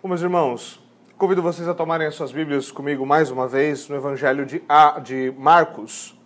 Bom, 0.00 0.06
meus 0.06 0.22
irmãos, 0.22 0.80
convido 1.16 1.42
vocês 1.42 1.66
a 1.66 1.74
tomarem 1.74 2.06
as 2.06 2.14
suas 2.14 2.30
Bíblias 2.30 2.70
comigo 2.70 3.04
mais 3.04 3.32
uma 3.32 3.48
vez 3.48 3.88
no 3.88 3.96
Evangelho 3.96 4.46
de, 4.46 4.62
a, 4.68 5.00
de 5.00 5.34
Marcos. 5.36 6.16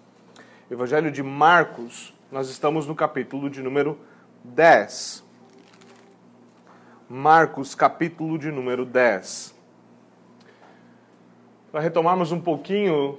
Evangelho 0.71 1.11
de 1.11 1.23
Marcos, 1.23 2.13
nós 2.31 2.51
estamos 2.51 2.87
no 2.87 2.95
capítulo 2.95 3.49
de 3.49 3.63
número 3.63 3.99
10. 4.45 5.25
Marcos, 7.09 7.75
capítulo 7.75 8.39
de 8.39 8.53
número 8.53 8.85
10. 8.85 9.55
Para 11.73 11.81
retomarmos 11.81 12.31
um 12.31 12.43
pouquinho 12.43 13.19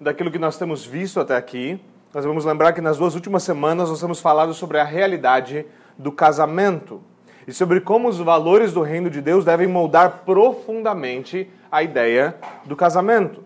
daquilo 0.00 0.30
que 0.30 0.38
nós 0.38 0.56
temos 0.56 0.82
visto 0.82 1.20
até 1.20 1.36
aqui, 1.36 1.78
nós 2.14 2.24
vamos 2.24 2.46
lembrar 2.46 2.72
que 2.72 2.80
nas 2.80 2.96
duas 2.96 3.14
últimas 3.14 3.42
semanas 3.42 3.90
nós 3.90 4.00
temos 4.00 4.18
falado 4.18 4.54
sobre 4.54 4.78
a 4.78 4.84
realidade 4.84 5.66
do 5.98 6.10
casamento 6.10 7.02
e 7.50 7.52
sobre 7.52 7.80
como 7.80 8.08
os 8.08 8.16
valores 8.18 8.72
do 8.72 8.80
reino 8.80 9.10
de 9.10 9.20
Deus 9.20 9.44
devem 9.44 9.66
moldar 9.66 10.22
profundamente 10.24 11.50
a 11.68 11.82
ideia 11.82 12.36
do 12.64 12.76
casamento. 12.76 13.42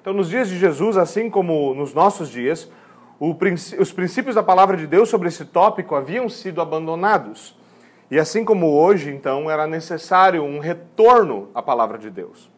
Então, 0.00 0.14
nos 0.14 0.30
dias 0.30 0.48
de 0.48 0.58
Jesus, 0.58 0.96
assim 0.96 1.28
como 1.28 1.74
nos 1.74 1.92
nossos 1.92 2.30
dias, 2.30 2.72
os 3.20 3.92
princípios 3.92 4.36
da 4.36 4.42
palavra 4.42 4.74
de 4.74 4.86
Deus 4.86 5.10
sobre 5.10 5.28
esse 5.28 5.44
tópico 5.44 5.94
haviam 5.94 6.30
sido 6.30 6.62
abandonados. 6.62 7.54
E 8.10 8.18
assim 8.18 8.42
como 8.42 8.72
hoje, 8.72 9.10
então, 9.10 9.50
era 9.50 9.66
necessário 9.66 10.42
um 10.42 10.58
retorno 10.58 11.50
à 11.54 11.60
palavra 11.60 11.98
de 11.98 12.08
Deus. 12.08 12.50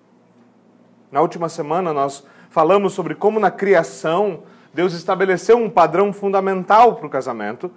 Na 1.11 1.21
última 1.21 1.49
semana, 1.49 1.93
nós 1.93 2.25
falamos 2.51 2.93
sobre 2.93 3.17
como 3.17 3.41
na 3.41 3.51
criação 3.51 4.45
Deus 4.73 4.95
estabeleceu 4.95 5.57
um 5.59 5.69
padrão 5.69 6.13
fundamental 6.13 6.95
para 6.95 7.07
o 7.09 7.11
casamento 7.11 7.69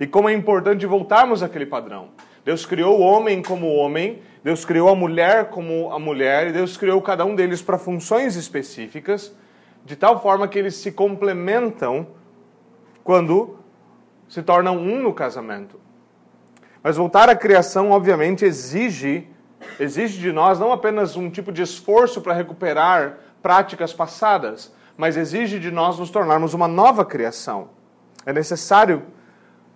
e 0.00 0.08
como 0.08 0.28
é 0.28 0.32
importante 0.32 0.84
voltarmos 0.86 1.40
àquele 1.40 1.66
padrão. 1.66 2.08
Deus 2.44 2.66
criou 2.66 2.98
o 2.98 3.02
homem 3.02 3.42
como 3.42 3.72
homem, 3.74 4.20
Deus 4.42 4.64
criou 4.64 4.88
a 4.88 4.94
mulher 4.94 5.50
como 5.50 5.92
a 5.92 5.98
mulher, 5.98 6.48
e 6.48 6.52
Deus 6.52 6.76
criou 6.76 7.00
cada 7.00 7.24
um 7.24 7.34
deles 7.34 7.62
para 7.62 7.78
funções 7.78 8.34
específicas, 8.34 9.34
de 9.84 9.94
tal 9.94 10.20
forma 10.20 10.48
que 10.48 10.58
eles 10.58 10.74
se 10.74 10.90
complementam 10.90 12.08
quando 13.04 13.58
se 14.28 14.42
tornam 14.42 14.76
um 14.76 15.00
no 15.00 15.12
casamento. 15.12 15.80
Mas 16.82 16.96
voltar 16.96 17.28
à 17.28 17.36
criação, 17.36 17.90
obviamente, 17.90 18.44
exige, 18.44 19.28
exige 19.78 20.18
de 20.18 20.32
nós 20.32 20.58
não 20.58 20.72
apenas 20.72 21.16
um 21.16 21.30
tipo 21.30 21.52
de 21.52 21.62
esforço 21.62 22.20
para 22.20 22.34
recuperar 22.34 23.18
práticas 23.40 23.92
passadas, 23.92 24.72
mas 24.96 25.16
exige 25.16 25.60
de 25.60 25.70
nós 25.70 25.98
nos 25.98 26.10
tornarmos 26.10 26.54
uma 26.54 26.66
nova 26.66 27.04
criação. 27.04 27.68
É 28.26 28.32
necessário 28.32 29.02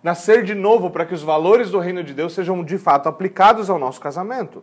nascer 0.07 0.45
de 0.45 0.55
novo 0.55 0.89
para 0.89 1.05
que 1.05 1.13
os 1.13 1.25
valores 1.25 1.69
do 1.69 1.81
reino 1.81 2.05
de 2.05 2.15
Deus 2.15 2.33
sejam 2.33 2.63
de 2.63 2.79
fato 2.79 3.09
aplicados 3.09 3.69
ao 3.69 3.77
nosso 3.77 4.01
casamento. 4.01 4.63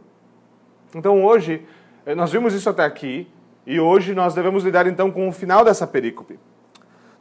Então 0.96 1.22
hoje, 1.22 1.66
eh, 2.06 2.16
nós 2.16 2.32
vimos 2.32 2.54
isso 2.54 2.70
até 2.70 2.86
aqui, 2.86 3.28
e 3.68 3.78
hoje 3.78 4.16
nós 4.16 4.34
devemos 4.34 4.64
lidar 4.64 4.88
então 4.88 5.12
com 5.12 5.28
o 5.28 5.34
final 5.34 5.66
dessa 5.66 5.86
perícope. 5.86 6.40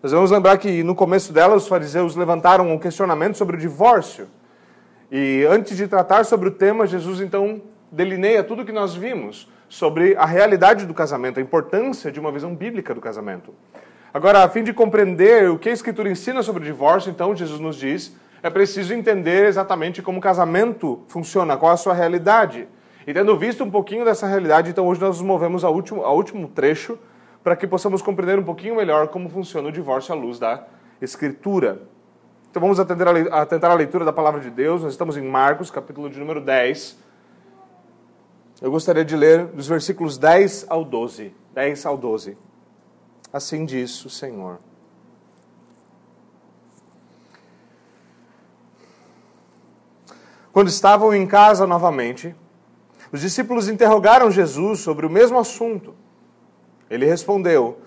Nós 0.00 0.12
vamos 0.12 0.30
lembrar 0.30 0.56
que 0.58 0.84
no 0.84 0.94
começo 0.94 1.32
dela 1.32 1.56
os 1.56 1.66
fariseus 1.66 2.14
levantaram 2.14 2.72
um 2.72 2.78
questionamento 2.78 3.36
sobre 3.36 3.56
o 3.56 3.58
divórcio. 3.58 4.28
E 5.10 5.44
antes 5.50 5.76
de 5.76 5.88
tratar 5.88 6.24
sobre 6.24 6.48
o 6.48 6.52
tema, 6.52 6.86
Jesus 6.86 7.20
então 7.20 7.60
delineia 7.90 8.44
tudo 8.44 8.62
o 8.62 8.64
que 8.64 8.70
nós 8.70 8.94
vimos 8.94 9.50
sobre 9.68 10.14
a 10.14 10.26
realidade 10.26 10.86
do 10.86 10.94
casamento, 10.94 11.40
a 11.40 11.42
importância 11.42 12.12
de 12.12 12.20
uma 12.20 12.30
visão 12.30 12.54
bíblica 12.54 12.94
do 12.94 13.00
casamento. 13.00 13.52
Agora, 14.14 14.44
a 14.44 14.48
fim 14.48 14.62
de 14.62 14.74
compreender 14.74 15.48
o 15.50 15.58
que 15.58 15.70
a 15.70 15.72
Escritura 15.72 16.10
ensina 16.10 16.42
sobre 16.42 16.62
o 16.62 16.66
divórcio, 16.66 17.10
então, 17.10 17.34
Jesus 17.34 17.58
nos 17.58 17.76
diz, 17.76 18.14
é 18.42 18.50
preciso 18.50 18.92
entender 18.92 19.46
exatamente 19.46 20.02
como 20.02 20.18
o 20.18 20.20
casamento 20.20 21.02
funciona, 21.08 21.56
qual 21.56 21.72
a 21.72 21.76
sua 21.76 21.94
realidade. 21.94 22.68
E 23.06 23.14
tendo 23.14 23.36
visto 23.38 23.64
um 23.64 23.70
pouquinho 23.70 24.04
dessa 24.04 24.26
realidade, 24.26 24.70
então 24.70 24.86
hoje 24.86 25.00
nós 25.00 25.18
nos 25.18 25.26
movemos 25.26 25.64
ao 25.64 25.72
último, 25.72 26.04
ao 26.04 26.14
último 26.14 26.46
trecho 26.48 26.98
para 27.42 27.56
que 27.56 27.66
possamos 27.66 28.02
compreender 28.02 28.38
um 28.38 28.44
pouquinho 28.44 28.76
melhor 28.76 29.08
como 29.08 29.28
funciona 29.28 29.68
o 29.68 29.72
divórcio 29.72 30.14
à 30.14 30.16
luz 30.16 30.38
da 30.38 30.66
Escritura. 31.00 31.82
Então 32.50 32.60
vamos 32.60 32.78
atender 32.78 33.08
a, 33.08 33.42
a 33.42 33.46
tentar 33.46 33.70
a 33.70 33.74
leitura 33.74 34.04
da 34.04 34.12
palavra 34.12 34.40
de 34.40 34.50
Deus. 34.50 34.82
Nós 34.82 34.92
estamos 34.92 35.16
em 35.16 35.22
Marcos, 35.22 35.70
capítulo 35.70 36.10
de 36.10 36.18
número 36.18 36.40
10. 36.40 36.98
Eu 38.60 38.70
gostaria 38.70 39.04
de 39.04 39.16
ler 39.16 39.46
dos 39.46 39.66
versículos 39.66 40.18
10 40.18 40.66
ao 40.68 40.84
12. 40.84 41.34
10 41.54 41.86
ao 41.86 41.96
12. 41.96 42.36
Assim 43.32 43.64
diz 43.64 44.04
o 44.04 44.10
Senhor. 44.10 44.58
Quando 50.52 50.68
estavam 50.68 51.14
em 51.14 51.26
casa 51.26 51.66
novamente, 51.66 52.36
os 53.10 53.20
discípulos 53.20 53.68
interrogaram 53.68 54.30
Jesus 54.30 54.80
sobre 54.80 55.06
o 55.06 55.10
mesmo 55.10 55.38
assunto. 55.38 55.94
Ele 56.90 57.06
respondeu: 57.06 57.78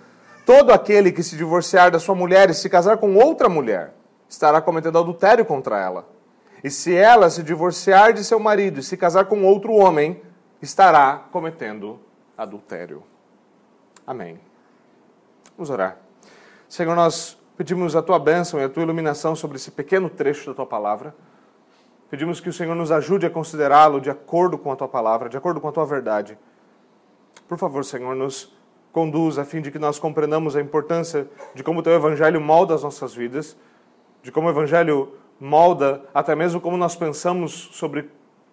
Todo 0.45 0.71
aquele 0.71 1.11
que 1.11 1.21
se 1.21 1.37
divorciar 1.37 1.91
da 1.91 1.99
sua 1.99 2.15
mulher 2.15 2.49
e 2.49 2.53
se 2.55 2.67
casar 2.67 2.97
com 2.97 3.15
outra 3.15 3.47
mulher 3.47 3.93
estará 4.27 4.59
cometendo 4.59 4.97
adultério 4.97 5.45
contra 5.45 5.79
ela. 5.79 6.09
E 6.63 6.71
se 6.71 6.95
ela 6.95 7.29
se 7.29 7.43
divorciar 7.43 8.13
de 8.13 8.23
seu 8.23 8.39
marido 8.39 8.79
e 8.79 8.83
se 8.83 8.97
casar 8.97 9.25
com 9.25 9.43
outro 9.43 9.73
homem, 9.73 10.19
estará 10.59 11.27
cometendo 11.31 11.99
adultério. 12.35 13.03
Amém. 14.07 14.39
Vamos 15.57 15.69
orar. 15.69 15.97
Senhor, 16.67 16.95
nós 16.95 17.37
pedimos 17.55 17.95
a 17.95 18.01
tua 18.01 18.19
bênção 18.19 18.59
e 18.59 18.63
a 18.63 18.69
tua 18.69 18.83
iluminação 18.83 19.35
sobre 19.35 19.55
esse 19.55 19.71
pequeno 19.71 20.09
trecho 20.09 20.49
da 20.49 20.53
tua 20.53 20.65
palavra. 20.65 21.15
Pedimos 22.09 22.41
que 22.41 22.49
o 22.49 22.53
Senhor 22.53 22.75
nos 22.75 22.91
ajude 22.91 23.25
a 23.25 23.29
considerá-lo 23.29 24.01
de 24.01 24.09
acordo 24.09 24.57
com 24.57 24.69
a 24.69 24.75
tua 24.75 24.89
palavra, 24.89 25.29
de 25.29 25.37
acordo 25.37 25.61
com 25.61 25.69
a 25.69 25.71
tua 25.71 25.85
verdade. 25.85 26.37
Por 27.47 27.57
favor, 27.57 27.85
Senhor, 27.85 28.13
nos 28.15 28.53
conduz 28.91 29.37
a 29.37 29.45
fim 29.45 29.61
de 29.61 29.71
que 29.71 29.79
nós 29.79 29.97
compreendamos 29.97 30.57
a 30.57 30.61
importância 30.61 31.29
de 31.53 31.63
como 31.63 31.79
o 31.79 31.83
teu 31.83 31.93
evangelho 31.93 32.41
molda 32.41 32.75
as 32.75 32.83
nossas 32.83 33.13
vidas, 33.13 33.55
de 34.21 34.33
como 34.33 34.47
o 34.47 34.49
evangelho 34.49 35.13
molda 35.39 36.03
até 36.13 36.35
mesmo 36.35 36.59
como 36.59 36.75
nós 36.75 36.97
pensamos 36.97 37.69
sobre 37.71 38.09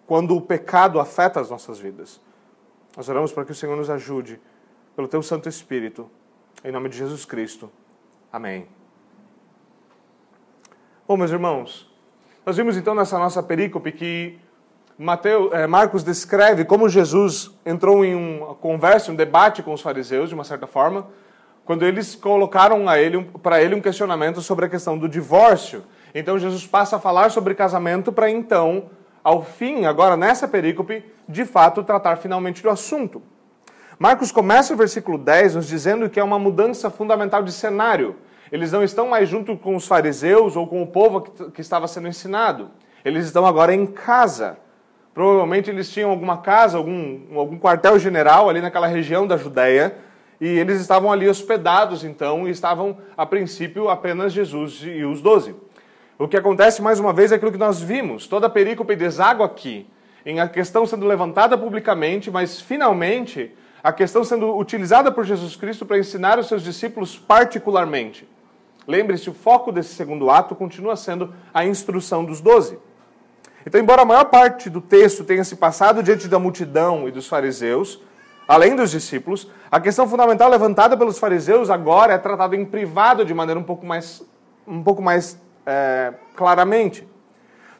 quando 0.07 0.37
o 0.37 0.41
pecado 0.41 1.01
afeta 1.01 1.41
as 1.41 1.49
nossas 1.49 1.79
vidas. 1.79 2.21
Nós 2.95 3.09
oramos 3.09 3.33
para 3.33 3.43
que 3.43 3.51
o 3.51 3.55
Senhor 3.55 3.75
nos 3.75 3.89
ajude, 3.89 4.39
pelo 4.95 5.07
teu 5.07 5.21
Santo 5.21 5.49
Espírito, 5.49 6.09
em 6.63 6.71
nome 6.71 6.89
de 6.89 6.97
Jesus 6.97 7.25
Cristo. 7.25 7.71
Amém. 8.31 8.67
Bom, 11.07 11.17
meus 11.17 11.31
irmãos, 11.31 11.91
nós 12.45 12.57
vimos 12.57 12.75
então 12.75 12.95
nessa 12.95 13.17
nossa 13.19 13.43
perícope 13.43 13.91
que 13.91 14.39
Mateus, 14.97 15.51
é, 15.53 15.65
Marcos 15.65 16.03
descreve 16.03 16.65
como 16.65 16.87
Jesus 16.87 17.51
entrou 17.65 18.05
em 18.05 18.15
uma 18.15 18.55
conversa, 18.55 19.11
um 19.11 19.15
debate 19.15 19.63
com 19.63 19.73
os 19.73 19.81
fariseus, 19.81 20.29
de 20.29 20.35
uma 20.35 20.43
certa 20.43 20.67
forma, 20.67 21.07
quando 21.65 21.83
eles 21.83 22.15
colocaram 22.15 22.87
a 22.87 22.99
ele, 22.99 23.23
para 23.41 23.61
ele 23.61 23.75
um 23.75 23.81
questionamento 23.81 24.41
sobre 24.41 24.65
a 24.65 24.69
questão 24.69 24.97
do 24.97 25.09
divórcio. 25.09 25.83
Então 26.13 26.37
Jesus 26.37 26.67
passa 26.67 26.97
a 26.97 26.99
falar 26.99 27.31
sobre 27.31 27.55
casamento 27.55 28.11
para 28.11 28.29
então, 28.29 28.89
ao 29.23 29.41
fim, 29.41 29.85
agora 29.85 30.15
nessa 30.15 30.47
perícope, 30.47 31.03
de 31.27 31.45
fato 31.45 31.83
tratar 31.83 32.17
finalmente 32.17 32.61
do 32.61 32.69
assunto. 32.69 33.21
Marcos 33.99 34.31
começa 34.31 34.73
o 34.73 34.77
versículo 34.77 35.17
10 35.17 35.55
nos 35.55 35.67
dizendo 35.67 36.09
que 36.09 36.19
é 36.19 36.23
uma 36.23 36.39
mudança 36.39 36.89
fundamental 36.89 37.43
de 37.43 37.51
cenário. 37.51 38.15
Eles 38.51 38.71
não 38.71 38.83
estão 38.83 39.07
mais 39.07 39.29
junto 39.29 39.55
com 39.55 39.75
os 39.75 39.87
fariseus 39.87 40.55
ou 40.55 40.67
com 40.67 40.81
o 40.81 40.87
povo 40.87 41.21
que 41.21 41.61
estava 41.61 41.87
sendo 41.87 42.07
ensinado. 42.07 42.71
Eles 43.05 43.25
estão 43.25 43.45
agora 43.45 43.73
em 43.73 43.85
casa. 43.85 44.57
Provavelmente 45.13 45.69
eles 45.69 45.91
tinham 45.91 46.09
alguma 46.09 46.37
casa, 46.37 46.77
algum, 46.77 47.37
algum 47.37 47.59
quartel-general 47.59 48.49
ali 48.49 48.61
naquela 48.61 48.87
região 48.87 49.27
da 49.27 49.37
Judéia, 49.37 49.95
e 50.41 50.47
eles 50.47 50.81
estavam 50.81 51.11
ali 51.11 51.29
hospedados 51.29 52.03
então, 52.03 52.47
e 52.47 52.51
estavam, 52.51 52.97
a 53.15 53.25
princípio, 53.25 53.89
apenas 53.89 54.33
Jesus 54.33 54.81
e 54.83 55.05
os 55.05 55.21
doze. 55.21 55.55
O 56.17 56.27
que 56.27 56.35
acontece, 56.35 56.81
mais 56.81 56.99
uma 56.99 57.13
vez, 57.13 57.31
é 57.31 57.35
aquilo 57.35 57.51
que 57.51 57.59
nós 57.59 57.79
vimos. 57.79 58.25
Toda 58.25 58.47
a 58.47 58.49
perícope 58.49 58.95
deságua 58.95 59.45
aqui, 59.45 59.87
em 60.25 60.39
a 60.39 60.47
questão 60.47 60.85
sendo 60.85 61.05
levantada 61.05 61.55
publicamente, 61.57 62.31
mas 62.31 62.59
finalmente 62.59 63.51
a 63.83 63.91
questão 63.91 64.23
sendo 64.23 64.57
utilizada 64.57 65.11
por 65.11 65.25
Jesus 65.25 65.57
Cristo 65.57 65.85
para 65.85 65.99
ensinar 65.99 66.39
os 66.39 66.47
seus 66.47 66.63
discípulos 66.63 67.19
particularmente. 67.19 68.25
Lembre-se, 68.87 69.29
o 69.29 69.33
foco 69.33 69.73
desse 69.73 69.93
segundo 69.93 70.31
ato 70.31 70.55
continua 70.55 70.95
sendo 70.95 71.33
a 71.53 71.65
instrução 71.65 72.23
dos 72.23 72.39
doze. 72.39 72.79
Então, 73.65 73.79
embora 73.79 74.01
a 74.01 74.05
maior 74.05 74.25
parte 74.25 74.69
do 74.69 74.79
texto 74.79 75.23
tenha 75.23 75.43
se 75.43 75.57
passado 75.57 76.01
diante 76.01 76.27
da 76.29 76.39
multidão 76.39 77.07
e 77.07 77.11
dos 77.11 77.27
fariseus, 77.27 78.01
além 78.47 78.75
dos 78.75 78.91
discípulos, 78.91 79.49
a 79.69 79.79
questão 79.79 80.07
fundamental 80.07 80.49
levantada 80.49 80.95
pelos 80.97 81.17
fariseus 81.17 81.69
agora 81.69 82.13
é 82.13 82.17
tratada 82.17 82.55
em 82.55 82.65
privado 82.65 83.25
de 83.25 83.33
maneira 83.33 83.59
um 83.59 83.63
pouco 83.63 83.85
mais, 83.85 84.21
um 84.65 84.81
pouco 84.81 85.01
mais 85.01 85.37
é, 85.65 86.13
claramente. 86.35 87.07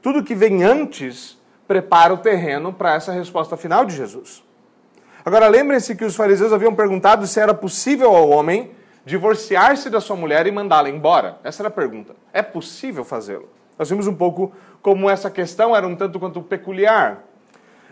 Tudo 0.02 0.24
que 0.24 0.36
vem 0.36 0.64
antes 0.64 1.38
prepara 1.66 2.14
o 2.14 2.18
terreno 2.18 2.74
para 2.74 2.96
essa 2.96 3.12
resposta 3.12 3.56
final 3.56 3.86
de 3.86 3.96
Jesus. 3.96 4.44
Agora, 5.26 5.48
lembrem-se 5.48 5.96
que 5.96 6.04
os 6.04 6.16
fariseus 6.16 6.52
haviam 6.52 6.76
perguntado 6.76 7.26
se 7.26 7.40
era 7.40 7.54
possível 7.54 8.14
ao 8.14 8.30
homem 8.30 8.72
divorciar-se 9.06 9.90
da 9.90 10.02
sua 10.02 10.16
mulher 10.16 10.48
e 10.48 10.52
mandá-la 10.52 10.90
embora. 10.90 11.38
Essa 11.44 11.62
era 11.62 11.70
a 11.70 11.72
pergunta. 11.72 12.16
É 12.32 12.42
possível 12.42 13.04
fazê-lo? 13.06 13.48
Nós 13.78 13.90
vimos 13.90 14.08
um 14.08 14.14
pouco 14.14 14.52
como 14.82 15.10
essa 15.10 15.30
questão 15.32 15.76
era 15.76 15.88
um 15.88 15.96
tanto 15.96 16.20
quanto 16.20 16.42
peculiar. 16.42 17.24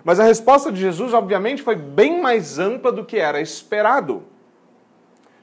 Mas 0.03 0.19
a 0.19 0.23
resposta 0.23 0.71
de 0.71 0.79
Jesus, 0.79 1.13
obviamente, 1.13 1.61
foi 1.61 1.75
bem 1.75 2.21
mais 2.21 2.59
ampla 2.59 2.91
do 2.91 3.05
que 3.05 3.17
era 3.17 3.39
esperado. 3.39 4.23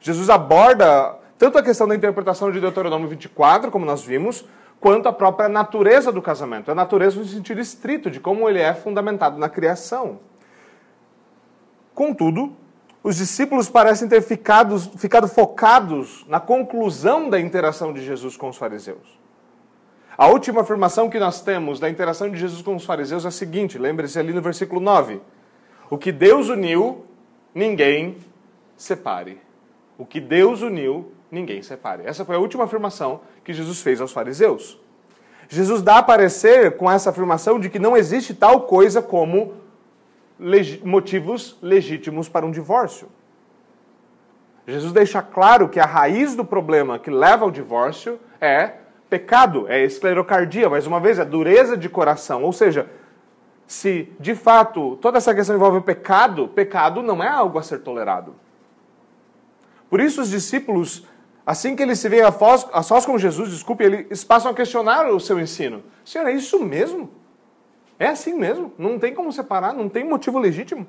Jesus 0.01 0.29
aborda 0.29 1.17
tanto 1.39 1.57
a 1.57 1.63
questão 1.63 1.87
da 1.87 1.95
interpretação 1.95 2.51
de 2.51 2.61
Deuteronômio 2.61 3.09
24, 3.09 3.71
como 3.71 3.85
nós 3.87 4.03
vimos, 4.03 4.45
quanto 4.81 5.09
a 5.09 5.13
própria 5.13 5.49
natureza 5.49 6.11
do 6.11 6.21
casamento. 6.21 6.71
A 6.71 6.75
natureza 6.75 7.19
no 7.19 7.25
sentido 7.25 7.61
estrito, 7.61 8.11
de 8.11 8.21
como 8.21 8.49
ele 8.49 8.61
é 8.61 8.75
fundamentado 8.75 9.39
na 9.39 9.49
criação. 9.49 10.19
Contudo, 11.99 12.53
os 13.03 13.17
discípulos 13.17 13.69
parecem 13.69 14.07
ter 14.07 14.23
ficado, 14.23 14.79
ficado 14.79 15.27
focados 15.27 16.25
na 16.29 16.39
conclusão 16.39 17.29
da 17.29 17.41
interação 17.41 17.93
de 17.93 18.05
Jesus 18.05 18.37
com 18.37 18.49
os 18.49 18.57
fariseus. 18.57 19.19
A 20.17 20.29
última 20.29 20.61
afirmação 20.61 21.11
que 21.11 21.19
nós 21.19 21.41
temos 21.41 21.81
da 21.81 21.91
interação 21.91 22.31
de 22.31 22.39
Jesus 22.39 22.63
com 22.63 22.77
os 22.77 22.85
fariseus 22.85 23.25
é 23.25 23.29
a 23.29 23.33
seguinte: 23.33 23.77
lembre-se 23.77 24.17
ali 24.17 24.33
no 24.33 24.41
versículo 24.41 24.81
9. 24.81 25.21
O 25.91 25.99
que 25.99 26.13
Deus 26.13 26.49
uniu, 26.49 27.05
ninguém 27.53 28.19
separe. 28.77 29.41
O 29.99 30.07
que 30.07 30.21
Deus 30.21 30.63
uniu, 30.63 31.11
ninguém 31.33 31.63
separe. 31.63 32.05
Essa 32.07 32.25
foi 32.25 32.37
a 32.37 32.39
última 32.39 32.63
afirmação 32.63 33.23
que 33.43 33.53
Jesus 33.53 33.83
fez 33.83 34.01
aos 34.01 34.13
fariseus. 34.13 34.79
Jesus 35.49 35.83
dá 35.83 35.99
a 35.99 36.03
parecer 36.05 36.77
com 36.77 36.89
essa 36.89 37.11
afirmação 37.11 37.59
de 37.59 37.69
que 37.69 37.81
não 37.81 37.97
existe 37.97 38.35
tal 38.35 38.61
coisa 38.69 39.03
como 39.03 39.67
leg 40.39 40.81
motivos 40.85 41.59
legítimos 41.61 42.29
para 42.29 42.47
um 42.47 42.51
divórcio. 42.51 43.09
Jesus 44.67 44.93
deixa 44.93 45.23
claro 45.23 45.69
que 45.69 45.81
a 45.81 45.87
raiz 45.87 46.37
do 46.37 46.45
problema 46.45 46.99
que 46.99 47.11
leva 47.11 47.45
ao 47.45 47.51
divórcio 47.51 48.21
é 48.41 48.73
pecado, 49.09 49.67
é 49.67 49.83
esclerocardia, 49.83 50.69
mais 50.69 50.87
uma 50.87 51.01
vez, 51.01 51.19
é 51.19 51.25
dureza 51.25 51.77
de 51.77 51.89
coração. 51.89 52.43
Ou 52.45 52.53
seja, 52.53 52.87
se 53.67 54.13
de 54.21 54.35
fato 54.35 54.97
toda 54.97 55.19
essa 55.19 55.35
questão 55.35 55.57
envolve 55.57 55.81
pecado, 55.81 56.49
pecado 56.49 57.03
não 57.03 57.23
é 57.23 57.29
algo 57.29 57.59
a 57.59 57.63
ser 57.63 57.79
tolerado. 57.79 58.35
Por 59.89 60.01
isso 60.01 60.21
os 60.21 60.29
discípulos, 60.29 61.07
assim 61.47 61.75
que 61.75 61.83
eles 61.83 61.99
se 61.99 62.09
veem 62.11 62.23
a 62.23 62.83
sós 62.83 63.07
com 63.07 63.17
Jesus, 63.17 63.51
desculpe, 63.51 63.85
eles 63.85 64.23
passam 64.23 64.51
a 64.51 64.55
questionar 64.55 65.09
o 65.09 65.19
seu 65.19 65.41
ensino. 65.41 65.83
Senhor, 66.05 66.27
é 66.27 66.33
isso 66.33 66.63
mesmo? 66.63 67.11
É 67.99 68.07
assim 68.07 68.35
mesmo? 68.35 68.73
Não 68.79 68.99
tem 68.99 69.15
como 69.15 69.33
separar? 69.33 69.75
Não 69.75 69.89
tem 69.89 70.05
motivo 70.05 70.39
legítimo? 70.39 70.87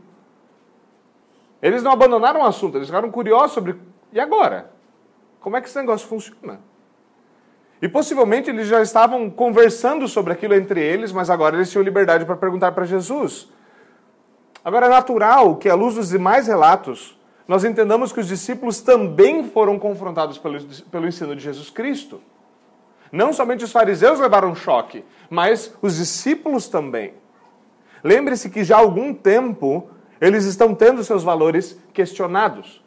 Eles 1.62 1.84
não 1.84 1.92
abandonaram 1.92 2.42
o 2.42 2.46
assunto, 2.46 2.78
eles 2.78 2.88
ficaram 2.88 3.12
curiosos 3.12 3.52
sobre. 3.52 3.76
E 4.14 4.20
agora? 4.20 4.72
Como 5.40 5.58
é 5.58 5.62
que 5.62 5.68
esse 5.68 5.78
negócio 5.78 6.08
funciona? 6.08 6.60
E 7.82 7.88
possivelmente 7.88 8.50
eles 8.50 8.68
já 8.68 8.82
estavam 8.82 9.30
conversando 9.30 10.08
sobre 10.08 10.34
aquilo 10.34 10.54
entre 10.54 10.82
eles, 10.82 11.12
mas 11.12 11.30
agora 11.30 11.56
eles 11.56 11.72
tinham 11.72 11.84
liberdade 11.84 12.26
para 12.26 12.36
perguntar 12.36 12.74
para 12.74 12.86
Jesus. 12.86 13.50
Agora 14.64 14.88
é 14.88 14.90
natural 14.90 15.56
que, 15.56 15.70
à 15.70 15.76
luz 15.76 15.96
dos 15.96 16.10
demais 16.10 16.48
relatos, 16.48 17.18
nós 17.48 17.64
entendamos 17.64 18.12
que 18.12 18.20
os 18.20 18.28
discípulos 18.28 18.82
também 18.82 19.46
foram 19.46 19.80
confrontados 19.80 20.38
pelo, 20.38 20.60
pelo 20.92 21.08
ensino 21.08 21.36
de 21.36 21.42
Jesus 21.42 21.70
Cristo. 21.70 22.22
Não 23.12 23.34
somente 23.34 23.64
os 23.64 23.72
fariseus 23.72 24.20
levaram 24.20 24.56
choque, 24.56 25.04
mas 25.30 25.74
os 25.82 25.98
discípulos 25.98 26.68
também. 26.68 27.14
Lembre-se 28.04 28.50
que 28.50 28.64
já 28.64 28.78
há 28.78 28.80
algum 28.80 29.14
tempo 29.14 29.90
eles 30.22 30.46
estão 30.46 30.76
tendo 30.76 31.04
seus 31.04 31.24
valores 31.24 31.80
questionados 31.94 32.82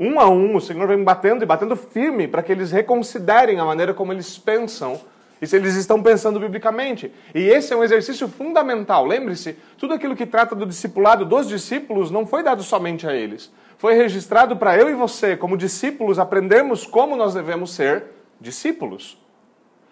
um 0.00 0.18
a 0.18 0.26
um, 0.30 0.56
o 0.56 0.60
Senhor 0.62 0.88
vem 0.88 1.04
batendo 1.04 1.42
e 1.42 1.46
batendo 1.46 1.76
firme 1.76 2.26
para 2.26 2.42
que 2.42 2.50
eles 2.50 2.72
reconsiderem 2.72 3.60
a 3.60 3.66
maneira 3.66 3.92
como 3.92 4.14
eles 4.14 4.38
pensam 4.38 4.98
e 5.42 5.46
se 5.46 5.54
eles 5.54 5.74
estão 5.74 6.02
pensando 6.02 6.40
biblicamente. 6.40 7.12
E 7.34 7.40
esse 7.40 7.74
é 7.74 7.76
um 7.76 7.84
exercício 7.84 8.26
fundamental. 8.26 9.04
Lembre-se, 9.04 9.58
tudo 9.76 9.92
aquilo 9.92 10.16
que 10.16 10.24
trata 10.24 10.54
do 10.54 10.64
discipulado 10.64 11.26
dos 11.26 11.46
discípulos 11.46 12.10
não 12.10 12.24
foi 12.24 12.42
dado 12.42 12.62
somente 12.62 13.06
a 13.06 13.14
eles. 13.14 13.52
Foi 13.76 13.92
registrado 13.92 14.56
para 14.56 14.74
eu 14.74 14.88
e 14.88 14.94
você, 14.94 15.36
como 15.36 15.54
discípulos, 15.54 16.18
aprendermos 16.18 16.86
como 16.86 17.14
nós 17.14 17.34
devemos 17.34 17.74
ser 17.74 18.04
discípulos. 18.40 19.20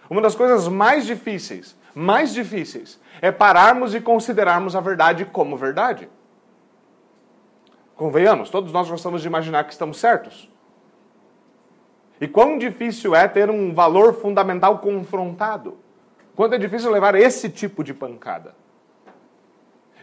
Uma 0.09 0.23
das 0.23 0.35
coisas 0.35 0.67
mais 0.69 1.05
difíceis, 1.05 1.77
mais 1.95 2.33
difíceis, 2.33 3.01
é 3.21 3.31
pararmos 3.31 3.95
e 3.95 4.01
considerarmos 4.01 4.75
a 4.75 4.81
verdade 4.81 5.25
como 5.27 5.57
verdade. 5.57 6.09
Convenhamos, 7.95 8.49
todos 8.49 8.73
nós 8.73 8.89
gostamos 8.89 9.23
de 9.23 9.29
imaginar 9.29 9.65
que 9.65 9.73
estamos 9.73 9.99
certos. 9.99 10.49
E 12.21 12.27
quão 12.27 12.59
difícil 12.59 13.15
é 13.15 13.29
ter 13.29 13.51
um 13.51 13.75
valor 13.75 14.15
fundamental 14.15 14.79
confrontado. 14.79 15.79
Quanto 16.35 16.55
é 16.55 16.59
difícil 16.59 16.91
levar 16.91 17.15
esse 17.15 17.49
tipo 17.49 17.83
de 17.83 17.93
pancada. 17.93 18.55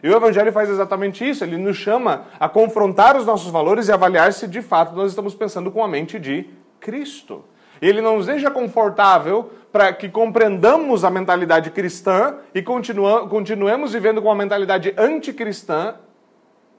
E 0.04 0.10
o 0.10 0.16
Evangelho 0.16 0.52
faz 0.52 0.70
exatamente 0.70 1.28
isso, 1.28 1.44
ele 1.44 1.58
nos 1.58 1.78
chama 1.78 2.26
a 2.40 2.48
confrontar 2.48 3.18
os 3.18 3.26
nossos 3.26 3.50
valores 3.50 3.88
e 3.88 3.92
avaliar 3.92 4.32
se 4.34 4.48
de 4.48 4.62
fato 4.62 4.94
nós 4.94 5.10
estamos 5.10 5.34
pensando 5.34 5.72
com 5.72 5.84
a 5.84 5.88
mente 5.88 6.20
de 6.20 6.50
Cristo. 6.80 7.44
Ele 7.88 8.02
não 8.02 8.18
nos 8.18 8.26
deixa 8.26 8.50
confortável 8.50 9.52
para 9.72 9.94
que 9.94 10.10
compreendamos 10.10 11.04
a 11.04 11.12
mentalidade 11.12 11.70
cristã 11.70 12.38
e 12.52 12.64
continuemos 12.64 13.94
vivendo 13.94 14.24
com 14.24 14.28
uma 14.28 14.36
mentalidade 14.36 14.96
anticristã 14.98 15.94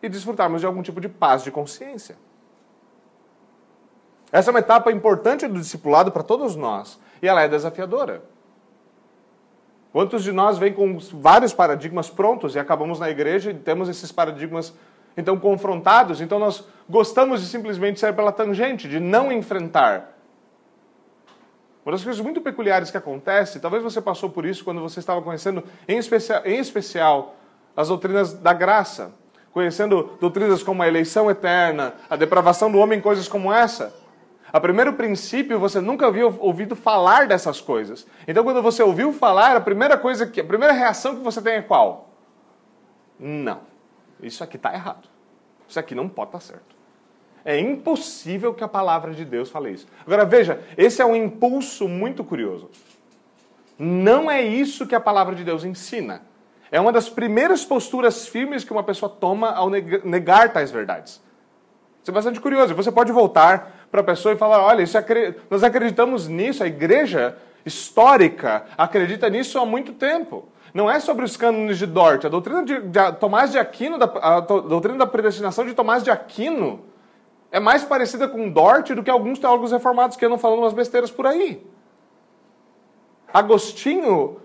e 0.03 0.08
desfrutarmos 0.08 0.61
de 0.61 0.67
algum 0.67 0.82
tipo 0.82 1.00
de 1.00 1.08
paz 1.08 1.44
de 1.44 1.53
consciência. 1.53 2.17
Essa 4.32 4.50
é 4.50 4.53
uma 4.53 4.58
etapa 4.58 4.91
importante 4.91 5.47
do 5.47 5.61
discipulado 5.61 6.11
para 6.11 6.25
todos 6.25 6.56
nós 6.56 6.99
e 7.23 7.29
ela 7.29 7.41
é 7.41 7.47
desafiadora. 7.47 8.25
Quantos 9.93 10.25
de 10.25 10.32
nós 10.32 10.58
vêm 10.58 10.73
com 10.73 10.99
vários 10.99 11.55
paradigmas 11.55 12.11
prontos 12.11 12.56
e 12.56 12.58
acabamos 12.58 12.99
na 12.99 13.08
igreja 13.08 13.53
e 13.53 13.55
temos 13.55 13.88
esses 13.88 14.11
paradigmas 14.11 14.75
então 15.17 15.38
confrontados, 15.38 16.20
então 16.20 16.41
nós 16.41 16.67
gostamos 16.91 17.43
de 17.43 17.47
simplesmente 17.47 18.00
sair 18.00 18.12
pela 18.12 18.32
tangente, 18.32 18.88
de 18.88 18.99
não 18.99 19.31
enfrentar. 19.31 20.15
Uma 21.86 21.92
das 21.92 22.04
coisas 22.04 22.20
muito 22.20 22.42
peculiares 22.42 22.90
que 22.90 22.96
acontece, 22.98 23.60
talvez 23.60 23.82
você 23.82 24.02
passou 24.02 24.28
por 24.28 24.44
isso 24.44 24.64
quando 24.64 24.80
você 24.82 24.98
estava 24.98 25.22
conhecendo, 25.22 25.62
em 25.86 25.96
especial, 25.96 26.42
em 26.44 26.58
especial 26.58 27.36
as 27.74 27.88
doutrinas 27.88 28.34
da 28.34 28.52
graça 28.52 29.14
conhecendo 29.56 30.18
doutrinas 30.20 30.62
como 30.62 30.82
a 30.82 30.86
eleição 30.86 31.30
eterna, 31.30 31.94
a 32.10 32.14
depravação 32.14 32.70
do 32.70 32.76
homem, 32.76 33.00
coisas 33.00 33.26
como 33.26 33.50
essa. 33.50 33.94
A 34.52 34.60
primeiro 34.60 34.92
princípio, 34.92 35.58
você 35.58 35.80
nunca 35.80 36.06
havia 36.08 36.26
ouvido 36.26 36.76
falar 36.76 37.26
dessas 37.26 37.58
coisas. 37.58 38.06
Então, 38.28 38.44
quando 38.44 38.60
você 38.60 38.82
ouviu 38.82 39.14
falar, 39.14 39.56
a 39.56 39.60
primeira 39.62 39.96
coisa 39.96 40.26
que, 40.26 40.42
a 40.42 40.44
primeira 40.44 40.74
reação 40.74 41.16
que 41.16 41.22
você 41.22 41.40
tem 41.40 41.54
é 41.54 41.62
qual? 41.62 42.10
Não, 43.18 43.60
isso 44.22 44.44
aqui 44.44 44.58
está 44.58 44.74
errado. 44.74 45.08
Isso 45.66 45.81
aqui 45.81 45.94
não 45.94 46.06
pode 46.06 46.28
estar 46.28 46.38
tá 46.38 46.44
certo. 46.44 46.75
É 47.46 47.60
impossível 47.60 48.53
que 48.53 48.65
a 48.65 48.69
palavra 48.69 49.15
de 49.15 49.24
Deus 49.24 49.48
fale 49.48 49.70
isso. 49.70 49.86
Agora 50.05 50.24
veja, 50.24 50.60
esse 50.76 51.00
é 51.00 51.06
um 51.06 51.15
impulso 51.15 51.86
muito 51.86 52.24
curioso. 52.24 52.69
Não 53.79 54.29
é 54.29 54.43
isso 54.43 54.84
que 54.84 54.96
a 54.96 55.00
palavra 55.00 55.32
de 55.32 55.44
Deus 55.44 55.62
ensina. 55.62 56.22
É 56.72 56.81
uma 56.81 56.91
das 56.91 57.08
primeiras 57.08 57.65
posturas 57.65 58.26
firmes 58.26 58.65
que 58.65 58.72
uma 58.72 58.82
pessoa 58.82 59.08
toma 59.08 59.53
ao 59.53 59.70
negar 59.70 60.53
tais 60.53 60.72
verdades. 60.72 61.22
Isso 62.03 62.10
é 62.10 62.12
bastante 62.12 62.41
curioso. 62.41 62.74
Você 62.74 62.91
pode 62.91 63.12
voltar 63.12 63.86
para 63.93 64.00
a 64.00 64.05
pessoa 64.05 64.34
e 64.34 64.36
falar: 64.36 64.60
olha, 64.65 64.82
isso 64.82 64.98
nós 65.48 65.62
acreditamos 65.62 66.26
nisso, 66.26 66.65
a 66.65 66.67
igreja 66.67 67.38
histórica 67.65 68.65
acredita 68.76 69.31
nisso 69.31 69.56
há 69.60 69.65
muito 69.65 69.93
tempo. 69.93 70.48
Não 70.74 70.91
é 70.91 70.98
sobre 70.98 71.24
os 71.24 71.36
cânones 71.36 71.79
de 71.79 71.86
Dort. 71.86 72.24
A 72.24 72.29
doutrina 72.29 72.65
de, 72.65 72.81
de 72.81 73.12
Tomás 73.20 73.53
de 73.53 73.58
Aquino, 73.58 73.98
a 74.20 74.41
doutrina 74.41 74.98
da 74.98 75.06
predestinação 75.06 75.65
de 75.65 75.74
Tomás 75.74 76.03
de 76.03 76.10
Aquino, 76.10 76.84
é 77.50 77.60
mais 77.60 77.84
parecida 77.84 78.29
com 78.29 78.50
Dort 78.50 78.91
do 78.91 79.03
que 79.03 79.10
alguns 79.10 79.38
teólogos 79.38 79.72
reformados 79.72 80.17
que 80.17 80.24
andam 80.24 80.38
falando 80.38 80.60
umas 80.60 80.72
besteiras 80.72 81.10
por 81.10 81.26
aí. 81.26 81.65
Agostinho 83.32 84.41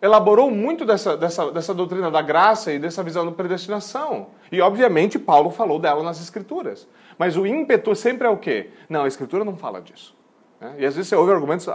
elaborou 0.00 0.50
muito 0.50 0.84
dessa, 0.84 1.16
dessa, 1.16 1.50
dessa 1.50 1.72
doutrina 1.72 2.10
da 2.10 2.20
graça 2.20 2.72
e 2.72 2.78
dessa 2.78 3.02
visão 3.02 3.24
da 3.24 3.32
predestinação. 3.32 4.28
E, 4.52 4.60
obviamente, 4.60 5.18
Paulo 5.18 5.50
falou 5.50 5.78
dela 5.78 6.02
nas 6.02 6.20
Escrituras. 6.20 6.86
Mas 7.16 7.36
o 7.36 7.46
ímpeto 7.46 7.94
sempre 7.94 8.26
é 8.26 8.30
o 8.30 8.36
quê? 8.36 8.70
Não, 8.88 9.04
a 9.04 9.08
Escritura 9.08 9.44
não 9.44 9.56
fala 9.56 9.80
disso. 9.80 10.14
Né? 10.60 10.74
E 10.78 10.86
às 10.86 10.94
vezes 10.94 11.08
você 11.08 11.16
ouve 11.16 11.32
argumentos 11.32 11.66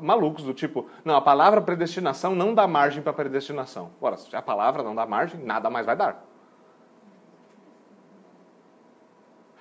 malucos 0.00 0.44
do 0.44 0.54
tipo, 0.54 0.86
não, 1.04 1.16
a 1.16 1.20
palavra 1.20 1.60
predestinação 1.60 2.34
não 2.34 2.54
dá 2.54 2.66
margem 2.66 3.02
para 3.02 3.12
predestinação. 3.12 3.90
Ora, 4.00 4.16
se 4.16 4.34
a 4.36 4.42
palavra 4.42 4.82
não 4.82 4.94
dá 4.94 5.04
margem, 5.04 5.40
nada 5.40 5.68
mais 5.68 5.84
vai 5.84 5.96
dar. 5.96 6.24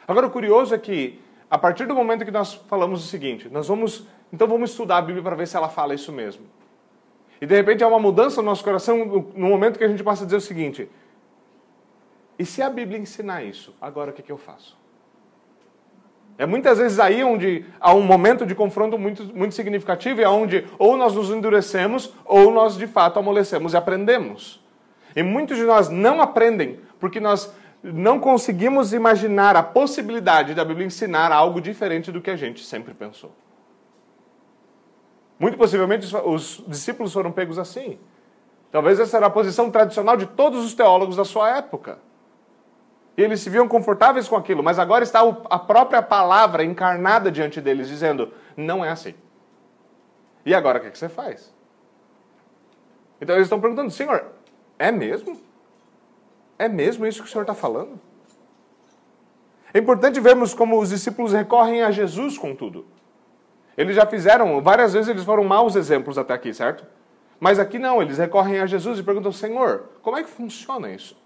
Agora, 0.08 0.28
o 0.28 0.30
curioso 0.30 0.76
é 0.76 0.78
que, 0.78 1.20
a 1.50 1.58
partir 1.58 1.86
do 1.86 1.96
momento 1.96 2.26
que 2.26 2.32
nós 2.32 2.54
falamos 2.54 3.04
o 3.04 3.08
seguinte, 3.08 3.50
nós 3.50 3.68
vamos, 3.68 4.08
então 4.32 4.48
vamos 4.48 4.72
estudar 4.72 4.98
a 4.98 5.02
Bíblia 5.02 5.24
para 5.24 5.36
ver 5.36 5.48
se 5.48 5.56
ela 5.56 5.70
fala 5.70 5.94
isso 5.94 6.12
mesmo. 6.12 6.46
E 7.42 7.46
de 7.46 7.56
repente 7.56 7.84
há 7.84 7.88
uma 7.88 8.00
mudança 8.00 8.42
no 8.42 8.46
nosso 8.46 8.64
coração 8.64 9.06
no 9.36 9.50
momento 9.50 9.78
que 9.78 9.84
a 9.84 9.88
gente 9.88 10.04
passa 10.04 10.24
a 10.24 10.26
dizer 10.26 10.38
o 10.38 10.42
seguinte: 10.42 10.90
e 12.38 12.46
se 12.46 12.62
a 12.62 12.70
Bíblia 12.70 12.98
ensinar 12.98 13.44
isso, 13.44 13.76
agora 13.82 14.12
o 14.12 14.14
que, 14.14 14.22
que 14.22 14.32
eu 14.32 14.38
faço? 14.38 14.78
É 16.38 16.46
muitas 16.46 16.80
vezes 16.80 17.00
aí 17.00 17.24
onde 17.24 17.66
há 17.80 17.94
um 17.94 18.02
momento 18.02 18.46
de 18.46 18.56
confronto 18.56 18.98
muito, 18.98 19.24
muito 19.36 19.54
significativo 19.54 20.20
e 20.20 20.26
onde 20.26 20.66
ou 20.80 20.98
nós 20.98 21.14
nos 21.14 21.30
endurecemos 21.30 22.14
ou 22.26 22.52
nós 22.52 22.76
de 22.76 22.88
fato 22.88 23.20
amolecemos 23.20 23.74
e 23.74 23.78
aprendemos. 23.78 24.64
E 25.16 25.22
muitos 25.22 25.58
de 25.58 25.64
nós 25.64 25.90
não 25.90 26.22
aprendem 26.22 26.80
porque 27.00 27.20
nós 27.20 27.54
não 27.84 28.20
conseguimos 28.20 28.94
imaginar 28.94 29.58
a 29.58 29.64
possibilidade 29.64 30.56
da 30.56 30.64
Bíblia 30.64 30.88
ensinar 30.88 31.32
algo 31.32 31.60
diferente 31.60 32.12
do 32.12 32.22
que 32.22 32.32
a 32.32 32.38
gente 32.38 32.64
sempre 32.64 32.94
pensou. 32.94 33.36
Muito 35.38 35.58
possivelmente 35.58 36.16
os 36.16 36.64
discípulos 36.66 37.12
foram 37.12 37.32
pegos 37.32 37.60
assim. 37.60 38.00
Talvez 38.72 39.00
essa 39.00 39.18
era 39.18 39.26
a 39.26 39.30
posição 39.30 39.70
tradicional 39.70 40.16
de 40.16 40.26
todos 40.26 40.64
os 40.64 40.74
teólogos 40.74 41.18
da 41.18 41.26
sua 41.26 41.58
época. 41.58 42.00
E 43.18 43.22
eles 43.22 43.42
se 43.42 43.50
viam 43.50 43.68
confortáveis 43.68 44.28
com 44.28 44.36
aquilo, 44.36 44.64
mas 44.64 44.80
agora 44.80 45.04
está 45.04 45.20
a 45.50 45.60
própria 45.60 46.02
palavra 46.02 46.64
encarnada 46.64 47.30
diante 47.30 47.60
deles, 47.60 47.88
dizendo: 47.88 48.34
não 48.56 48.84
é 48.84 48.90
assim. 48.90 49.14
E 50.46 50.56
agora 50.56 50.78
o 50.78 50.82
que, 50.82 50.88
é 50.88 50.92
que 50.92 50.98
você 50.98 51.10
faz? 51.10 51.54
Então 53.22 53.36
eles 53.36 53.46
estão 53.46 53.60
perguntando: 53.60 53.92
Senhor, 53.92 54.26
é 54.80 54.92
mesmo? 54.92 55.40
É 56.58 56.68
mesmo 56.68 57.06
isso 57.06 57.22
que 57.22 57.28
o 57.28 57.32
Senhor 57.32 57.44
está 57.44 57.54
falando? 57.54 58.00
É 59.74 59.80
importante 59.80 60.20
vermos 60.20 60.54
como 60.54 60.80
os 60.80 60.90
discípulos 60.90 61.34
recorrem 61.34 61.82
a 61.82 61.92
Jesus 61.92 62.38
com 62.38 62.56
tudo. 62.56 62.86
Eles 63.76 63.96
já 63.96 64.06
fizeram, 64.06 64.62
várias 64.62 64.94
vezes 64.94 65.10
eles 65.10 65.24
foram 65.24 65.44
maus 65.44 65.76
exemplos 65.76 66.18
até 66.18 66.34
aqui, 66.34 66.54
certo? 66.54 66.86
Mas 67.40 67.58
aqui 67.58 67.80
não, 67.80 68.02
eles 68.02 68.18
recorrem 68.18 68.60
a 68.60 68.68
Jesus 68.68 69.00
e 69.00 69.04
perguntam: 69.04 69.32
Senhor, 69.32 69.90
como 70.02 70.18
é 70.18 70.24
que 70.24 70.30
funciona 70.30 70.92
isso? 70.92 71.18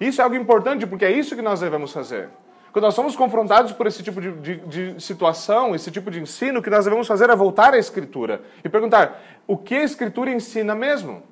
Isso 0.00 0.20
é 0.20 0.24
algo 0.24 0.36
importante 0.36 0.86
porque 0.86 1.04
é 1.04 1.10
isso 1.10 1.34
que 1.34 1.42
nós 1.42 1.60
devemos 1.60 1.92
fazer. 1.92 2.28
Quando 2.72 2.84
nós 2.84 2.94
somos 2.94 3.16
confrontados 3.16 3.72
por 3.72 3.86
esse 3.86 4.02
tipo 4.02 4.20
de, 4.20 4.32
de, 4.32 4.56
de, 4.94 5.02
situação, 5.02 5.74
esse 5.74 5.90
tipo 5.90 6.10
de 6.10 6.20
ensino, 6.20 6.60
o 6.60 6.62
que 6.62 6.70
nós 6.70 6.84
devemos 6.84 7.06
fazer 7.08 7.28
é 7.28 7.34
voltar 7.34 7.74
à 7.74 7.78
Escritura 7.78 8.40
e 8.64 8.68
perguntar: 8.68 9.20
o 9.46 9.58
que 9.58 9.74
a 9.74 9.82
Escritura 9.82 10.30
ensina 10.30 10.74
mesmo? 10.74 11.22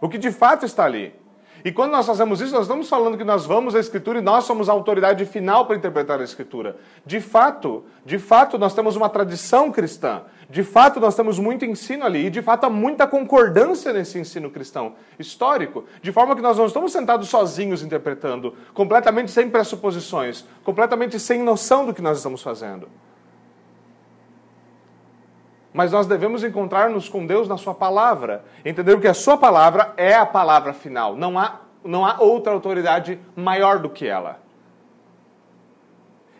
O 0.00 0.08
que 0.08 0.18
de 0.18 0.30
fato 0.30 0.64
está 0.64 0.84
ali? 0.84 1.14
E 1.64 1.72
quando 1.72 1.90
nós 1.90 2.06
fazemos 2.06 2.40
isso, 2.40 2.52
nós 2.52 2.62
estamos 2.62 2.88
falando 2.88 3.18
que 3.18 3.24
nós 3.24 3.44
vamos 3.44 3.74
à 3.74 3.80
Escritura 3.80 4.20
e 4.20 4.22
nós 4.22 4.44
somos 4.44 4.68
a 4.68 4.72
autoridade 4.72 5.24
final 5.24 5.66
para 5.66 5.74
interpretar 5.74 6.20
a 6.20 6.22
Escritura. 6.22 6.76
De 7.04 7.20
fato, 7.20 7.84
de 8.04 8.20
fato, 8.20 8.56
nós 8.56 8.72
temos 8.72 8.94
uma 8.94 9.08
tradição 9.08 9.72
cristã. 9.72 10.22
De 10.48 10.62
fato, 10.62 11.00
nós 11.00 11.16
temos 11.16 11.40
muito 11.40 11.64
ensino 11.64 12.04
ali. 12.04 12.26
E 12.26 12.30
de 12.30 12.40
fato, 12.40 12.66
há 12.66 12.70
muita 12.70 13.04
concordância 13.04 13.92
nesse 13.92 14.16
ensino 14.16 14.48
cristão 14.48 14.94
histórico. 15.18 15.84
De 16.00 16.12
forma 16.12 16.36
que 16.36 16.42
nós 16.42 16.56
não 16.56 16.66
estamos 16.66 16.92
sentados 16.92 17.28
sozinhos 17.28 17.82
interpretando, 17.82 18.54
completamente 18.72 19.32
sem 19.32 19.50
pressuposições, 19.50 20.44
completamente 20.62 21.18
sem 21.18 21.42
noção 21.42 21.84
do 21.84 21.92
que 21.92 22.00
nós 22.00 22.18
estamos 22.18 22.42
fazendo 22.42 22.88
mas 25.76 25.92
nós 25.92 26.06
devemos 26.06 26.42
encontrar-nos 26.42 27.06
com 27.06 27.26
Deus 27.26 27.46
na 27.46 27.58
Sua 27.58 27.74
palavra. 27.74 28.42
Entender 28.64 28.98
que 28.98 29.06
a 29.06 29.12
Sua 29.12 29.36
palavra 29.36 29.92
é 29.98 30.14
a 30.14 30.24
palavra 30.24 30.72
final. 30.72 31.14
Não 31.14 31.38
há, 31.38 31.60
não 31.84 32.06
há 32.06 32.16
outra 32.18 32.50
autoridade 32.50 33.20
maior 33.36 33.78
do 33.78 33.90
que 33.90 34.06
ela. 34.06 34.40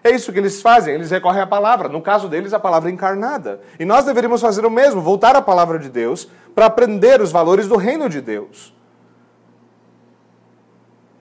É 0.03 0.11
isso 0.11 0.33
que 0.33 0.39
eles 0.39 0.63
fazem, 0.63 0.95
eles 0.95 1.11
recorrem 1.11 1.43
à 1.43 1.47
palavra. 1.47 1.87
No 1.87 2.01
caso 2.01 2.31
deles, 2.31 2.55
a 2.55 2.59
palavra 2.59 2.91
encarnada. 2.91 3.61
E 3.79 3.85
nós 3.85 4.07
deveríamos 4.07 4.41
fazer 4.41 4.65
o 4.65 4.71
mesmo, 4.71 5.03
voltar 5.03 5.37
à 5.37 5.43
palavra 5.43 5.79
de 5.79 5.91
Deus 5.91 6.27
para 6.55 6.65
aprender 6.65 7.21
os 7.21 7.31
valores 7.31 7.69
do 7.69 7.77
reino 7.77 8.09
de 8.09 8.23
Deus. 8.23 8.75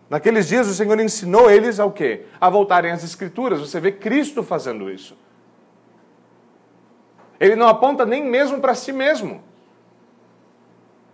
Naqueles 0.10 0.48
dias 0.48 0.70
o 0.70 0.74
Senhor 0.74 0.98
ensinou 1.02 1.52
eles 1.52 1.82
ao 1.82 1.92
quê? 1.92 2.28
A 2.40 2.50
voltarem 2.50 2.92
às 2.92 3.04
escrituras. 3.04 3.60
Você 3.60 3.78
vê 3.82 3.92
Cristo 3.92 4.42
fazendo 4.42 4.90
isso. 4.90 5.18
Ele 7.40 7.56
não 7.56 7.68
aponta 7.68 8.06
nem 8.06 8.24
mesmo 8.24 8.60
para 8.60 8.74
si 8.74 8.92
mesmo. 8.92 9.42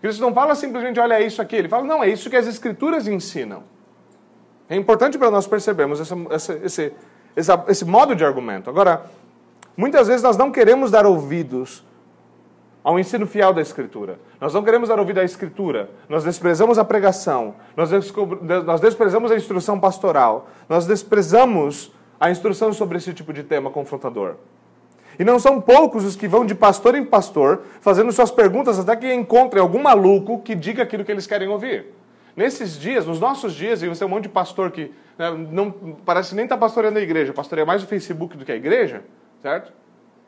Cristo 0.02 0.22
não 0.22 0.34
fala 0.34 0.56
simplesmente, 0.56 1.00
olha 1.00 1.22
é 1.22 1.26
isso 1.26 1.42
aqui. 1.42 1.56
Ele 1.56 1.70
fala, 1.70 1.84
não, 1.84 2.04
é 2.04 2.10
isso 2.10 2.30
que 2.30 2.36
as 2.36 2.48
Escrituras 2.48 3.08
ensinam. 3.08 3.64
É 4.68 4.76
importante 4.76 5.18
para 5.18 5.30
nós 5.30 5.46
percebermos 5.46 6.00
esse, 6.64 6.94
esse 7.68 7.86
modo 7.86 8.16
de 8.16 8.26
argumento. 8.26 8.70
Agora, 8.70 9.04
muitas 9.76 10.08
vezes 10.08 10.24
nós 10.24 10.38
não 10.38 10.52
queremos 10.52 10.90
dar 10.90 11.06
ouvidos 11.06 11.84
ao 12.84 13.00
ensino 13.00 13.28
fiel 13.28 13.54
da 13.54 13.62
Escritura. 13.62 14.20
Nós 14.40 14.54
não 14.54 14.64
queremos 14.64 14.90
dar 14.90 15.00
ouvido 15.00 15.20
à 15.20 15.24
Escritura. 15.24 15.90
Nós 16.10 16.24
desprezamos 16.24 16.80
a 16.80 16.86
pregação. 16.86 17.56
Nós, 17.76 17.92
nós 18.66 18.82
desprezamos 18.82 19.32
a 19.32 19.36
instrução 19.36 19.80
pastoral. 19.80 20.48
Nós 20.68 20.88
desprezamos 20.88 21.92
a 22.20 22.32
instrução 22.32 22.74
sobre 22.74 22.98
esse 22.98 23.14
tipo 23.14 23.34
de 23.34 23.44
tema 23.44 23.70
confrontador. 23.70 24.36
E 25.20 25.24
não 25.24 25.40
são 25.40 25.60
poucos 25.60 26.06
os 26.06 26.16
que 26.16 26.28
vão 26.28 26.46
de 26.46 26.56
pastor 26.56 26.96
em 26.96 27.06
pastor, 27.06 27.64
fazendo 27.80 28.12
suas 28.12 28.32
perguntas 28.32 28.80
até 28.80 28.96
que 28.96 29.14
encontrem 29.14 29.62
algum 29.62 29.82
maluco 29.82 30.40
que 30.40 30.56
diga 30.56 30.84
aquilo 30.84 31.04
que 31.04 31.12
eles 31.12 31.28
querem 31.28 31.48
ouvir. 31.48 31.88
Nesses 32.36 32.80
dias, 32.80 33.06
nos 33.06 33.20
nossos 33.20 33.54
dias, 33.54 33.84
e 33.84 33.88
você 33.88 34.04
é 34.04 34.08
um 34.08 34.10
monte 34.10 34.24
de 34.24 34.30
pastor 34.30 34.72
que 34.72 34.92
né, 35.18 35.32
não 35.32 35.72
parece 35.72 36.34
nem 36.34 36.46
estar 36.46 36.56
tá 36.56 36.60
pastoreando 36.60 36.98
a 36.98 37.02
igreja, 37.02 37.34
pastoreia 37.34 37.66
mais 37.66 37.84
o 37.84 37.88
Facebook 37.88 38.38
do 38.38 38.46
que 38.46 38.52
a 38.52 38.56
igreja, 38.56 39.04
certo? 39.42 39.74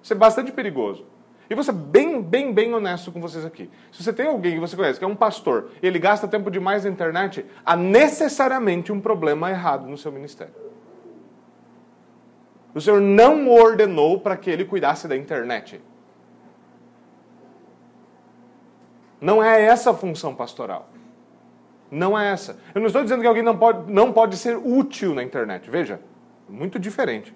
Isso 0.02 0.12
é 0.12 0.16
bastante 0.16 0.52
perigoso. 0.52 1.06
E 1.50 1.63
ser 1.63 1.72
bem, 1.72 2.22
bem, 2.22 2.54
bem 2.54 2.74
honesto 2.74 3.12
com 3.12 3.22
vocês 3.22 3.46
aqui. 3.46 3.70
Se 3.92 4.04
você 4.04 4.12
tem 4.12 4.28
alguém 4.28 4.54
que 4.54 4.60
você 4.60 4.75
conhece 4.75 4.98
que 4.98 5.06
é 5.06 5.08
um 5.08 5.16
pastor 5.16 5.70
ele 5.82 6.00
gasta 6.00 6.28
tempo 6.28 6.50
demais 6.50 6.84
na 6.84 6.90
internet, 6.90 7.46
há 7.66 7.75
necessariamente 7.75 8.92
um 8.92 9.00
problema 9.00 9.50
errado 9.50 9.88
no 9.88 9.98
seu 9.98 10.12
ministério. 10.12 10.54
O 12.74 12.82
Senhor 12.82 13.00
não 13.00 13.50
ordenou 13.50 14.20
para 14.20 14.36
que 14.36 14.50
ele 14.50 14.65
cuidasse 14.65 15.08
da 15.08 15.15
internet. 15.15 15.80
Não 19.22 19.44
é 19.44 19.62
essa 19.62 19.92
a 19.92 19.94
função 19.94 20.36
pastoral. 20.36 20.89
Não 21.89 22.18
é 22.18 22.32
essa. 22.32 22.60
Eu 22.74 22.82
não 22.82 22.88
estou 22.88 23.03
dizendo 23.03 23.22
que 23.22 23.27
alguém 23.27 23.44
não 23.44 23.58
pode, 23.58 23.92
não 23.92 24.12
pode 24.12 24.36
ser 24.36 24.58
útil 24.58 25.13
na 25.13 25.24
internet. 25.24 25.70
Veja, 25.70 26.01
muito 26.50 26.80
diferente. 26.80 27.34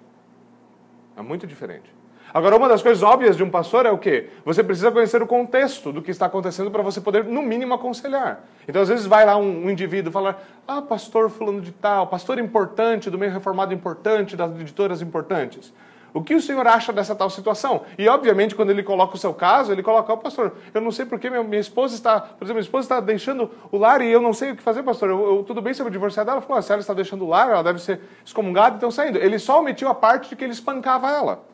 É 1.16 1.22
muito 1.22 1.46
diferente. 1.46 1.94
Agora, 2.32 2.56
uma 2.56 2.68
das 2.68 2.82
coisas 2.82 3.02
óbvias 3.02 3.36
de 3.36 3.42
um 3.42 3.48
pastor 3.48 3.86
é 3.86 3.90
o 3.90 3.96
quê? 3.96 4.28
Você 4.44 4.62
precisa 4.62 4.90
conhecer 4.90 5.22
o 5.22 5.26
contexto 5.26 5.92
do 5.92 6.02
que 6.02 6.10
está 6.10 6.26
acontecendo 6.26 6.70
para 6.70 6.82
você 6.82 7.00
poder, 7.00 7.24
no 7.24 7.40
mínimo, 7.42 7.72
aconselhar. 7.72 8.44
Então, 8.66 8.82
às 8.82 8.88
vezes, 8.88 9.06
vai 9.06 9.24
lá 9.24 9.36
um, 9.36 9.66
um, 9.66 9.70
indivíduo 9.70 10.12
falar: 10.12 10.42
Ah, 10.66 10.82
pastor 10.82 11.30
fulano 11.30 11.60
de 11.60 11.72
tal, 11.72 12.06
pastor 12.06 12.38
importante, 12.38 13.08
do 13.08 13.18
meio 13.18 13.32
reformado 13.32 13.72
importante, 13.72 14.36
das 14.36 14.52
editoras 14.60 15.00
importantes. 15.00 15.72
O 16.12 16.22
que 16.22 16.34
o 16.34 16.40
senhor 16.40 16.66
acha 16.66 16.92
dessa 16.92 17.14
tal 17.14 17.30
situação? 17.30 17.82
E, 17.98 18.08
obviamente, 18.08 18.54
quando 18.54 18.70
ele 18.70 18.82
coloca 18.82 19.14
o 19.14 19.18
seu 19.18 19.32
caso, 19.32 19.72
ele 19.72 19.82
coloca: 19.82 20.12
oh, 20.12 20.18
pastor, 20.18 20.52
eu 20.74 20.82
não 20.82 20.90
sei 20.90 21.06
porque 21.06 21.30
minha, 21.30 21.42
minha 21.42 21.60
esposa 21.60 21.94
está, 21.94 22.20
por 22.20 22.44
exemplo, 22.44 22.54
minha 22.54 22.60
esposa 22.60 22.84
está 22.84 23.00
deixando 23.00 23.50
o 23.72 23.78
lar 23.78 24.02
e 24.02 24.10
eu 24.10 24.20
não 24.20 24.34
sei 24.34 24.50
o 24.50 24.56
que 24.56 24.62
fazer, 24.62 24.82
pastor. 24.82 25.08
Eu, 25.08 25.36
eu 25.36 25.44
tudo 25.44 25.62
bem 25.62 25.72
se 25.72 25.80
eu 25.80 25.88
divorciar 25.88 26.26
dela? 26.26 26.38
Ela 26.38 26.46
falou: 26.46 26.58
ah, 26.58 26.62
se 26.62 26.72
ela 26.72 26.80
está 26.80 26.92
deixando 26.92 27.24
o 27.24 27.28
lar, 27.28 27.48
ela 27.48 27.62
deve 27.62 27.78
ser 27.78 28.00
excomungada, 28.24 28.76
então 28.76 28.90
saindo. 28.90 29.16
Ele 29.16 29.38
só 29.38 29.60
omitiu 29.60 29.88
a 29.88 29.94
parte 29.94 30.28
de 30.28 30.36
que 30.36 30.44
ele 30.44 30.52
espancava 30.52 31.10
ela. 31.10 31.48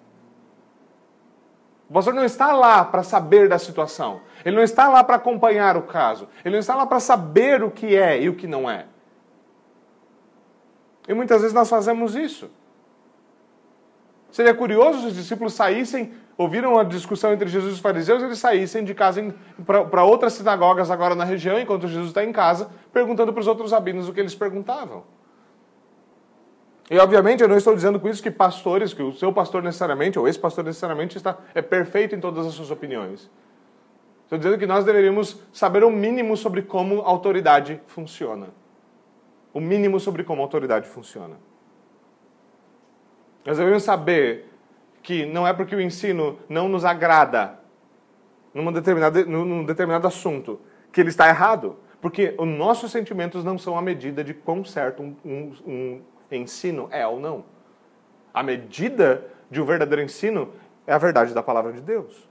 O 1.95 2.03
pastor 2.03 2.13
não 2.13 2.25
está 2.25 2.53
lá 2.53 2.85
para 2.85 3.05
saber 3.05 3.49
da 3.49 3.57
situação. 3.57 4.21
Ele 4.45 4.57
não 4.57 4.65
está 4.65 4.89
lá 4.89 5.05
para 5.05 5.15
acompanhar 5.15 5.77
o 5.77 5.83
caso. 5.83 6.29
Ele 6.45 6.57
não 6.57 6.59
está 6.59 6.75
lá 6.75 6.85
para 6.85 6.99
saber 6.99 7.63
o 7.63 7.71
que 7.71 7.95
é 7.95 8.21
e 8.21 8.29
o 8.29 8.35
que 8.35 8.49
não 8.49 8.69
é. 8.69 8.87
E 11.07 11.15
muitas 11.15 11.41
vezes 11.41 11.55
nós 11.55 11.71
fazemos 11.71 12.17
isso. 12.17 12.51
Seria 14.33 14.53
curioso 14.53 15.03
se 15.03 15.07
os 15.07 15.15
discípulos 15.15 15.55
saíssem, 15.55 16.13
ouviram 16.37 16.77
a 16.77 16.83
discussão 16.83 17.33
entre 17.33 17.49
Jesus 17.49 17.71
e 17.71 17.75
os 17.77 17.81
fariseus, 17.81 18.25
eles 18.25 18.41
saíssem 18.41 18.83
de 18.83 18.93
casa 18.93 19.33
para 19.65 20.03
outras 20.03 20.33
sinagogas 20.33 20.91
agora 20.91 21.15
na 21.15 21.23
região, 21.23 21.61
enquanto 21.61 21.87
Jesus 21.87 22.09
está 22.09 22.25
em 22.25 22.33
casa, 22.33 22.71
perguntando 22.93 23.33
para 23.33 23.41
os 23.41 23.47
outros 23.47 23.71
rabinos 23.71 24.09
o 24.09 24.13
que 24.13 24.19
eles 24.19 24.35
perguntavam. 24.35 25.05
E 26.91 26.99
obviamente 26.99 27.43
eu 27.43 27.49
não 27.49 27.57
estou 27.57 27.75
dizendo 27.75 27.99
com 27.99 28.09
isso 28.09 28.23
que 28.23 28.31
pastores, 28.31 28.93
que 28.93 29.03
o 29.03 29.13
seu 29.13 29.33
pastor 29.33 29.63
necessariamente, 29.63 30.19
ou 30.19 30.29
esse 30.29 30.39
pastor 30.39 30.65
necessariamente, 30.65 31.17
está, 31.17 31.39
é 31.55 31.63
perfeito 31.63 32.15
em 32.15 32.21
todas 32.21 32.47
as 32.47 32.55
suas 32.55 32.71
opiniões. 32.71 33.31
Estou 34.25 34.39
dizendo 34.39 34.59
que 34.59 34.67
nós 34.67 34.85
deveríamos 34.85 35.41
saber 35.53 35.85
o 35.85 35.91
mínimo 35.91 36.37
sobre 36.37 36.63
como 36.63 37.01
a 37.03 37.09
autoridade 37.09 37.81
funciona. 37.87 38.49
O 39.53 39.61
mínimo 39.61 39.99
sobre 39.99 40.25
como 40.25 40.43
autoridade 40.43 40.87
funciona. 40.89 41.37
Nós 43.47 43.59
devemos 43.59 43.83
saber 43.83 44.51
que 45.03 45.27
não 45.27 45.47
é 45.47 45.53
porque 45.53 45.77
o 45.77 45.81
ensino 45.81 46.39
não 46.49 46.69
nos 46.69 46.85
agrada 46.85 47.61
numa 48.53 48.73
determinada, 48.73 49.25
num 49.25 49.65
determinado 49.65 50.07
assunto 50.07 50.61
que 50.91 51.01
ele 51.01 51.11
está 51.11 51.29
errado. 51.29 51.77
Porque 52.01 52.35
os 52.39 52.47
nossos 52.47 52.91
sentimentos 52.91 53.45
não 53.45 53.57
são 53.57 53.79
a 53.79 53.83
medida 53.83 54.25
de 54.25 54.35
quão 54.35 54.65
certo 54.65 55.03
um, 55.03 55.17
um, 55.25 55.53
um 55.67 56.03
ensino 56.37 56.89
é 56.91 57.07
ou 57.07 57.19
não. 57.19 57.45
A 58.33 58.43
medida 58.43 59.25
de 59.51 59.61
um 59.61 59.65
verdadeiro 59.65 60.03
ensino 60.03 60.51
é 60.87 60.93
a 60.93 60.99
verdade 60.99 61.33
da 61.33 61.43
palavra 61.43 61.73
de 61.73 61.81
Deus. 61.81 62.29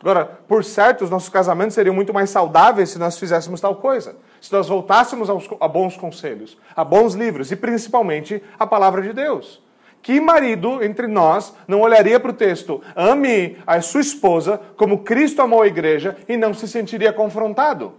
Agora, 0.00 0.24
por 0.46 0.62
certo, 0.62 1.04
os 1.04 1.10
nossos 1.10 1.28
casamentos 1.28 1.74
seriam 1.74 1.94
muito 1.94 2.12
mais 2.12 2.30
saudáveis 2.30 2.90
se 2.90 2.98
nós 2.98 3.18
fizéssemos 3.18 3.60
tal 3.60 3.76
coisa. 3.76 4.16
Se 4.40 4.52
nós 4.52 4.68
voltássemos 4.68 5.30
aos, 5.30 5.48
a 5.58 5.66
bons 5.66 5.96
conselhos, 5.96 6.58
a 6.76 6.84
bons 6.84 7.14
livros 7.14 7.50
e 7.50 7.56
principalmente 7.56 8.42
a 8.58 8.66
palavra 8.66 9.02
de 9.02 9.12
Deus. 9.12 9.62
Que 10.02 10.20
marido 10.20 10.84
entre 10.84 11.08
nós 11.08 11.52
não 11.66 11.80
olharia 11.80 12.20
para 12.20 12.30
o 12.30 12.34
texto, 12.34 12.80
ame 12.94 13.58
a 13.66 13.80
sua 13.80 14.02
esposa 14.02 14.60
como 14.76 15.02
Cristo 15.02 15.42
amou 15.42 15.62
a 15.62 15.66
igreja 15.66 16.16
e 16.28 16.36
não 16.36 16.54
se 16.54 16.68
sentiria 16.68 17.12
confrontado? 17.12 17.94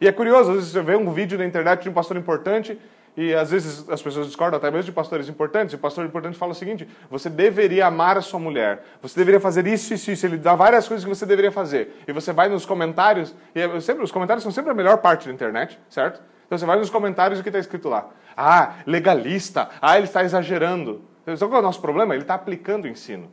E 0.00 0.06
é 0.06 0.12
curioso, 0.12 0.50
às 0.50 0.56
vezes 0.56 0.70
você 0.70 0.82
vê 0.82 0.96
um 0.96 1.12
vídeo 1.12 1.36
na 1.38 1.44
internet 1.44 1.82
de 1.82 1.88
um 1.88 1.92
pastor 1.92 2.16
importante 2.16 2.78
e 3.16 3.34
às 3.34 3.50
vezes 3.50 3.88
as 3.90 4.00
pessoas 4.00 4.28
discordam 4.28 4.58
até 4.58 4.70
mesmo 4.70 4.84
de 4.84 4.92
pastores 4.92 5.28
importantes, 5.28 5.72
e 5.72 5.76
o 5.76 5.78
pastor 5.80 6.06
importante 6.06 6.38
fala 6.38 6.52
o 6.52 6.54
seguinte: 6.54 6.88
você 7.10 7.28
deveria 7.28 7.86
amar 7.86 8.16
a 8.16 8.20
sua 8.20 8.38
mulher, 8.38 8.84
você 9.02 9.18
deveria 9.18 9.40
fazer 9.40 9.66
isso, 9.66 9.92
isso, 9.92 10.12
isso. 10.12 10.24
Ele 10.24 10.36
dá 10.36 10.54
várias 10.54 10.86
coisas 10.86 11.04
que 11.04 11.08
você 11.08 11.26
deveria 11.26 11.50
fazer. 11.50 12.00
E 12.06 12.12
você 12.12 12.32
vai 12.32 12.48
nos 12.48 12.64
comentários, 12.64 13.34
e 13.56 13.60
é 13.60 13.80
sempre, 13.80 14.04
os 14.04 14.12
comentários 14.12 14.44
são 14.44 14.52
sempre 14.52 14.70
a 14.70 14.74
melhor 14.74 14.98
parte 14.98 15.26
da 15.26 15.34
internet, 15.34 15.80
certo? 15.90 16.22
Então 16.46 16.56
você 16.56 16.64
vai 16.64 16.78
nos 16.78 16.90
comentários 16.90 17.38
e 17.38 17.40
o 17.40 17.42
que 17.42 17.48
está 17.48 17.58
escrito 17.58 17.88
lá? 17.88 18.08
Ah, 18.36 18.76
legalista. 18.86 19.68
Ah, 19.82 19.96
ele 19.96 20.06
está 20.06 20.22
exagerando. 20.22 21.02
Sabe 21.26 21.50
qual 21.50 21.56
é 21.56 21.58
o 21.58 21.62
nosso 21.62 21.80
problema? 21.80 22.14
Ele 22.14 22.22
está 22.22 22.34
aplicando 22.34 22.84
o 22.84 22.88
ensino. 22.88 23.30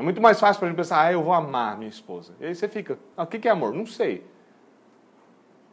É 0.00 0.02
muito 0.02 0.18
mais 0.18 0.40
fácil 0.40 0.58
para 0.58 0.68
a 0.68 0.70
gente 0.70 0.78
pensar, 0.78 1.02
ah, 1.02 1.12
eu 1.12 1.22
vou 1.22 1.34
amar 1.34 1.76
minha 1.76 1.90
esposa. 1.90 2.32
E 2.40 2.46
aí 2.46 2.54
você 2.54 2.66
fica, 2.66 2.98
ah, 3.14 3.24
o 3.24 3.26
que 3.26 3.46
é 3.46 3.50
amor? 3.50 3.74
Não 3.74 3.84
sei. 3.84 4.26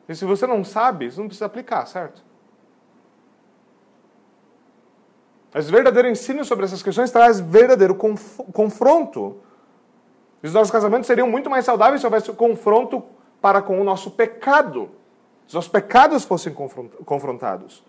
E 0.06 0.14
se 0.14 0.26
você 0.26 0.46
não 0.46 0.66
sabe, 0.66 1.10
você 1.10 1.18
não 1.18 1.28
precisa 1.28 1.46
aplicar, 1.46 1.86
certo? 1.86 2.22
Mas 5.54 5.70
verdadeiro 5.70 6.10
ensino 6.10 6.44
sobre 6.44 6.66
essas 6.66 6.84
questões 6.84 7.10
traz 7.10 7.40
verdadeiro 7.40 7.96
conf 7.96 8.42
confronto. 8.52 9.38
Os 10.44 10.54
nossos 10.54 10.72
casamentos 10.72 11.08
seriam 11.08 11.30
muito 11.30 11.50
mais 11.50 11.64
saudáveis 11.64 12.02
se 12.02 12.06
houvesse 12.06 12.30
confronto 12.34 13.02
para 13.40 13.62
com 13.62 13.80
o 13.80 13.84
nosso 13.86 14.12
pecado. 14.12 14.90
Se 15.48 15.58
os 15.58 15.70
pecados 15.70 16.26
fossem 16.26 16.54
confrontados. 16.54 17.82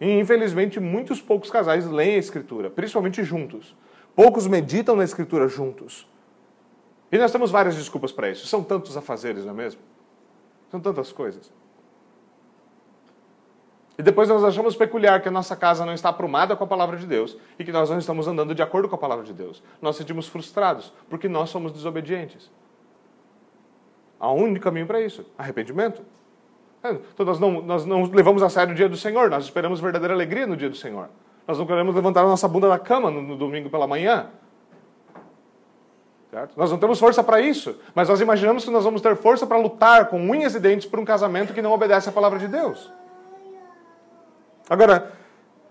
E, 0.00 0.18
infelizmente, 0.18 0.80
muitos 0.80 1.22
poucos 1.22 1.52
casais 1.52 1.86
leem 1.86 2.16
a 2.16 2.18
Escritura, 2.18 2.68
principalmente 2.68 3.22
juntos. 3.22 3.76
Poucos 4.14 4.46
meditam 4.46 4.94
na 4.94 5.04
Escritura 5.04 5.48
juntos. 5.48 6.08
E 7.10 7.18
nós 7.18 7.30
temos 7.32 7.50
várias 7.50 7.76
desculpas 7.76 8.12
para 8.12 8.30
isso. 8.30 8.46
São 8.46 8.62
tantos 8.62 8.96
afazeres, 8.96 9.44
não 9.44 9.52
é 9.52 9.56
mesmo? 9.56 9.80
São 10.70 10.80
tantas 10.80 11.12
coisas. 11.12 11.52
E 13.96 14.02
depois 14.02 14.28
nós 14.28 14.42
achamos 14.42 14.74
peculiar 14.74 15.22
que 15.22 15.28
a 15.28 15.30
nossa 15.30 15.54
casa 15.54 15.86
não 15.86 15.94
está 15.94 16.08
aprumada 16.08 16.56
com 16.56 16.64
a 16.64 16.66
palavra 16.66 16.96
de 16.96 17.06
Deus 17.06 17.36
e 17.58 17.64
que 17.64 17.70
nós 17.70 17.88
não 17.90 17.98
estamos 17.98 18.26
andando 18.26 18.54
de 18.54 18.62
acordo 18.62 18.88
com 18.88 18.96
a 18.96 18.98
palavra 18.98 19.24
de 19.24 19.32
Deus. 19.32 19.62
Nós 19.80 19.96
sentimos 19.96 20.26
frustrados 20.26 20.92
porque 21.08 21.28
nós 21.28 21.50
somos 21.50 21.70
desobedientes. 21.72 22.50
Há 24.18 24.32
um 24.32 24.42
único 24.42 24.64
caminho 24.64 24.86
para 24.86 25.00
isso: 25.00 25.24
arrependimento. 25.38 26.02
Então 27.14 27.24
nós 27.24 27.38
não, 27.38 27.62
nós 27.62 27.86
não 27.86 28.04
levamos 28.10 28.42
a 28.42 28.50
sério 28.50 28.72
o 28.72 28.76
dia 28.76 28.88
do 28.88 28.96
Senhor, 28.96 29.30
nós 29.30 29.44
esperamos 29.44 29.80
verdadeira 29.80 30.12
alegria 30.12 30.46
no 30.46 30.56
dia 30.56 30.68
do 30.68 30.76
Senhor. 30.76 31.08
Nós 31.46 31.58
não 31.58 31.66
queremos 31.66 31.94
levantar 31.94 32.22
a 32.22 32.24
nossa 32.24 32.48
bunda 32.48 32.68
da 32.68 32.78
cama 32.78 33.10
no, 33.10 33.20
no 33.22 33.36
domingo 33.36 33.68
pela 33.68 33.86
manhã. 33.86 34.30
Certo? 36.30 36.54
Nós 36.56 36.70
não 36.70 36.78
temos 36.78 36.98
força 36.98 37.22
para 37.22 37.40
isso, 37.40 37.78
mas 37.94 38.08
nós 38.08 38.20
imaginamos 38.20 38.64
que 38.64 38.70
nós 38.70 38.82
vamos 38.82 39.00
ter 39.00 39.14
força 39.14 39.46
para 39.46 39.56
lutar 39.56 40.08
com 40.08 40.18
unhas 40.18 40.54
e 40.54 40.58
dentes 40.58 40.86
por 40.86 40.98
um 40.98 41.04
casamento 41.04 41.54
que 41.54 41.62
não 41.62 41.70
obedece 41.70 42.08
à 42.08 42.12
palavra 42.12 42.40
de 42.40 42.48
Deus. 42.48 42.90
Agora, 44.68 45.12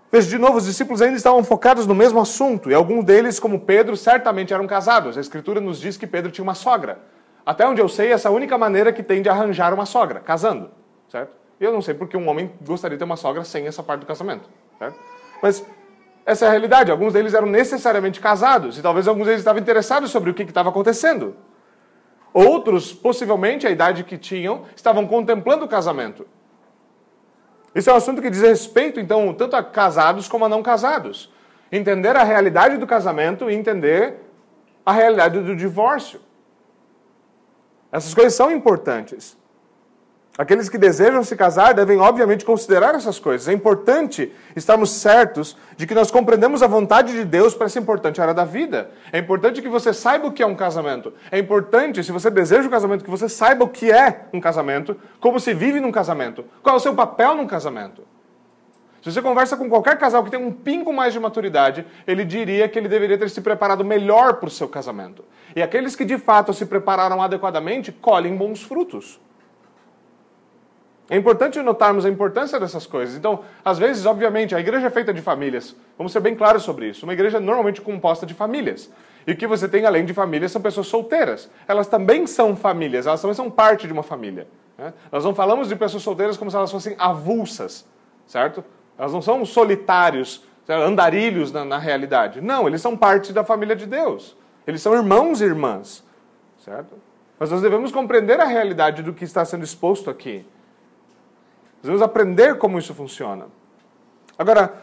veja 0.09 0.29
de 0.29 0.37
novo, 0.37 0.57
os 0.57 0.65
discípulos 0.65 1.01
ainda 1.01 1.17
estavam 1.17 1.43
focados 1.43 1.85
no 1.85 1.93
mesmo 1.93 2.21
assunto, 2.21 2.71
e 2.71 2.73
alguns 2.73 3.03
deles, 3.03 3.41
como 3.41 3.59
Pedro, 3.59 3.97
certamente 3.97 4.53
eram 4.53 4.65
casados. 4.65 5.17
A 5.17 5.21
Escritura 5.21 5.59
nos 5.59 5.81
diz 5.81 5.97
que 5.97 6.07
Pedro 6.07 6.31
tinha 6.31 6.43
uma 6.43 6.55
sogra. 6.55 6.99
Até 7.45 7.67
onde 7.67 7.81
eu 7.81 7.89
sei, 7.89 8.13
essa 8.13 8.29
é 8.29 8.31
a 8.31 8.33
única 8.33 8.57
maneira 8.57 8.93
que 8.93 9.03
tem 9.03 9.21
de 9.21 9.27
arranjar 9.27 9.73
uma 9.73 9.85
sogra, 9.85 10.21
casando, 10.21 10.71
certo? 11.09 11.33
E 11.59 11.63
eu 11.65 11.73
não 11.73 11.81
sei 11.81 11.93
porque 11.93 12.15
um 12.15 12.29
homem 12.29 12.49
gostaria 12.65 12.95
de 12.95 12.99
ter 12.99 13.05
uma 13.05 13.17
sogra 13.17 13.43
sem 13.43 13.67
essa 13.67 13.83
parte 13.83 14.01
do 14.01 14.05
casamento, 14.05 14.49
certo? 14.79 14.97
Mas 15.43 15.62
essa 16.25 16.45
é 16.45 16.47
a 16.47 16.51
realidade. 16.51 16.89
Alguns 16.89 17.12
deles 17.12 17.33
eram 17.33 17.47
necessariamente 17.47 18.21
casados, 18.21 18.77
e 18.77 18.81
talvez 18.81 19.09
alguns 19.09 19.25
deles 19.25 19.41
estavam 19.41 19.62
interessados 19.62 20.09
sobre 20.09 20.29
o 20.29 20.33
que 20.33 20.43
estava 20.43 20.69
acontecendo. 20.69 21.35
Outros, 22.33 22.93
possivelmente, 22.93 23.67
a 23.67 23.69
idade 23.69 24.06
que 24.06 24.17
tinham, 24.17 24.63
estavam 24.73 25.06
contemplando 25.06 25.65
o 25.65 25.67
casamento. 25.67 26.25
Isso 27.75 27.89
é 27.89 27.93
um 27.93 27.97
assunto 27.97 28.21
que 28.21 28.29
diz 28.29 28.41
respeito, 28.41 29.01
então, 29.01 29.34
tanto 29.34 29.58
a 29.58 29.62
casados 29.62 30.29
como 30.29 30.45
a 30.45 30.49
não 30.49 30.63
casados. 30.63 31.29
Entender 31.69 32.15
a 32.15 32.23
realidade 32.23 32.77
do 32.77 32.88
casamento 32.88 33.49
e 33.49 33.53
entender 33.53 34.15
a 34.86 34.93
realidade 34.93 35.41
do 35.41 35.58
divórcio. 35.58 36.21
Essas 37.91 38.13
coisas 38.13 38.34
são 38.34 38.49
importantes. 38.49 39.38
Aqueles 40.36 40.67
que 40.67 40.80
desejam 40.80 41.24
se 41.24 41.36
casar 41.36 41.76
devem, 41.76 42.00
obviamente, 42.00 42.43
considerar 42.43 42.96
essas 42.96 43.19
coisas. 43.19 43.48
É 43.48 43.54
importante 43.54 44.34
estarmos 44.56 44.89
certos 44.89 45.56
de 45.78 45.86
que 45.86 45.93
nós 45.93 46.10
compreendemos 46.10 46.63
a 46.63 46.67
vontade 46.67 47.13
de 47.13 47.24
Deus 47.24 47.54
para 47.54 47.67
essa 47.67 47.78
importante 47.78 48.19
área 48.19 48.34
da 48.34 48.43
vida. 48.43 48.89
É 49.12 49.19
importante 49.19 49.62
que 49.62 49.69
você 49.69 49.93
saiba 49.93 50.26
o 50.26 50.32
que 50.32 50.41
é 50.41 50.46
um 50.46 50.56
casamento. 50.56 51.13
É 51.32 51.38
importante, 51.38 52.04
se 52.04 52.12
você 52.12 52.32
deseja 52.32 52.67
um 52.67 52.72
casamento, 52.72 53.04
que 53.04 53.12
você 53.12 53.30
saiba 53.30 53.63
o 53.63 53.69
que 53.69 53.91
é 53.91 54.26
um 54.34 54.41
casamento, 54.41 55.00
como 55.19 55.39
se 55.39 55.54
vive 55.54 55.80
num 55.80 55.91
casamento, 55.91 56.43
qual 56.63 56.76
é 56.76 56.80
o 56.80 56.82
seu 56.82 56.96
papel 56.96 57.36
num 57.36 57.46
casamento. 57.46 58.02
Se 59.04 59.12
você 59.12 59.22
conversa 59.22 59.56
com 59.56 59.69
qualquer 59.69 60.00
casal 60.00 60.24
que 60.24 60.32
tem 60.32 60.43
um 60.43 60.52
pingo 60.52 60.91
mais 60.91 61.13
de 61.13 61.19
maturidade, 61.19 61.86
ele 62.08 62.26
diria 62.26 62.67
que 62.67 62.80
ele 62.80 62.88
deveria 62.88 63.19
ter 63.19 63.30
se 63.30 63.41
preparado 63.41 63.86
melhor 63.86 64.36
para 64.36 64.48
o 64.48 64.52
seu 64.52 64.67
casamento. 64.67 65.24
E 65.56 65.62
aqueles 65.62 65.96
que 65.96 66.06
de 66.06 66.17
fato 66.17 66.54
se 66.56 66.65
prepararam 66.65 67.22
adequadamente 67.22 67.91
colhem 67.91 68.36
bons 68.36 68.63
frutos. 68.63 69.22
É 71.09 71.17
importante 71.17 71.61
notarmos 71.61 72.05
a 72.05 72.09
importância 72.09 72.59
dessas 72.59 72.87
coisas. 72.87 73.15
Então, 73.15 73.41
às 73.63 73.77
vezes, 73.77 74.05
obviamente, 74.05 74.55
a 74.55 74.59
igreja 74.59 74.87
é 74.87 74.89
feita 74.89 75.13
de 75.13 75.21
famílias. 75.21 75.75
Vamos 75.97 76.13
ser 76.13 76.21
bem 76.21 76.33
claros 76.33 76.63
sobre 76.63 76.87
isso. 76.87 77.05
Uma 77.05 77.13
igreja 77.13 77.37
é 77.37 77.39
normalmente 77.41 77.81
composta 77.81 78.25
de 78.25 78.33
famílias. 78.33 78.89
E 79.27 79.33
o 79.33 79.37
que 79.37 79.45
você 79.45 79.67
tem 79.67 79.85
além 79.85 80.05
de 80.05 80.13
famílias 80.13 80.51
são 80.51 80.61
pessoas 80.61 80.87
solteiras. 80.87 81.49
Elas 81.67 81.87
também 81.87 82.25
são 82.25 82.55
famílias, 82.55 83.05
elas 83.05 83.21
também 83.21 83.35
são 83.35 83.49
parte 83.49 83.85
de 83.85 83.93
uma 83.93 84.03
família. 84.03 84.47
Né? 84.77 84.93
Nós 85.11 85.23
não 85.23 85.35
falamos 85.35 85.67
de 85.67 85.75
pessoas 85.75 86.03
solteiras 86.03 86.37
como 86.37 86.49
se 86.49 86.57
elas 86.57 86.71
fossem 86.71 86.95
avulsas, 86.97 87.85
certo? 88.25 88.63
Elas 88.97 89.13
não 89.13 89.21
são 89.21 89.45
solitários, 89.45 90.43
andarilhos 90.67 91.51
na, 91.51 91.65
na 91.65 91.77
realidade. 91.77 92.41
Não, 92.41 92.67
eles 92.67 92.81
são 92.81 92.95
parte 92.95 93.33
da 93.33 93.43
família 93.43 93.75
de 93.75 93.85
Deus. 93.85 94.35
Eles 94.65 94.81
são 94.81 94.93
irmãos 94.93 95.41
e 95.41 95.45
irmãs, 95.45 96.03
certo? 96.59 96.95
Mas 97.37 97.51
nós 97.51 97.61
devemos 97.61 97.91
compreender 97.91 98.39
a 98.39 98.45
realidade 98.45 99.03
do 99.03 99.13
que 99.13 99.25
está 99.25 99.43
sendo 99.43 99.63
exposto 99.63 100.09
aqui. 100.09 100.45
Devemos 101.84 102.02
aprender 102.02 102.58
como 102.58 102.80
isso 102.80 102.93
funciona. 102.93 103.48
Agora, 104.39 104.74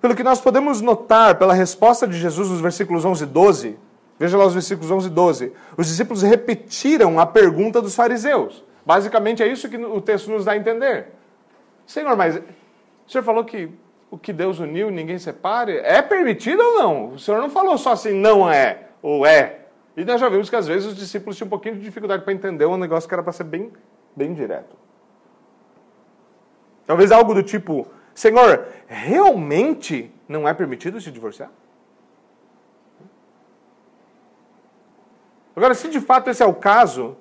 pelo 0.00 0.16
que 0.16 0.24
nós 0.24 0.40
podemos 0.40 0.80
notar 0.80 1.38
pela 1.38 1.54
resposta 1.54 2.08
de 2.08 2.18
Jesus 2.18 2.50
nos 2.50 2.60
versículos 2.60 3.04
11 3.04 3.22
e 3.22 3.26
12, 3.28 3.78
veja 4.18 4.36
lá 4.36 4.44
os 4.44 4.52
versículos 4.52 4.90
11 4.90 5.06
e 5.06 5.10
12, 5.10 5.52
os 5.78 5.86
discípulos 5.86 6.22
repetiram 6.22 7.20
a 7.20 7.24
pergunta 7.24 7.80
dos 7.80 7.94
fariseus. 7.94 8.64
Basicamente 8.84 9.44
é 9.44 9.46
isso 9.46 9.68
que 9.68 9.76
o 9.76 10.00
texto 10.00 10.28
nos 10.28 10.44
dá 10.44 10.52
a 10.52 10.56
entender. 10.56 11.06
Senhor, 11.86 12.16
mas 12.16 12.36
o 12.36 12.42
senhor 13.10 13.22
falou 13.22 13.44
que 13.44 13.70
o 14.10 14.18
que 14.18 14.32
Deus 14.32 14.58
uniu 14.58 14.90
ninguém 14.90 15.18
separe? 15.18 15.78
É 15.78 16.02
permitido 16.02 16.60
ou 16.60 16.74
não? 16.74 17.08
O 17.10 17.18
senhor 17.18 17.40
não 17.40 17.48
falou 17.48 17.78
só 17.78 17.92
assim, 17.92 18.12
não 18.12 18.50
é, 18.50 18.88
ou 19.00 19.24
é. 19.24 19.60
E 19.96 20.04
nós 20.04 20.20
já 20.20 20.28
vimos 20.28 20.50
que 20.50 20.56
às 20.56 20.66
vezes 20.66 20.88
os 20.88 20.96
discípulos 20.96 21.36
tinham 21.36 21.46
um 21.46 21.50
pouquinho 21.50 21.76
de 21.76 21.82
dificuldade 21.82 22.24
para 22.24 22.32
entender 22.32 22.66
um 22.66 22.76
negócio 22.76 23.08
que 23.08 23.14
era 23.14 23.22
para 23.22 23.32
ser 23.32 23.44
bem, 23.44 23.72
bem 24.16 24.34
direto. 24.34 24.83
Talvez 26.86 27.10
algo 27.10 27.34
do 27.34 27.42
tipo: 27.42 27.86
Senhor, 28.14 28.66
realmente 28.86 30.12
não 30.28 30.46
é 30.46 30.54
permitido 30.54 31.00
se 31.00 31.10
divorciar? 31.10 31.50
Agora, 35.56 35.74
se 35.74 35.88
de 35.88 36.00
fato 36.00 36.30
esse 36.30 36.42
é 36.42 36.46
o 36.46 36.54
caso, 36.54 37.16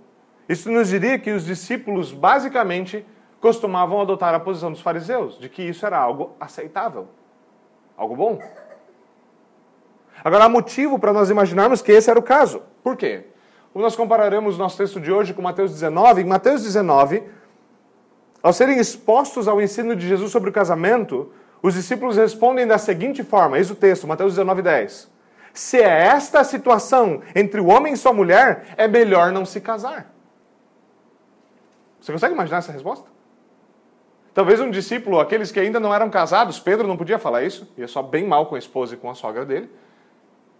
isso 0.50 0.72
nos 0.72 0.90
diria 0.90 1.20
que 1.20 1.32
os 1.32 1.46
discípulos 1.46 2.12
basicamente 2.12 3.06
costumavam 3.40 4.02
adotar 4.02 4.34
a 4.34 4.40
posição 4.40 4.72
dos 4.72 4.82
fariseus, 4.82 5.38
de 5.38 5.50
que 5.50 5.62
isso 5.62 5.86
era 5.86 5.98
algo 5.98 6.36
aceitável, 6.40 7.08
algo 7.96 8.16
bom. 8.16 8.40
Agora, 10.24 10.46
há 10.46 10.50
motivo 10.50 10.98
para 10.98 11.14
nós 11.14 11.30
imaginarmos 11.30 11.82
que 11.82 11.92
esse 11.92 12.10
era 12.10 12.18
o 12.18 12.24
caso. 12.24 12.64
Por 12.82 12.96
quê? 12.96 13.26
Nós 13.76 13.96
compararemos 13.96 14.58
nosso 14.58 14.78
texto 14.78 15.00
de 15.00 15.12
hoje 15.12 15.34
com 15.34 15.42
Mateus 15.42 15.72
19, 15.72 16.22
em 16.22 16.26
Mateus 16.26 16.64
19, 16.64 17.24
ao 18.44 18.52
serem 18.52 18.78
expostos 18.78 19.48
ao 19.48 19.62
ensino 19.62 19.96
de 19.96 20.06
Jesus 20.06 20.30
sobre 20.30 20.50
o 20.50 20.54
casamento, 20.54 21.32
os 21.62 21.74
discípulos 21.74 22.18
respondem 22.18 22.68
da 22.68 22.78
seguinte 22.78 23.24
forma: 23.24 23.58
eis 23.58 23.72
o 23.72 23.76
texto, 23.76 24.06
Mateus 24.06 24.34
19, 24.34 24.62
10. 24.62 25.10
Se 25.54 25.80
é 25.80 26.08
esta 26.08 26.42
a 26.42 26.44
situação 26.44 27.22
entre 27.34 27.62
o 27.62 27.68
homem 27.68 27.94
e 27.94 27.98
sua 27.98 28.12
mulher, 28.12 28.74
é 28.76 28.88
melhor 28.88 29.32
não 29.32 29.46
se 29.46 29.62
casar. 29.62 30.12
Você 32.02 32.12
consegue 32.12 32.34
imaginar 32.34 32.58
essa 32.58 32.72
resposta? 32.72 33.08
Talvez 34.34 34.60
um 34.60 34.70
discípulo, 34.70 35.20
aqueles 35.20 35.52
que 35.52 35.60
ainda 35.60 35.80
não 35.80 35.94
eram 35.94 36.10
casados, 36.10 36.60
Pedro 36.60 36.88
não 36.88 36.98
podia 36.98 37.20
falar 37.20 37.44
isso, 37.44 37.72
ia 37.78 37.88
só 37.88 38.02
bem 38.02 38.28
mal 38.28 38.48
com 38.48 38.56
a 38.56 38.60
esposa 38.60 38.96
e 38.96 38.98
com 38.98 39.10
a 39.10 39.16
sogra 39.16 39.46
dele. 39.46 39.70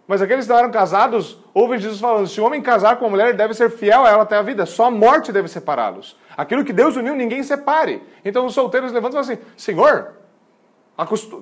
Mas 0.06 0.20
aqueles 0.20 0.46
que 0.46 0.52
eram 0.52 0.70
casados 0.70 1.38
ouvem 1.52 1.78
Jesus 1.78 2.00
falando: 2.00 2.26
se 2.26 2.40
o 2.40 2.44
homem 2.44 2.60
casar 2.60 2.96
com 2.96 3.06
uma 3.06 3.12
mulher, 3.12 3.34
deve 3.34 3.54
ser 3.54 3.70
fiel 3.70 4.04
a 4.04 4.10
ela 4.10 4.22
até 4.22 4.36
a 4.36 4.42
vida. 4.42 4.66
Só 4.66 4.86
a 4.86 4.90
morte 4.90 5.32
deve 5.32 5.48
separá-los. 5.48 6.16
Aquilo 6.36 6.64
que 6.64 6.72
Deus 6.72 6.96
uniu, 6.96 7.14
ninguém 7.14 7.42
separe. 7.42 8.02
Então 8.24 8.44
os 8.44 8.54
solteiros 8.54 8.92
levantam 8.92 9.20
e 9.20 9.24
falam 9.24 9.38
assim: 9.40 9.50
Senhor, 9.56 10.12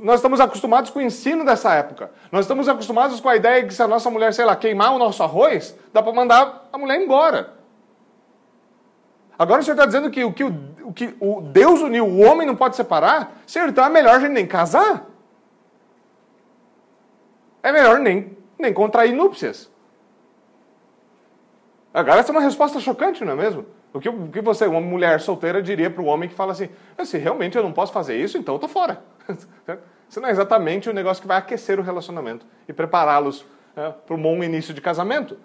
nós 0.00 0.18
estamos 0.20 0.40
acostumados 0.40 0.90
com 0.90 1.00
o 1.00 1.02
ensino 1.02 1.44
dessa 1.44 1.74
época. 1.74 2.10
Nós 2.30 2.44
estamos 2.44 2.68
acostumados 2.68 3.20
com 3.20 3.28
a 3.28 3.36
ideia 3.36 3.62
de 3.62 3.68
que 3.68 3.74
se 3.74 3.82
a 3.82 3.88
nossa 3.88 4.08
mulher, 4.08 4.32
sei 4.32 4.44
lá, 4.44 4.54
queimar 4.54 4.94
o 4.94 4.98
nosso 4.98 5.22
arroz, 5.22 5.76
dá 5.92 6.02
para 6.02 6.12
mandar 6.12 6.68
a 6.72 6.78
mulher 6.78 7.00
embora. 7.00 7.54
Agora 9.36 9.60
o 9.60 9.64
senhor 9.64 9.74
está 9.74 9.86
dizendo 9.86 10.08
que 10.10 10.24
o 10.24 10.32
que 10.32 10.44
o, 10.44 10.54
o 10.84 10.92
que 10.92 11.16
o 11.18 11.40
Deus 11.40 11.80
uniu, 11.80 12.06
o 12.06 12.20
homem 12.20 12.46
não 12.46 12.54
pode 12.54 12.76
separar? 12.76 13.42
Senhor, 13.46 13.68
então 13.68 13.84
é 13.84 13.88
melhor 13.88 14.16
a 14.16 14.20
gente 14.20 14.32
nem 14.32 14.46
casar. 14.46 15.06
É 17.62 17.70
melhor 17.70 17.98
nem, 17.98 18.36
nem 18.62 18.72
contrair 18.72 19.12
núpcias. 19.12 19.70
Agora 21.92 22.20
essa 22.20 22.30
é 22.30 22.34
uma 22.34 22.40
resposta 22.40 22.80
chocante, 22.80 23.24
não 23.24 23.32
é 23.32 23.36
mesmo? 23.36 23.66
O 23.92 24.00
que, 24.00 24.08
o 24.08 24.28
que 24.28 24.40
você, 24.40 24.66
uma 24.66 24.80
mulher 24.80 25.20
solteira, 25.20 25.62
diria 25.62 25.90
para 25.90 26.00
o 26.00 26.06
homem 26.06 26.28
que 26.28 26.34
fala 26.34 26.52
assim: 26.52 26.70
se 27.04 27.18
realmente 27.18 27.56
eu 27.58 27.62
não 27.62 27.72
posso 27.72 27.92
fazer 27.92 28.16
isso, 28.16 28.38
então 28.38 28.54
eu 28.54 28.56
estou 28.56 28.68
fora. 28.68 29.02
Isso 30.08 30.20
não 30.20 30.28
é 30.28 30.30
exatamente 30.30 30.90
o 30.90 30.92
negócio 30.92 31.22
que 31.22 31.26
vai 31.26 31.38
aquecer 31.38 31.80
o 31.80 31.82
relacionamento 31.82 32.44
e 32.68 32.72
prepará-los 32.74 33.46
é, 33.74 33.88
para 33.88 34.14
um 34.14 34.20
bom 34.20 34.44
início 34.44 34.74
de 34.74 34.80
casamento. 34.82 35.38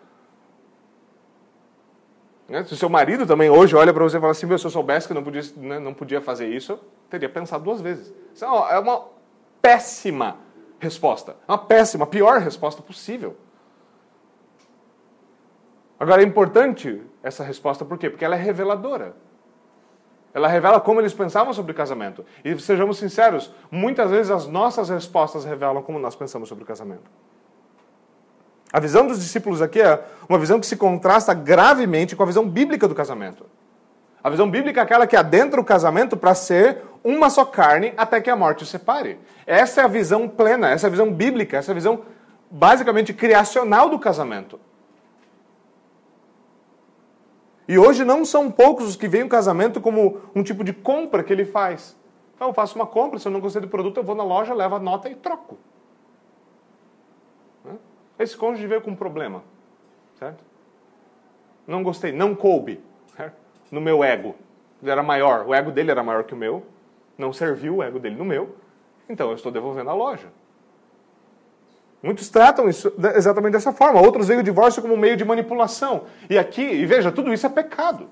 Né? 2.50 2.66
Se 2.66 2.74
o 2.74 2.76
seu 2.76 2.90
marido 2.90 3.26
também 3.26 3.50
hoje 3.50 3.78
olha 3.78 3.94
para 3.94 4.04
você 4.04 4.18
e 4.18 4.20
fala 4.20 4.32
assim: 4.34 4.46
se 4.58 4.66
eu 4.66 4.70
soubesse 4.70 5.08
que 5.08 5.14
não 5.14 5.24
podia, 5.24 5.42
né, 5.56 5.80
não 5.80 5.94
podia 5.94 6.20
fazer 6.20 6.48
isso, 6.50 6.74
eu 6.74 6.80
teria 7.10 7.30
pensado 7.30 7.64
duas 7.64 7.80
vezes. 7.80 8.14
Isso 8.34 8.44
é 8.44 8.80
uma 8.80 9.06
péssima 9.62 10.36
resposta. 10.80 11.36
Uma 11.48 11.58
péssima, 11.58 12.04
a 12.04 12.08
pior 12.08 12.40
resposta 12.40 12.82
possível. 12.82 13.36
Agora 16.00 16.22
é 16.22 16.26
importante 16.26 17.02
essa 17.24 17.44
resposta 17.44 17.84
por 17.84 17.98
quê? 17.98 18.10
Porque 18.10 18.24
ela 18.24 18.36
é 18.36 18.40
reveladora. 18.40 19.16
Ela 20.34 20.48
revela 20.48 20.80
como 20.80 21.02
eles 21.02 21.14
pensavam 21.14 21.52
sobre 21.54 21.74
casamento. 21.74 22.24
E 22.46 22.58
sejamos 22.60 22.98
sinceros, 22.98 23.52
muitas 23.72 24.12
vezes 24.12 24.32
as 24.32 24.46
nossas 24.46 24.90
respostas 24.90 25.44
revelam 25.44 25.82
como 25.82 25.98
nós 25.98 26.16
pensamos 26.16 26.48
sobre 26.48 26.64
o 26.64 26.68
casamento. 26.68 27.10
A 28.72 28.80
visão 28.80 29.08
dos 29.08 29.20
discípulos 29.20 29.62
aqui 29.62 29.82
é 29.82 30.04
uma 30.28 30.38
visão 30.38 30.60
que 30.60 30.68
se 30.68 30.76
contrasta 30.76 31.34
gravemente 31.34 32.16
com 32.16 32.24
a 32.24 32.26
visão 32.26 32.48
bíblica 32.48 32.88
do 32.88 32.94
casamento. 32.94 33.46
A 34.24 34.30
visão 34.30 34.50
bíblica 34.50 34.82
é 34.82 34.84
aquela 34.84 35.08
que 35.08 35.16
adentra 35.16 35.60
o 35.60 35.64
casamento 35.64 36.18
para 36.18 36.36
ser 36.36 36.84
uma 37.08 37.30
só 37.30 37.46
carne 37.46 37.94
até 37.96 38.20
que 38.20 38.30
a 38.30 38.36
morte 38.36 38.64
o 38.64 38.66
separe. 38.66 39.18
Essa 39.46 39.82
é 39.82 39.84
a 39.86 39.88
visão 39.88 40.28
plena, 40.28 40.70
essa 40.70 40.88
é 40.88 40.90
a 40.90 40.92
visão 40.92 41.14
bíblica, 41.14 41.56
essa 41.56 41.72
é 41.72 41.74
a 41.74 41.76
visão 41.76 42.04
basicamente 42.52 43.14
criacional 43.14 43.90
do 43.90 43.98
casamento. 43.98 44.60
E 47.66 47.80
hoje 47.80 48.04
não 48.04 48.26
são 48.26 48.52
poucos 48.52 48.90
os 48.90 48.96
que 48.98 49.08
veem 49.08 49.24
o 49.24 49.30
casamento 49.30 49.80
como 49.80 50.22
um 50.36 50.44
tipo 50.44 50.66
de 50.66 50.74
compra 50.74 51.24
que 51.24 51.32
ele 51.32 51.46
faz. 51.46 51.96
Então, 52.36 52.50
eu 52.50 52.54
faço 52.54 52.76
uma 52.76 52.86
compra, 52.86 53.20
se 53.20 53.28
eu 53.28 53.32
não 53.32 53.40
gostei 53.40 53.62
do 53.62 53.70
produto, 53.70 53.98
eu 53.98 54.04
vou 54.04 54.16
na 54.16 54.24
loja, 54.24 54.54
levo 54.54 54.76
a 54.76 54.80
nota 54.80 55.10
e 55.10 55.16
troco. 55.16 55.58
Esse 58.20 58.36
cônjuge 58.36 58.68
veio 58.68 58.82
com 58.82 58.92
um 58.92 58.96
problema, 58.96 59.44
certo? 60.20 60.44
Não 61.66 61.84
gostei, 61.84 62.12
não 62.12 62.36
coube 62.36 62.82
certo? 63.16 63.36
no 63.72 63.80
meu 63.80 64.04
ego. 64.04 64.36
Ele 64.82 64.92
era 64.92 65.04
maior, 65.04 65.46
o 65.48 65.54
ego 65.54 65.72
dele 65.72 65.92
era 65.92 66.04
maior 66.04 66.24
que 66.24 66.34
o 66.34 66.38
meu, 66.38 66.66
não 67.18 67.34
serviu 67.34 67.78
o 67.78 67.84
ego 67.84 68.00
dele 68.00 68.16
no 68.16 68.26
meu, 68.26 68.56
então 69.10 69.30
eu 69.30 69.36
estou 69.36 69.52
devolvendo 69.52 69.90
a 69.90 69.94
loja. 69.94 70.28
Muitos 72.02 72.30
tratam 72.30 72.70
isso 72.70 72.94
exatamente 73.16 73.54
dessa 73.54 73.74
forma. 73.74 74.00
Outros 74.00 74.28
veem 74.28 74.40
o 74.40 74.44
divórcio 74.44 74.82
como 74.82 74.94
um 74.94 74.98
meio 74.98 75.18
de 75.18 75.26
manipulação. 75.26 76.04
E 76.30 76.38
aqui, 76.38 76.62
e 76.62 76.86
veja, 76.86 77.12
tudo 77.12 77.34
isso 77.34 77.46
é 77.46 77.50
pecado. 77.50 78.08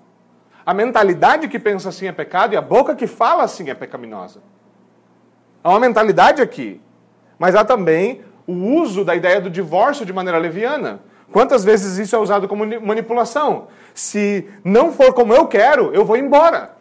A 0.66 0.74
mentalidade 0.74 1.48
que 1.48 1.60
pensa 1.60 1.90
assim 1.90 2.08
é 2.08 2.12
pecado 2.12 2.54
e 2.54 2.58
a 2.58 2.62
boca 2.62 2.96
que 2.96 3.06
fala 3.06 3.44
assim 3.44 3.70
é 3.70 3.76
pecaminosa. 3.76 4.42
Há 5.64 5.70
uma 5.70 5.80
mentalidade 5.80 6.42
aqui. 6.42 6.82
Mas 7.38 7.56
há 7.56 7.64
também 7.64 8.24
o 8.48 8.54
uso 8.54 9.06
da 9.06 9.16
ideia 9.16 9.40
do 9.40 9.50
divórcio 9.50 10.06
de 10.06 10.14
maneira 10.14 10.40
leviana. 10.40 11.02
Quantas 11.32 11.64
vezes 11.64 11.98
isso 11.98 12.16
é 12.16 12.20
usado 12.20 12.48
como 12.48 12.66
manipulação? 12.82 13.68
Se 13.94 14.50
não 14.64 14.92
for 14.92 15.14
como 15.14 15.34
eu 15.34 15.48
quero, 15.48 15.94
eu 15.94 16.04
vou 16.06 16.18
embora. 16.18 16.76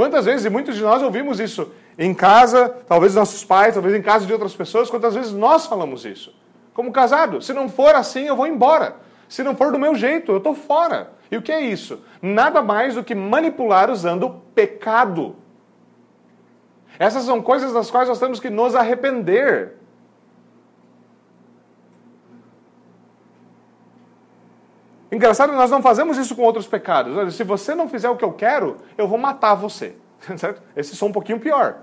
Quantas 0.00 0.24
vezes, 0.24 0.46
e 0.46 0.48
muitos 0.48 0.76
de 0.76 0.82
nós 0.82 1.02
ouvimos 1.02 1.38
isso 1.38 1.72
em 1.98 2.14
casa, 2.14 2.74
talvez 2.88 3.14
nossos 3.14 3.44
pais, 3.44 3.74
talvez 3.74 3.94
em 3.94 4.00
casa 4.00 4.24
de 4.24 4.32
outras 4.32 4.54
pessoas, 4.54 4.88
quantas 4.88 5.14
vezes 5.14 5.30
nós 5.30 5.66
falamos 5.66 6.06
isso? 6.06 6.34
Como 6.72 6.90
casado, 6.90 7.42
se 7.42 7.52
não 7.52 7.68
for 7.68 7.94
assim, 7.94 8.22
eu 8.22 8.34
vou 8.34 8.46
embora. 8.46 8.96
Se 9.28 9.42
não 9.42 9.54
for 9.54 9.70
do 9.70 9.78
meu 9.78 9.94
jeito, 9.94 10.32
eu 10.32 10.38
estou 10.38 10.54
fora. 10.54 11.10
E 11.30 11.36
o 11.36 11.42
que 11.42 11.52
é 11.52 11.60
isso? 11.60 12.02
Nada 12.22 12.62
mais 12.62 12.94
do 12.94 13.04
que 13.04 13.14
manipular 13.14 13.90
usando 13.90 14.40
pecado. 14.54 15.36
Essas 16.98 17.24
são 17.24 17.42
coisas 17.42 17.70
das 17.74 17.90
quais 17.90 18.08
nós 18.08 18.18
temos 18.18 18.40
que 18.40 18.48
nos 18.48 18.74
arrepender. 18.74 19.74
Engraçado, 25.10 25.52
nós 25.52 25.70
não 25.70 25.82
fazemos 25.82 26.16
isso 26.16 26.36
com 26.36 26.42
outros 26.42 26.66
pecados. 26.66 27.34
Se 27.34 27.42
você 27.42 27.74
não 27.74 27.88
fizer 27.88 28.08
o 28.08 28.16
que 28.16 28.24
eu 28.24 28.32
quero, 28.32 28.76
eu 28.96 29.08
vou 29.08 29.18
matar 29.18 29.54
você. 29.54 29.96
Certo? 30.36 30.62
Esse 30.76 30.94
só 30.94 31.06
um 31.06 31.12
pouquinho 31.12 31.40
pior. 31.40 31.78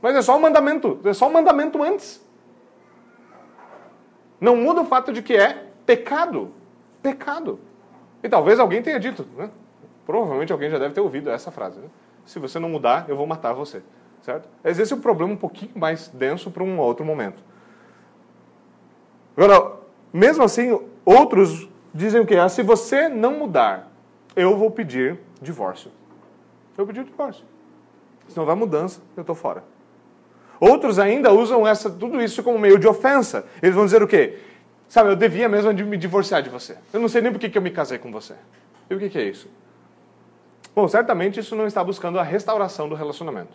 Mas 0.00 0.16
é 0.16 0.22
só 0.22 0.36
um 0.36 0.40
mandamento, 0.40 0.98
é 1.04 1.12
só 1.12 1.28
um 1.28 1.32
mandamento 1.32 1.82
antes. 1.82 2.26
Não 4.40 4.56
muda 4.56 4.80
o 4.80 4.84
fato 4.84 5.12
de 5.12 5.20
que 5.20 5.34
é 5.34 5.64
pecado. 5.84 6.52
Pecado. 7.02 7.58
E 8.22 8.28
talvez 8.28 8.58
alguém 8.58 8.80
tenha 8.82 8.98
dito, 8.98 9.26
né? 9.36 9.50
Provavelmente 10.06 10.52
alguém 10.52 10.70
já 10.70 10.78
deve 10.78 10.94
ter 10.94 11.00
ouvido 11.00 11.28
essa 11.30 11.50
frase. 11.50 11.78
Né? 11.78 11.88
Se 12.24 12.38
você 12.38 12.58
não 12.58 12.68
mudar, 12.68 13.06
eu 13.08 13.16
vou 13.16 13.26
matar 13.26 13.52
você. 13.52 13.82
Certo? 14.22 14.48
Mas 14.62 14.78
esse 14.78 14.92
é 14.92 14.96
um 14.96 15.00
problema 15.00 15.32
um 15.32 15.36
pouquinho 15.36 15.72
mais 15.74 16.08
denso 16.08 16.50
para 16.50 16.62
um 16.62 16.78
outro 16.78 17.04
momento. 17.04 17.42
Agora, 19.36 19.76
mesmo 20.12 20.42
assim, 20.42 20.80
outros 21.04 21.68
dizem 21.98 22.20
o 22.20 22.26
quê? 22.26 22.36
Ah, 22.36 22.48
se 22.48 22.62
você 22.62 23.08
não 23.08 23.38
mudar, 23.38 23.90
eu 24.34 24.56
vou 24.56 24.70
pedir 24.70 25.18
divórcio. 25.42 25.90
Eu 26.76 26.84
vou 26.84 26.86
pedir 26.86 27.04
divórcio. 27.04 27.44
Se 28.28 28.36
não 28.36 28.46
vai 28.46 28.54
mudança, 28.54 29.00
eu 29.16 29.22
estou 29.22 29.34
fora. 29.34 29.64
Outros 30.60 30.98
ainda 30.98 31.32
usam 31.32 31.66
essa, 31.66 31.90
tudo 31.90 32.22
isso 32.22 32.42
como 32.42 32.58
meio 32.58 32.78
de 32.78 32.86
ofensa. 32.86 33.44
Eles 33.60 33.74
vão 33.74 33.84
dizer 33.84 34.02
o 34.02 34.06
quê? 34.06 34.38
Sabe, 34.88 35.10
eu 35.10 35.16
devia 35.16 35.48
mesmo 35.48 35.72
me 35.72 35.96
divorciar 35.96 36.42
de 36.42 36.48
você. 36.48 36.76
Eu 36.92 37.00
não 37.00 37.08
sei 37.08 37.20
nem 37.20 37.32
por 37.32 37.38
que 37.38 37.56
eu 37.56 37.62
me 37.62 37.70
casei 37.70 37.98
com 37.98 38.10
você. 38.10 38.34
E 38.88 38.94
o 38.94 38.98
que 38.98 39.18
é 39.18 39.24
isso? 39.24 39.48
Bom, 40.74 40.86
certamente 40.88 41.40
isso 41.40 41.54
não 41.56 41.66
está 41.66 41.82
buscando 41.82 42.18
a 42.18 42.22
restauração 42.22 42.88
do 42.88 42.94
relacionamento. 42.94 43.52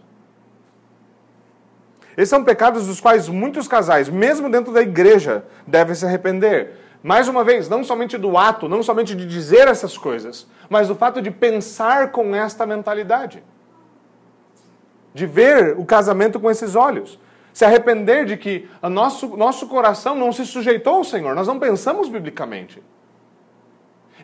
Esses 2.15 2.29
são 2.29 2.43
pecados 2.43 2.87
dos 2.87 2.99
quais 2.99 3.27
muitos 3.27 3.67
casais, 3.67 4.07
mesmo 4.09 4.49
dentro 4.49 4.71
da 4.71 4.81
igreja, 4.81 5.43
devem 5.65 5.95
se 5.95 6.05
arrepender. 6.05 6.82
Mais 7.03 7.27
uma 7.27 7.43
vez, 7.43 7.67
não 7.67 7.83
somente 7.83 8.17
do 8.17 8.37
ato, 8.37 8.69
não 8.69 8.81
somente 8.81 9.13
de 9.13 9.27
dizer 9.27 9.67
essas 9.67 9.97
coisas, 9.97 10.47
mas 10.69 10.87
do 10.87 10.95
fato 10.95 11.21
de 11.21 11.29
pensar 11.29 12.11
com 12.11 12.33
esta 12.33 12.65
mentalidade 12.65 13.43
de 15.13 15.25
ver 15.25 15.77
o 15.77 15.85
casamento 15.85 16.39
com 16.39 16.49
esses 16.49 16.75
olhos. 16.75 17.19
Se 17.53 17.63
arrepender 17.63 18.25
de 18.25 18.35
que 18.35 18.67
o 18.81 18.89
nosso, 18.89 19.37
nosso 19.37 19.67
coração 19.67 20.15
não 20.15 20.31
se 20.31 20.45
sujeitou 20.45 20.95
ao 20.95 21.03
Senhor, 21.03 21.35
nós 21.35 21.47
não 21.47 21.59
pensamos 21.59 22.09
biblicamente. 22.09 22.81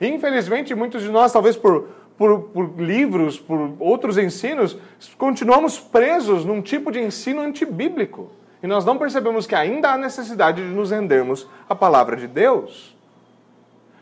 Infelizmente, 0.02 0.74
muitos 0.74 1.04
de 1.04 1.10
nós, 1.10 1.32
talvez 1.32 1.56
por, 1.56 1.90
por, 2.18 2.42
por 2.42 2.82
livros, 2.82 3.40
por 3.40 3.76
outros 3.80 4.18
ensinos, 4.18 4.78
continuamos 5.18 5.80
presos 5.80 6.44
num 6.44 6.62
tipo 6.62 6.92
de 6.92 7.00
ensino 7.00 7.42
antibíblico. 7.42 8.32
E 8.62 8.68
nós 8.68 8.84
não 8.84 8.98
percebemos 8.98 9.48
que 9.48 9.56
ainda 9.56 9.92
há 9.92 9.98
necessidade 9.98 10.62
de 10.62 10.74
nos 10.74 10.92
rendermos 10.92 11.48
à 11.68 11.76
palavra 11.76 12.16
de 12.16 12.28
Deus. 12.28 12.96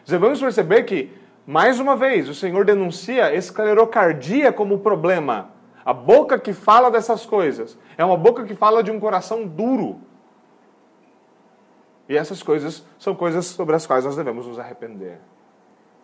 Devemos 0.06 0.40
perceber 0.40 0.84
que, 0.84 1.12
mais 1.46 1.80
uma 1.80 1.96
vez, 1.96 2.28
o 2.30 2.34
Senhor 2.34 2.66
denuncia 2.66 3.34
esclerocardia 3.36 4.52
como 4.52 4.80
problema 4.80 5.58
a 5.88 5.94
boca 5.94 6.38
que 6.38 6.52
fala 6.52 6.92
dessas 6.92 7.26
coisas 7.26 7.78
é 7.98 8.04
uma 8.04 8.18
boca 8.18 8.44
que 8.44 8.54
fala 8.54 8.84
de 8.84 8.92
um 8.92 9.00
coração 9.00 9.48
duro. 9.48 10.02
E 12.10 12.18
essas 12.18 12.44
coisas 12.44 12.86
são 13.00 13.16
coisas 13.16 13.46
sobre 13.46 13.74
as 13.74 13.88
quais 13.88 14.04
nós 14.04 14.18
devemos 14.18 14.46
nos 14.46 14.60
arrepender. 14.60 15.18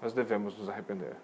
Nós 0.01 0.13
devemos 0.13 0.57
nos 0.57 0.69
arrepender. 0.69 1.17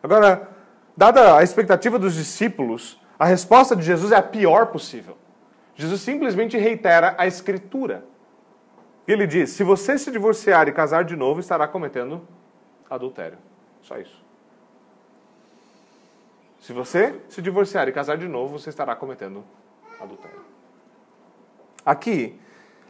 Agora, 0.00 0.50
dada 0.96 1.36
a 1.36 1.42
expectativa 1.42 1.98
dos 1.98 2.14
discípulos, 2.14 3.00
a 3.18 3.24
resposta 3.24 3.76
de 3.76 3.82
Jesus 3.82 4.12
é 4.12 4.16
a 4.16 4.22
pior 4.22 4.66
possível. 4.66 5.16
Jesus 5.74 6.00
simplesmente 6.00 6.56
reitera 6.56 7.14
a 7.18 7.26
Escritura. 7.26 8.04
Ele 9.06 9.26
diz: 9.26 9.50
se 9.50 9.62
você 9.62 9.98
se 9.98 10.10
divorciar 10.10 10.68
e 10.68 10.72
casar 10.72 11.04
de 11.04 11.16
novo, 11.16 11.40
estará 11.40 11.66
cometendo 11.68 12.26
adultério. 12.88 13.38
Só 13.82 13.98
isso. 13.98 14.22
Se 16.60 16.72
você 16.72 17.20
se 17.28 17.42
divorciar 17.42 17.88
e 17.88 17.92
casar 17.92 18.16
de 18.16 18.26
novo, 18.26 18.58
você 18.58 18.70
estará 18.70 18.96
cometendo 18.96 19.44
adultério. 20.00 20.40
Aqui, 21.84 22.40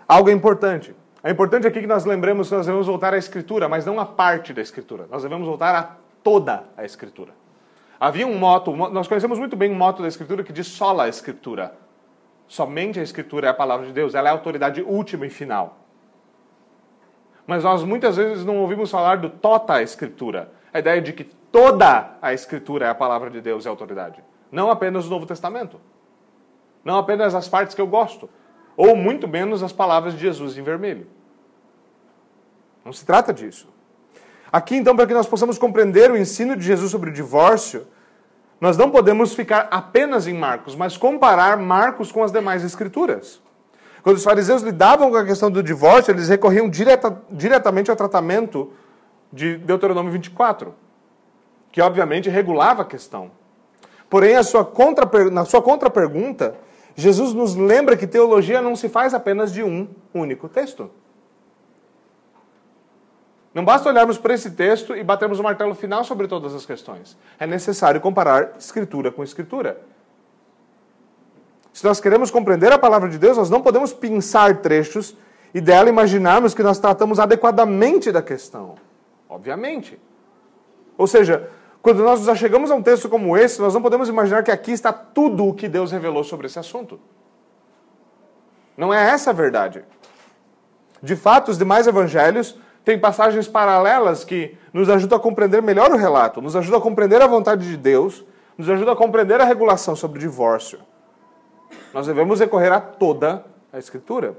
algo 0.06 0.30
importante. 0.30 0.94
É 1.22 1.30
importante 1.30 1.66
aqui 1.66 1.80
que 1.80 1.86
nós 1.86 2.04
lembremos 2.04 2.48
que 2.48 2.54
nós 2.54 2.66
devemos 2.66 2.86
voltar 2.86 3.14
à 3.14 3.18
Escritura, 3.18 3.68
mas 3.68 3.84
não 3.84 3.98
a 3.98 4.06
parte 4.06 4.52
da 4.52 4.62
Escritura. 4.62 5.08
Nós 5.10 5.22
devemos 5.22 5.48
voltar 5.48 5.74
a 5.74 5.96
toda 6.22 6.64
a 6.76 6.84
Escritura. 6.84 7.32
Havia 7.98 8.26
um 8.26 8.38
moto, 8.38 8.74
nós 8.74 9.06
conhecemos 9.06 9.38
muito 9.38 9.56
bem 9.56 9.70
um 9.70 9.74
moto 9.74 10.02
da 10.02 10.08
Escritura 10.08 10.42
que 10.42 10.52
diz 10.52 10.66
sola 10.66 11.04
a 11.04 11.08
Escritura. 11.08 11.76
Somente 12.46 13.00
a 13.00 13.02
Escritura 13.02 13.46
é 13.46 13.50
a 13.50 13.54
palavra 13.54 13.86
de 13.86 13.92
Deus, 13.92 14.14
ela 14.14 14.28
é 14.28 14.30
a 14.30 14.34
autoridade 14.34 14.82
última 14.82 15.26
e 15.26 15.30
final. 15.30 15.78
Mas 17.46 17.62
nós 17.62 17.82
muitas 17.82 18.16
vezes 18.16 18.44
não 18.44 18.58
ouvimos 18.58 18.90
falar 18.90 19.18
do 19.18 19.28
tota 19.28 19.74
a 19.74 19.82
Escritura. 19.82 20.52
A 20.72 20.78
ideia 20.78 21.00
de 21.00 21.12
que 21.12 21.24
toda 21.24 22.16
a 22.20 22.32
Escritura 22.32 22.86
é 22.86 22.88
a 22.88 22.94
palavra 22.94 23.30
de 23.30 23.40
Deus 23.40 23.64
e 23.64 23.68
a 23.68 23.70
autoridade. 23.70 24.22
Não 24.50 24.70
apenas 24.70 25.06
o 25.06 25.10
Novo 25.10 25.26
Testamento. 25.26 25.80
Não 26.84 26.98
apenas 26.98 27.34
as 27.34 27.48
partes 27.48 27.74
que 27.74 27.80
eu 27.80 27.86
gosto. 27.86 28.28
Ou 28.76 28.96
muito 28.96 29.28
menos 29.28 29.62
as 29.62 29.72
palavras 29.72 30.14
de 30.14 30.20
Jesus 30.20 30.58
em 30.58 30.62
vermelho. 30.62 31.06
Não 32.84 32.92
se 32.92 33.04
trata 33.04 33.32
disso. 33.32 33.68
Aqui, 34.54 34.76
então, 34.76 34.94
para 34.94 35.04
que 35.04 35.12
nós 35.12 35.26
possamos 35.26 35.58
compreender 35.58 36.12
o 36.12 36.16
ensino 36.16 36.54
de 36.54 36.64
Jesus 36.64 36.88
sobre 36.92 37.10
o 37.10 37.12
divórcio, 37.12 37.88
nós 38.60 38.76
não 38.76 38.88
podemos 38.88 39.34
ficar 39.34 39.66
apenas 39.68 40.28
em 40.28 40.32
Marcos, 40.32 40.76
mas 40.76 40.96
comparar 40.96 41.56
Marcos 41.56 42.12
com 42.12 42.22
as 42.22 42.30
demais 42.30 42.62
escrituras. 42.62 43.42
Quando 44.04 44.14
os 44.16 44.22
fariseus 44.22 44.62
lidavam 44.62 45.10
com 45.10 45.16
a 45.16 45.24
questão 45.24 45.50
do 45.50 45.60
divórcio, 45.60 46.12
eles 46.12 46.28
recorriam 46.28 46.70
direta, 46.70 47.20
diretamente 47.32 47.90
ao 47.90 47.96
tratamento 47.96 48.72
de 49.32 49.56
Deuteronômio 49.56 50.12
24, 50.12 50.72
que 51.72 51.82
obviamente 51.82 52.30
regulava 52.30 52.82
a 52.82 52.84
questão. 52.84 53.32
Porém, 54.08 54.40
sua 54.44 54.64
contra, 54.64 55.04
na 55.32 55.44
sua 55.44 55.62
contra-pergunta, 55.62 56.54
Jesus 56.94 57.34
nos 57.34 57.56
lembra 57.56 57.96
que 57.96 58.06
teologia 58.06 58.62
não 58.62 58.76
se 58.76 58.88
faz 58.88 59.14
apenas 59.14 59.52
de 59.52 59.64
um 59.64 59.88
único 60.14 60.48
texto. 60.48 60.92
Não 63.54 63.64
basta 63.64 63.88
olharmos 63.88 64.18
para 64.18 64.34
esse 64.34 64.50
texto 64.50 64.96
e 64.96 65.04
batermos 65.04 65.38
o 65.38 65.42
martelo 65.42 65.74
final 65.76 66.02
sobre 66.02 66.26
todas 66.26 66.52
as 66.54 66.66
questões. 66.66 67.16
É 67.38 67.46
necessário 67.46 68.00
comparar 68.00 68.54
escritura 68.58 69.12
com 69.12 69.22
escritura. 69.22 69.80
Se 71.72 71.84
nós 71.84 72.00
queremos 72.00 72.32
compreender 72.32 72.72
a 72.72 72.78
palavra 72.78 73.08
de 73.08 73.16
Deus, 73.16 73.36
nós 73.36 73.50
não 73.50 73.62
podemos 73.62 73.92
pensar 73.92 74.56
trechos 74.58 75.16
e 75.54 75.60
dela 75.60 75.88
imaginarmos 75.88 76.52
que 76.52 76.64
nós 76.64 76.80
tratamos 76.80 77.20
adequadamente 77.20 78.10
da 78.10 78.20
questão. 78.20 78.74
Obviamente. 79.28 80.00
Ou 80.98 81.06
seja, 81.06 81.48
quando 81.80 82.02
nós 82.02 82.20
nos 82.20 82.28
achegamos 82.28 82.72
a 82.72 82.74
um 82.74 82.82
texto 82.82 83.08
como 83.08 83.36
esse, 83.36 83.60
nós 83.60 83.72
não 83.72 83.82
podemos 83.82 84.08
imaginar 84.08 84.42
que 84.42 84.50
aqui 84.50 84.72
está 84.72 84.92
tudo 84.92 85.46
o 85.46 85.54
que 85.54 85.68
Deus 85.68 85.92
revelou 85.92 86.24
sobre 86.24 86.46
esse 86.46 86.58
assunto. 86.58 86.98
Não 88.76 88.92
é 88.92 89.10
essa 89.10 89.30
a 89.30 89.32
verdade. 89.32 89.84
De 91.00 91.14
fato, 91.14 91.50
os 91.50 91.58
demais 91.58 91.86
evangelhos 91.86 92.58
tem 92.84 92.98
passagens 92.98 93.48
paralelas 93.48 94.24
que 94.24 94.56
nos 94.72 94.90
ajudam 94.90 95.16
a 95.16 95.20
compreender 95.20 95.62
melhor 95.62 95.90
o 95.90 95.96
relato, 95.96 96.42
nos 96.42 96.54
ajudam 96.54 96.78
a 96.78 96.82
compreender 96.82 97.22
a 97.22 97.26
vontade 97.26 97.66
de 97.66 97.76
Deus, 97.76 98.24
nos 98.58 98.68
ajudam 98.68 98.92
a 98.92 98.96
compreender 98.96 99.40
a 99.40 99.44
regulação 99.44 99.96
sobre 99.96 100.18
o 100.18 100.20
divórcio. 100.20 100.78
Nós 101.92 102.06
devemos 102.06 102.40
recorrer 102.40 102.72
a 102.72 102.80
toda 102.80 103.44
a 103.72 103.78
Escritura. 103.78 104.36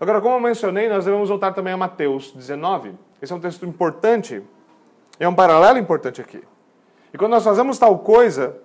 Agora, 0.00 0.20
como 0.20 0.34
eu 0.34 0.40
mencionei, 0.40 0.88
nós 0.88 1.04
devemos 1.04 1.28
voltar 1.28 1.52
também 1.52 1.72
a 1.72 1.76
Mateus 1.76 2.32
19. 2.32 2.94
Esse 3.22 3.32
é 3.32 3.36
um 3.36 3.40
texto 3.40 3.64
importante, 3.64 4.42
é 5.18 5.28
um 5.28 5.34
paralelo 5.34 5.78
importante 5.78 6.20
aqui. 6.20 6.42
E 7.14 7.16
quando 7.16 7.32
nós 7.32 7.44
fazemos 7.44 7.78
tal 7.78 7.98
coisa, 8.00 8.56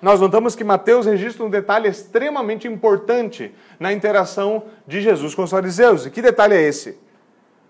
nós 0.00 0.20
notamos 0.20 0.54
que 0.54 0.62
Mateus 0.62 1.06
registra 1.06 1.44
um 1.44 1.50
detalhe 1.50 1.88
extremamente 1.88 2.68
importante 2.68 3.54
na 3.80 3.92
interação 3.92 4.64
de 4.86 5.00
Jesus 5.00 5.34
com 5.34 5.42
os 5.42 5.50
fariseus. 5.50 6.06
E 6.06 6.10
que 6.10 6.20
detalhe 6.20 6.54
é 6.54 6.62
esse? 6.62 7.02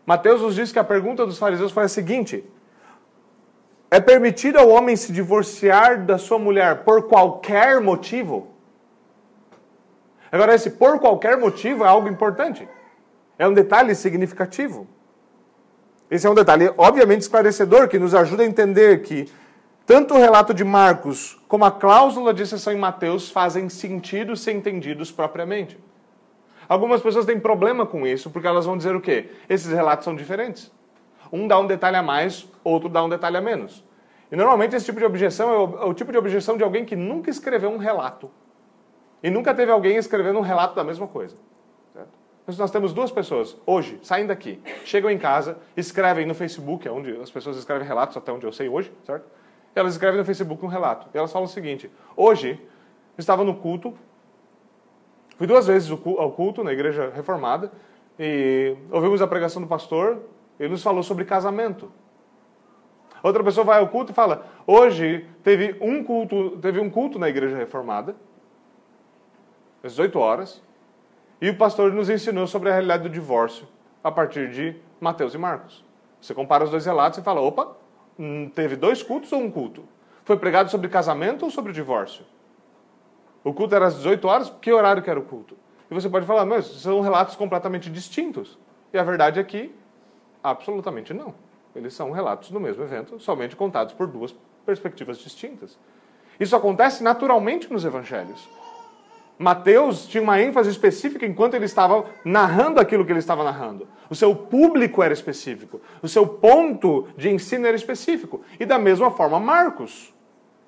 Mateus 0.07 0.43
nos 0.43 0.55
diz 0.55 0.71
que 0.71 0.79
a 0.79 0.85
pergunta 0.85 1.25
dos 1.25 1.38
fariseus 1.38 1.73
foi 1.73 1.85
a 1.85 1.88
seguinte: 1.88 2.45
É 3.90 4.01
permitido 4.01 4.59
ao 4.59 4.69
homem 4.69 4.97
se 4.97 5.12
divorciar 5.12 6.05
da 6.05 6.19
sua 6.19 6.38
mulher 6.38 6.85
por 6.85 7.09
qualquer 7.09 7.81
motivo? 7.81 8.49
Agora, 10.31 10.55
esse 10.55 10.71
por 10.71 10.99
qualquer 10.99 11.37
motivo 11.37 11.85
é 11.85 11.88
algo 11.88 12.09
importante. 12.09 12.69
É 13.38 13.47
um 13.47 13.55
detalhe 13.55 13.95
significativo. 13.95 14.87
Esse 16.11 16.27
é 16.27 16.31
um 16.31 16.35
detalhe, 16.35 16.73
obviamente, 16.77 17.23
esclarecedor, 17.23 17.88
que 17.88 17.99
nos 17.99 18.14
ajuda 18.14 18.43
a 18.43 18.47
entender 18.47 19.03
que 19.03 19.33
tanto 19.87 20.14
o 20.14 20.19
relato 20.19 20.53
de 20.53 20.64
Marcos 20.64 21.40
como 21.47 21.64
a 21.64 21.71
cláusula 21.71 22.35
de 22.35 22.43
exceção 22.43 22.73
em 22.73 22.79
Mateus 22.79 23.31
fazem 23.31 23.69
sentido 23.69 24.37
ser 24.37 24.53
entendidos 24.53 25.11
propriamente. 25.11 25.79
Algumas 26.68 27.00
pessoas 27.00 27.27
têm 27.27 27.38
problema 27.38 27.85
com 27.85 28.07
isso, 28.07 28.31
porque 28.31 28.46
elas 28.46 28.64
vão 28.66 28.77
dizer 28.77 28.94
o 28.94 29.00
quê? 29.00 29.31
Esses 29.48 29.70
relatos 29.72 30.05
são 30.05 30.14
diferentes. 30.14 30.70
Um 31.33 31.46
dá 31.46 31.59
um 31.59 31.66
detalhe 31.66 31.96
a 31.96 32.03
mais, 32.03 32.48
outro 32.62 32.88
dá 32.88 33.03
um 33.03 33.09
detalhe 33.09 33.37
a 33.37 33.40
menos. 33.40 33.85
E 34.31 34.37
normalmente 34.37 34.74
esse 34.74 34.87
tipo 34.87 34.98
de 34.98 35.05
objeção 35.05 35.50
é 35.53 35.59
o, 35.59 35.83
é 35.83 35.85
o 35.87 35.94
tipo 35.94 36.11
de 36.11 36.18
objeção 36.18 36.57
de 36.57 36.64
alguém 36.64 36.85
que 36.85 36.96
nunca 36.96 37.31
escreveu 37.31 37.70
um 37.70 37.77
relato. 37.77 38.31
E 39.22 39.31
nunca 39.31 39.55
teve 39.55 39.70
alguém 39.70 39.96
escrevendo 39.96 40.38
um 40.38 40.42
relato 40.42 40.74
da 40.74 40.85
mesma 40.85 41.07
coisa. 41.07 41.37
Certo? 41.92 42.59
Nós 42.59 42.70
temos 42.70 42.92
duas 42.92 43.11
pessoas, 43.11 43.57
hoje, 43.64 43.98
saindo 44.03 44.29
daqui, 44.29 44.61
chegam 44.85 45.11
em 45.11 45.18
casa, 45.18 45.59
escrevem 45.77 46.27
no 46.27 46.35
Facebook, 46.35 46.87
é 46.87 46.90
onde 46.90 47.16
as 47.16 47.31
pessoas 47.31 47.57
escrevem 47.57 47.87
relatos, 47.87 48.16
até 48.16 48.31
onde 48.33 48.44
eu 48.44 48.53
sei 48.53 48.68
hoje, 48.68 48.92
certo? 49.05 49.24
Elas 49.74 49.94
escrevem 49.94 50.18
no 50.18 50.24
Facebook 50.24 50.64
um 50.64 50.68
relato. 50.68 51.09
E 51.12 51.18
elas 51.18 51.33
falam 51.33 51.46
o 51.46 51.50
seguinte: 51.50 51.90
hoje, 52.16 52.61
estava 53.18 53.44
no 53.44 53.55
culto, 53.55 53.94
Fui 55.37 55.47
duas 55.47 55.66
vezes 55.66 55.90
ao 55.90 56.33
culto 56.33 56.62
na 56.62 56.73
igreja 56.73 57.11
reformada 57.14 57.73
e 58.18 58.77
ouvimos 58.90 59.20
a 59.20 59.27
pregação 59.27 59.61
do 59.61 59.68
pastor. 59.68 60.18
Ele 60.59 60.70
nos 60.70 60.83
falou 60.83 61.03
sobre 61.03 61.25
casamento. 61.25 61.90
Outra 63.23 63.42
pessoa 63.42 63.64
vai 63.64 63.81
ao 63.81 63.88
culto 63.88 64.12
e 64.12 64.14
fala: 64.14 64.47
hoje 64.66 65.27
teve 65.42 65.77
um 65.81 66.05
culto, 66.05 66.59
teve 66.59 66.79
um 66.79 66.88
culto 66.88 67.18
na 67.18 67.29
igreja 67.29 67.57
reformada, 67.57 68.14
às 69.83 69.92
18 69.92 70.18
horas, 70.18 70.62
e 71.40 71.51
o 71.51 71.57
pastor 71.57 71.92
nos 71.92 72.09
ensinou 72.09 72.47
sobre 72.47 72.68
a 72.68 72.73
realidade 72.73 73.03
do 73.03 73.09
divórcio 73.09 73.66
a 74.03 74.11
partir 74.11 74.51
de 74.51 74.77
Mateus 75.01 75.35
e 75.35 75.38
Marcos. 75.38 75.85
Você 76.20 76.33
compara 76.33 76.64
os 76.64 76.70
dois 76.70 76.87
relatos 76.87 77.18
e 77.18 77.23
fala: 77.23 77.40
opa, 77.40 77.75
hum, 78.18 78.51
teve 78.55 78.77
dois 78.77 79.03
cultos 79.03 79.33
ou 79.33 79.40
um 79.40 79.51
culto? 79.51 79.85
Foi 80.25 80.37
pregado 80.37 80.70
sobre 80.70 80.88
casamento 80.88 81.44
ou 81.44 81.51
sobre 81.51 81.73
divórcio? 81.73 82.25
O 83.44 83.52
culto 83.52 83.74
era 83.74 83.87
às 83.87 83.96
18 83.96 84.26
horas, 84.26 84.52
que 84.61 84.72
horário 84.72 85.02
que 85.02 85.11
era 85.11 85.20
o 85.20 85.22
culto? 85.22 85.54
E 85.90 85.94
você 85.94 86.09
pode 86.09 86.24
falar, 86.24 86.46
mas 86.46 86.64
são 86.64 87.02
relatos 87.02 87.37
completamente 87.37 87.90
distintos. 87.90 88.59
E 88.92 88.98
a 88.98 89.02
verdade 89.02 89.38
é 89.38 89.44
que, 89.44 89.74
absolutamente 90.42 91.12
não. 91.12 91.35
Eles 91.76 91.92
são 91.92 92.11
relatos 92.11 92.50
do 92.50 92.59
mesmo 92.59 92.83
evento, 92.83 93.20
somente 93.20 93.54
contados 93.54 93.92
por 93.92 94.07
duas 94.07 94.35
perspectivas 94.64 95.18
distintas. 95.18 95.78
Isso 96.40 96.57
acontece 96.57 97.02
naturalmente 97.02 97.70
nos 97.70 97.85
evangelhos. 97.85 98.48
Mateus 99.38 100.07
tinha 100.07 100.22
uma 100.22 100.40
ênfase 100.40 100.70
específica 100.70 101.26
enquanto 101.26 101.54
ele 101.54 101.64
estava 101.64 102.07
narrando 102.24 102.80
aquilo 102.80 103.04
que 103.04 103.12
ele 103.12 103.18
estava 103.18 103.42
narrando. 103.42 103.87
O 104.09 104.14
seu 104.14 104.35
público 104.35 105.02
era 105.02 105.12
específico. 105.12 105.80
O 106.00 106.09
seu 106.09 106.26
ponto 106.26 107.09
de 107.16 107.28
ensino 107.28 107.66
era 107.66 107.76
específico. 107.76 108.42
E 108.59 108.64
da 108.64 108.78
mesma 108.78 109.11
forma, 109.11 109.40
Marcos. 109.40 110.14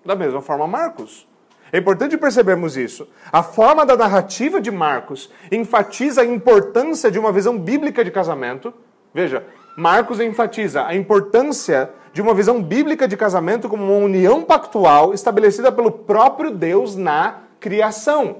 Da 0.04 0.16
mesma 0.16 0.42
forma, 0.42 0.66
Marcos. 0.66 1.28
É 1.72 1.78
importante 1.78 2.16
percebermos 2.16 2.76
isso. 2.76 3.08
A 3.32 3.42
forma 3.42 3.84
da 3.84 3.96
narrativa 3.96 4.60
de 4.60 4.70
Marcos 4.70 5.30
enfatiza 5.50 6.22
a 6.22 6.24
importância 6.24 7.10
de 7.10 7.18
uma 7.18 7.32
visão 7.32 7.58
bíblica 7.58 8.04
de 8.04 8.10
casamento. 8.10 8.72
Veja, 9.12 9.44
Marcos 9.76 10.20
enfatiza 10.20 10.86
a 10.86 10.94
importância 10.94 11.90
de 12.12 12.22
uma 12.22 12.32
visão 12.32 12.62
bíblica 12.62 13.06
de 13.06 13.16
casamento 13.16 13.68
como 13.68 13.84
uma 13.84 14.04
união 14.04 14.42
pactual 14.42 15.12
estabelecida 15.12 15.70
pelo 15.70 15.90
próprio 15.90 16.50
Deus 16.50 16.96
na 16.96 17.40
criação. 17.60 18.38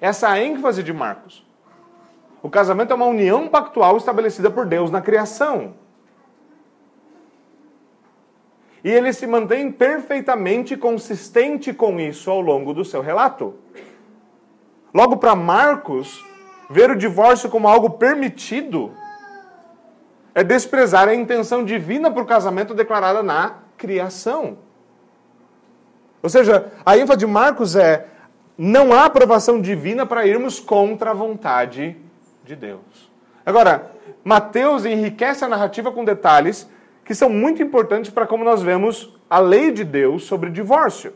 Essa 0.00 0.28
é 0.28 0.30
a 0.30 0.42
ênfase 0.42 0.82
de 0.82 0.92
Marcos. 0.92 1.44
O 2.42 2.48
casamento 2.48 2.92
é 2.92 2.94
uma 2.94 3.06
união 3.06 3.48
pactual 3.48 3.96
estabelecida 3.96 4.50
por 4.50 4.66
Deus 4.66 4.90
na 4.90 5.00
criação. 5.00 5.74
E 8.84 8.90
ele 8.90 9.12
se 9.12 9.26
mantém 9.26 9.70
perfeitamente 9.70 10.76
consistente 10.76 11.72
com 11.72 12.00
isso 12.00 12.30
ao 12.30 12.40
longo 12.40 12.74
do 12.74 12.84
seu 12.84 13.00
relato. 13.00 13.54
Logo, 14.92 15.16
para 15.16 15.36
Marcos, 15.36 16.24
ver 16.68 16.90
o 16.90 16.96
divórcio 16.96 17.48
como 17.48 17.68
algo 17.68 17.90
permitido 17.90 18.92
é 20.34 20.42
desprezar 20.42 21.08
a 21.08 21.14
intenção 21.14 21.64
divina 21.64 22.10
para 22.10 22.22
o 22.22 22.26
casamento 22.26 22.74
declarada 22.74 23.22
na 23.22 23.56
criação. 23.76 24.58
Ou 26.22 26.28
seja, 26.28 26.72
a 26.84 26.96
ênfase 26.96 27.20
de 27.20 27.26
Marcos 27.26 27.76
é: 27.76 28.06
não 28.56 28.92
há 28.92 29.04
aprovação 29.04 29.60
divina 29.60 30.06
para 30.06 30.26
irmos 30.26 30.60
contra 30.60 31.10
a 31.10 31.14
vontade 31.14 31.96
de 32.44 32.56
Deus. 32.56 33.10
Agora, 33.44 33.90
Mateus 34.24 34.84
enriquece 34.84 35.44
a 35.44 35.48
narrativa 35.48 35.90
com 35.90 36.04
detalhes 36.04 36.68
que 37.04 37.14
são 37.14 37.28
muito 37.28 37.62
importantes 37.62 38.10
para 38.10 38.26
como 38.26 38.44
nós 38.44 38.62
vemos 38.62 39.14
a 39.28 39.38
lei 39.38 39.70
de 39.70 39.84
Deus 39.84 40.24
sobre 40.24 40.50
divórcio. 40.50 41.12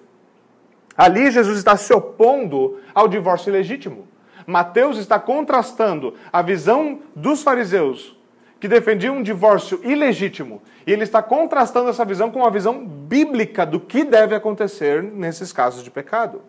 Ali 0.96 1.30
Jesus 1.30 1.58
está 1.58 1.76
se 1.76 1.92
opondo 1.92 2.80
ao 2.94 3.06
divórcio 3.06 3.50
ilegítimo. 3.50 4.08
Mateus 4.46 4.96
está 4.96 5.18
contrastando 5.18 6.14
a 6.32 6.40
visão 6.40 7.00
dos 7.14 7.42
fariseus, 7.42 8.16
que 8.58 8.68
defendiam 8.68 9.16
um 9.16 9.22
divórcio 9.22 9.80
ilegítimo, 9.82 10.62
e 10.86 10.92
ele 10.92 11.02
está 11.02 11.22
contrastando 11.22 11.90
essa 11.90 12.04
visão 12.04 12.30
com 12.30 12.44
a 12.44 12.50
visão 12.50 12.86
bíblica 12.86 13.66
do 13.66 13.80
que 13.80 14.04
deve 14.04 14.34
acontecer 14.34 15.02
nesses 15.02 15.52
casos 15.52 15.82
de 15.82 15.90
pecado. 15.90 16.42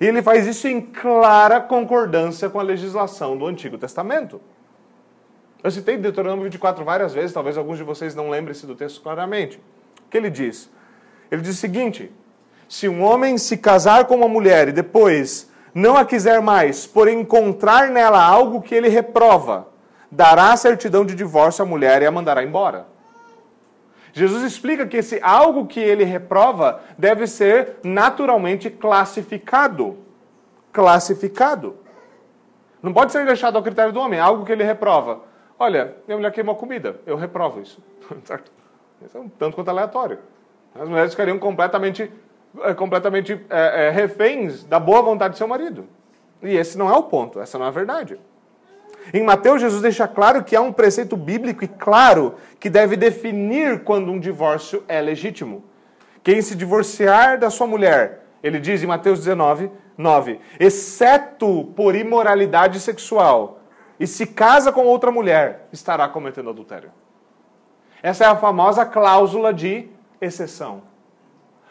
E 0.00 0.06
ele 0.06 0.22
faz 0.22 0.46
isso 0.46 0.66
em 0.66 0.80
clara 0.80 1.60
concordância 1.60 2.48
com 2.48 2.58
a 2.58 2.62
legislação 2.62 3.36
do 3.36 3.46
Antigo 3.46 3.76
Testamento. 3.76 4.40
Eu 5.64 5.70
citei 5.70 5.96
Deuteronômio 5.96 6.44
24 6.44 6.84
várias 6.84 7.14
vezes, 7.14 7.32
talvez 7.32 7.56
alguns 7.56 7.78
de 7.78 7.84
vocês 7.84 8.14
não 8.14 8.28
lembrem-se 8.28 8.66
do 8.66 8.74
texto 8.74 9.00
claramente. 9.00 9.56
O 10.06 10.10
que 10.10 10.18
ele 10.18 10.28
diz? 10.28 10.70
Ele 11.30 11.40
diz 11.40 11.56
o 11.56 11.58
seguinte: 11.58 12.12
se 12.68 12.86
um 12.86 13.02
homem 13.02 13.38
se 13.38 13.56
casar 13.56 14.04
com 14.04 14.14
uma 14.14 14.28
mulher 14.28 14.68
e 14.68 14.72
depois 14.72 15.50
não 15.74 15.96
a 15.96 16.04
quiser 16.04 16.42
mais, 16.42 16.86
por 16.86 17.08
encontrar 17.08 17.88
nela 17.88 18.22
algo 18.22 18.60
que 18.60 18.74
ele 18.74 18.90
reprova, 18.90 19.66
dará 20.10 20.54
certidão 20.54 21.02
de 21.02 21.14
divórcio 21.14 21.64
à 21.64 21.66
mulher 21.66 22.02
e 22.02 22.06
a 22.06 22.10
mandará 22.10 22.44
embora. 22.44 22.86
Jesus 24.12 24.44
explica 24.44 24.86
que 24.86 24.98
esse 24.98 25.18
algo 25.22 25.66
que 25.66 25.80
ele 25.80 26.04
reprova 26.04 26.82
deve 26.98 27.26
ser 27.26 27.78
naturalmente 27.82 28.68
classificado. 28.68 29.96
Classificado. 30.70 31.78
Não 32.82 32.92
pode 32.92 33.12
ser 33.12 33.24
deixado 33.24 33.56
ao 33.56 33.62
critério 33.62 33.94
do 33.94 33.98
homem, 33.98 34.20
algo 34.20 34.44
que 34.44 34.52
ele 34.52 34.62
reprova. 34.62 35.32
Olha, 35.58 35.96
minha 36.06 36.16
mulher 36.16 36.32
queimou 36.32 36.56
comida, 36.56 37.00
eu 37.06 37.16
reprovo 37.16 37.60
isso. 37.60 37.82
Isso 39.04 39.18
é 39.18 39.20
um 39.20 39.28
tanto 39.28 39.56
quanto 39.56 39.68
aleatório. 39.68 40.18
As 40.74 40.88
mulheres 40.88 41.10
ficariam 41.10 41.38
completamente, 41.38 42.10
é, 42.62 42.72
completamente 42.74 43.32
é, 43.50 43.86
é, 43.86 43.90
reféns 43.90 44.64
da 44.64 44.80
boa 44.80 45.02
vontade 45.02 45.32
de 45.32 45.38
seu 45.38 45.46
marido. 45.46 45.86
E 46.42 46.56
esse 46.56 46.78
não 46.78 46.88
é 46.88 46.96
o 46.96 47.02
ponto, 47.02 47.40
essa 47.40 47.58
não 47.58 47.66
é 47.66 47.68
a 47.68 47.72
verdade. 47.72 48.18
Em 49.12 49.22
Mateus, 49.22 49.60
Jesus 49.60 49.82
deixa 49.82 50.08
claro 50.08 50.42
que 50.42 50.56
há 50.56 50.60
um 50.60 50.72
preceito 50.72 51.16
bíblico 51.16 51.64
e 51.64 51.68
claro 51.68 52.36
que 52.58 52.70
deve 52.70 52.96
definir 52.96 53.84
quando 53.84 54.10
um 54.10 54.18
divórcio 54.18 54.82
é 54.88 55.00
legítimo. 55.00 55.62
Quem 56.22 56.40
se 56.40 56.54
divorciar 56.54 57.38
da 57.38 57.50
sua 57.50 57.66
mulher, 57.66 58.24
ele 58.42 58.58
diz 58.58 58.82
em 58.82 58.86
Mateus 58.86 59.18
19, 59.18 59.70
9, 59.96 60.40
exceto 60.58 61.64
por 61.76 61.94
imoralidade 61.94 62.80
sexual, 62.80 63.60
e 63.98 64.06
se 64.06 64.26
casa 64.26 64.72
com 64.72 64.84
outra 64.84 65.10
mulher, 65.10 65.68
estará 65.72 66.08
cometendo 66.08 66.50
adultério. 66.50 66.90
Essa 68.02 68.24
é 68.24 68.26
a 68.26 68.36
famosa 68.36 68.84
cláusula 68.84 69.52
de 69.52 69.88
exceção. 70.20 70.82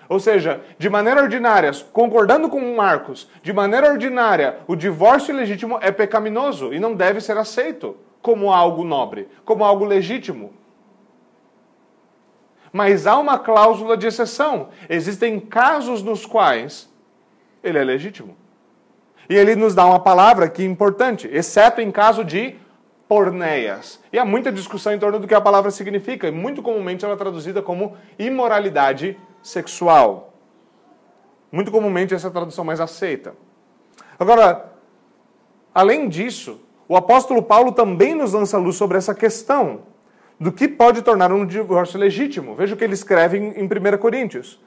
Ou 0.09 0.19
seja, 0.19 0.61
de 0.77 0.89
maneira 0.89 1.21
ordinária, 1.21 1.71
concordando 1.91 2.49
com 2.49 2.75
Marcos, 2.75 3.29
de 3.41 3.53
maneira 3.53 3.89
ordinária, 3.89 4.59
o 4.67 4.75
divórcio 4.75 5.33
ilegítimo 5.33 5.77
é 5.81 5.91
pecaminoso 5.91 6.73
e 6.73 6.79
não 6.79 6.93
deve 6.93 7.21
ser 7.21 7.37
aceito 7.37 7.97
como 8.21 8.51
algo 8.51 8.83
nobre, 8.83 9.27
como 9.45 9.63
algo 9.63 9.85
legítimo. 9.85 10.53
Mas 12.71 13.05
há 13.05 13.17
uma 13.19 13.37
cláusula 13.37 13.95
de 13.95 14.07
exceção. 14.07 14.69
Existem 14.89 15.39
casos 15.39 16.01
nos 16.01 16.25
quais 16.25 16.91
ele 17.63 17.77
é 17.77 17.83
legítimo. 17.83 18.35
E 19.29 19.35
ele 19.35 19.55
nos 19.55 19.73
dá 19.73 19.85
uma 19.85 19.99
palavra 19.99 20.49
que 20.49 20.61
é 20.61 20.65
importante, 20.65 21.29
exceto 21.31 21.81
em 21.81 21.91
caso 21.91 22.23
de 22.23 22.55
porneias. 23.07 23.99
E 24.11 24.17
há 24.17 24.25
muita 24.25 24.51
discussão 24.51 24.93
em 24.93 24.99
torno 24.99 25.19
do 25.19 25.27
que 25.27 25.35
a 25.35 25.41
palavra 25.41 25.71
significa, 25.71 26.27
e 26.27 26.31
muito 26.31 26.61
comumente 26.61 27.05
ela 27.05 27.13
é 27.13 27.17
traduzida 27.17 27.61
como 27.61 27.95
imoralidade 28.17 29.17
sexual. 29.41 30.33
Muito 31.51 31.71
comumente 31.71 32.13
essa 32.13 32.27
é 32.27 32.29
a 32.29 32.33
tradução 32.33 32.65
mais 32.65 32.81
aceita. 32.81 33.35
Agora, 34.19 34.73
além 35.73 36.09
disso, 36.09 36.59
o 36.87 36.95
apóstolo 36.95 37.43
Paulo 37.43 37.71
também 37.71 38.15
nos 38.15 38.33
lança 38.33 38.57
luz 38.57 38.75
sobre 38.75 38.97
essa 38.97 39.13
questão 39.13 39.81
do 40.39 40.51
que 40.51 40.67
pode 40.67 41.01
tornar 41.01 41.31
um 41.31 41.45
divórcio 41.45 41.99
legítimo. 41.99 42.55
Veja 42.55 42.73
o 42.73 42.77
que 42.77 42.83
ele 42.83 42.93
escreve 42.93 43.37
em 43.37 43.63
1 43.63 43.97
Coríntios. 43.97 44.59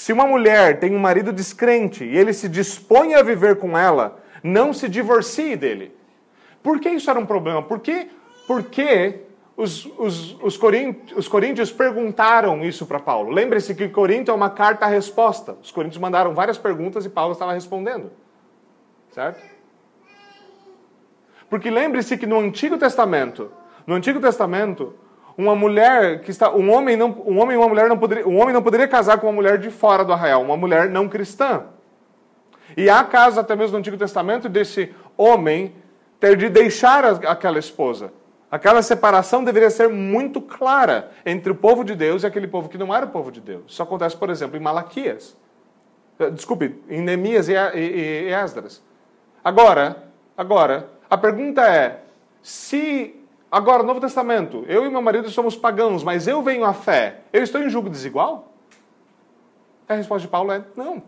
Se 0.00 0.14
uma 0.14 0.26
mulher 0.26 0.80
tem 0.80 0.96
um 0.96 0.98
marido 0.98 1.30
descrente 1.30 2.06
e 2.06 2.16
ele 2.16 2.32
se 2.32 2.48
dispõe 2.48 3.14
a 3.14 3.22
viver 3.22 3.56
com 3.56 3.76
ela, 3.76 4.18
não 4.42 4.72
se 4.72 4.88
divorcie 4.88 5.56
dele. 5.56 5.94
Por 6.62 6.80
que 6.80 6.88
isso 6.88 7.10
era 7.10 7.18
um 7.18 7.26
problema? 7.26 7.62
Por 7.62 7.80
que, 7.80 8.08
por 8.46 8.62
que 8.62 9.20
os, 9.54 9.84
os, 9.98 10.38
os, 10.42 10.56
coríntios, 10.56 11.18
os 11.18 11.28
coríntios 11.28 11.70
perguntaram 11.70 12.64
isso 12.64 12.86
para 12.86 12.98
Paulo. 12.98 13.30
Lembre-se 13.30 13.74
que 13.74 13.90
Corinto 13.90 14.30
é 14.30 14.34
uma 14.34 14.48
carta-resposta. 14.48 15.58
Os 15.62 15.70
coríntios 15.70 16.00
mandaram 16.00 16.32
várias 16.32 16.56
perguntas 16.56 17.04
e 17.04 17.10
Paulo 17.10 17.34
estava 17.34 17.52
respondendo. 17.52 18.10
Certo? 19.10 19.38
Porque 21.50 21.70
lembre-se 21.70 22.16
que 22.16 22.26
no 22.26 22.38
Antigo 22.38 22.78
Testamento, 22.78 23.52
no 23.86 23.96
Antigo 23.96 24.18
Testamento, 24.18 24.94
uma 25.40 25.54
mulher 25.54 26.20
que 26.20 26.30
está, 26.30 26.54
um 26.54 26.70
homem 26.72 26.96
não, 26.96 27.08
um 27.26 27.40
homem 27.40 27.54
e 27.54 27.58
uma 27.58 27.68
mulher 27.68 27.88
não 27.88 27.98
poderia, 27.98 28.28
um 28.28 28.38
homem 28.40 28.52
não 28.52 28.62
poderia 28.62 28.86
casar 28.86 29.18
com 29.18 29.26
uma 29.26 29.32
mulher 29.32 29.58
de 29.58 29.70
fora 29.70 30.04
do 30.04 30.12
arraial, 30.12 30.42
uma 30.42 30.56
mulher 30.56 30.88
não 30.88 31.08
cristã. 31.08 31.64
E 32.76 32.88
há 32.88 33.02
casos 33.02 33.38
até 33.38 33.56
mesmo 33.56 33.72
no 33.72 33.78
Antigo 33.78 33.96
Testamento 33.96 34.48
desse 34.48 34.94
homem 35.16 35.74
ter 36.20 36.36
de 36.36 36.48
deixar 36.48 37.04
aquela 37.04 37.58
esposa. 37.58 38.12
Aquela 38.50 38.82
separação 38.82 39.44
deveria 39.44 39.70
ser 39.70 39.88
muito 39.88 40.40
clara 40.40 41.10
entre 41.24 41.52
o 41.52 41.54
povo 41.54 41.84
de 41.84 41.94
Deus 41.94 42.22
e 42.22 42.26
aquele 42.26 42.48
povo 42.48 42.68
que 42.68 42.76
não 42.76 42.94
era 42.94 43.06
o 43.06 43.08
povo 43.08 43.30
de 43.30 43.40
Deus. 43.40 43.62
Isso 43.68 43.82
acontece, 43.82 44.16
por 44.16 44.28
exemplo, 44.28 44.56
em 44.56 44.60
Malaquias. 44.60 45.36
Eh, 46.18 46.30
desculpe, 46.30 46.82
em 46.88 47.00
Neemias 47.00 47.48
e, 47.48 47.54
Esdras. 47.54 48.82
Agora, 49.42 50.04
agora, 50.36 50.88
a 51.08 51.16
pergunta 51.16 51.62
é: 51.62 52.00
se 52.42 53.19
agora, 53.50 53.82
no 53.82 53.88
Novo 53.88 54.00
Testamento, 54.00 54.64
eu 54.68 54.86
e 54.86 54.90
meu 54.90 55.02
marido 55.02 55.28
somos 55.30 55.56
pagãos, 55.56 56.02
mas 56.04 56.26
eu 56.28 56.42
venho 56.42 56.64
à 56.64 56.72
fé, 56.72 57.20
eu 57.32 57.42
estou 57.42 57.60
em 57.62 57.68
julgo 57.68 57.90
desigual? 57.90 58.54
A 59.88 59.94
resposta 59.94 60.22
de 60.22 60.28
Paulo 60.28 60.52
é: 60.52 60.64
não. 60.76 61.02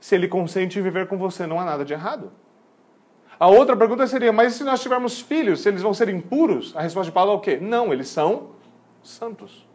Se 0.00 0.14
ele 0.14 0.26
consente 0.26 0.78
em 0.78 0.82
viver 0.82 1.06
com 1.06 1.18
você, 1.18 1.46
não 1.46 1.60
há 1.60 1.64
nada 1.64 1.84
de 1.84 1.92
errado. 1.92 2.32
A 3.38 3.46
outra 3.46 3.76
pergunta 3.76 4.06
seria: 4.06 4.32
mas 4.32 4.54
se 4.54 4.64
nós 4.64 4.80
tivermos 4.80 5.20
filhos, 5.20 5.66
eles 5.66 5.82
vão 5.82 5.92
ser 5.92 6.08
impuros? 6.08 6.74
A 6.74 6.80
resposta 6.80 7.10
de 7.10 7.14
Paulo 7.14 7.32
é 7.32 7.34
o 7.34 7.40
quê? 7.40 7.58
Não, 7.60 7.92
eles 7.92 8.08
são 8.08 8.50
santos. 9.02 9.68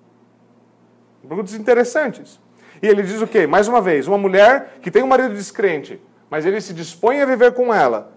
Perguntas 1.27 1.53
interessantes. 1.53 2.39
E 2.81 2.87
ele 2.87 3.03
diz 3.03 3.21
o 3.21 3.27
quê? 3.27 3.45
Mais 3.45 3.67
uma 3.67 3.81
vez, 3.81 4.07
uma 4.07 4.17
mulher 4.17 4.77
que 4.81 4.89
tem 4.89 5.03
um 5.03 5.07
marido 5.07 5.33
descrente, 5.33 6.01
mas 6.29 6.45
ele 6.45 6.61
se 6.61 6.73
dispõe 6.73 7.21
a 7.21 7.25
viver 7.25 7.53
com 7.53 7.73
ela, 7.73 8.11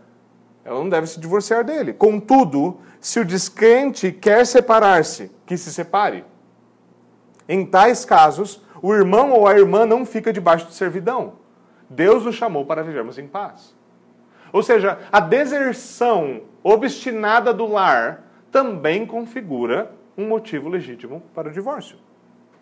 ela 0.64 0.78
não 0.78 0.88
deve 0.88 1.06
se 1.06 1.18
divorciar 1.18 1.64
dele. 1.64 1.92
Contudo, 1.92 2.78
se 3.00 3.18
o 3.18 3.24
descrente 3.24 4.12
quer 4.12 4.46
separar-se, 4.46 5.30
que 5.46 5.56
se 5.56 5.72
separe. 5.72 6.24
Em 7.48 7.66
tais 7.66 8.04
casos, 8.04 8.62
o 8.82 8.94
irmão 8.94 9.32
ou 9.32 9.46
a 9.46 9.58
irmã 9.58 9.86
não 9.86 10.04
fica 10.04 10.32
debaixo 10.32 10.66
de 10.66 10.74
servidão. 10.74 11.34
Deus 11.88 12.24
nos 12.24 12.36
chamou 12.36 12.64
para 12.64 12.82
vivermos 12.82 13.18
em 13.18 13.26
paz. 13.26 13.74
Ou 14.52 14.62
seja, 14.62 14.98
a 15.10 15.20
deserção 15.20 16.42
obstinada 16.62 17.52
do 17.52 17.66
lar 17.66 18.24
também 18.50 19.06
configura 19.06 19.92
um 20.16 20.28
motivo 20.28 20.68
legítimo 20.68 21.22
para 21.34 21.48
o 21.48 21.52
divórcio. 21.52 21.96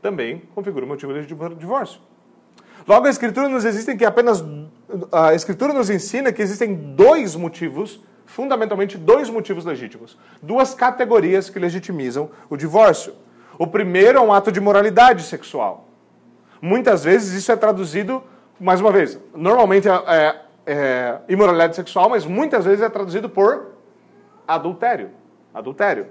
Também 0.01 0.43
configura 0.55 0.85
um 0.85 0.89
motivo 0.89 1.13
legítimo 1.13 1.41
para 1.41 1.53
o 1.53 1.57
divórcio. 1.57 2.01
Logo, 2.87 3.07
a 3.07 3.11
Escritura 3.11 3.49
nos 3.49 3.65
existem 3.65 3.97
que 3.97 4.05
apenas 4.05 4.45
a 5.13 5.35
Escritura 5.35 5.73
nos 5.73 5.91
ensina 5.91 6.33
que 6.33 6.41
existem 6.41 6.75
dois 6.75 7.35
motivos, 7.35 8.03
fundamentalmente 8.29 8.97
dois 8.97 9.29
motivos 9.29 9.65
legítimos, 9.65 10.17
duas 10.41 10.75
categorias 10.75 11.51
que 11.51 11.59
legitimizam 11.59 12.31
o 12.49 12.57
divórcio. 12.57 13.15
O 13.59 13.67
primeiro 13.67 14.19
é 14.19 14.21
um 14.21 14.33
ato 14.33 14.53
de 14.53 14.61
moralidade 14.61 15.23
sexual. 15.25 15.89
Muitas 16.63 17.05
vezes 17.05 17.33
isso 17.33 17.51
é 17.51 17.57
traduzido, 17.57 18.23
mais 18.61 18.81
uma 18.81 18.93
vez, 18.93 19.19
normalmente 19.35 19.89
é, 19.89 19.93
é 19.93 20.49
é, 20.69 21.17
imoralidade 21.31 21.75
sexual, 21.75 22.11
mas 22.11 22.27
muitas 22.27 22.67
vezes 22.67 22.83
é 22.83 22.91
traduzido 22.91 23.27
por 23.27 23.69
adultério. 24.47 25.11
Adultério. 25.55 26.09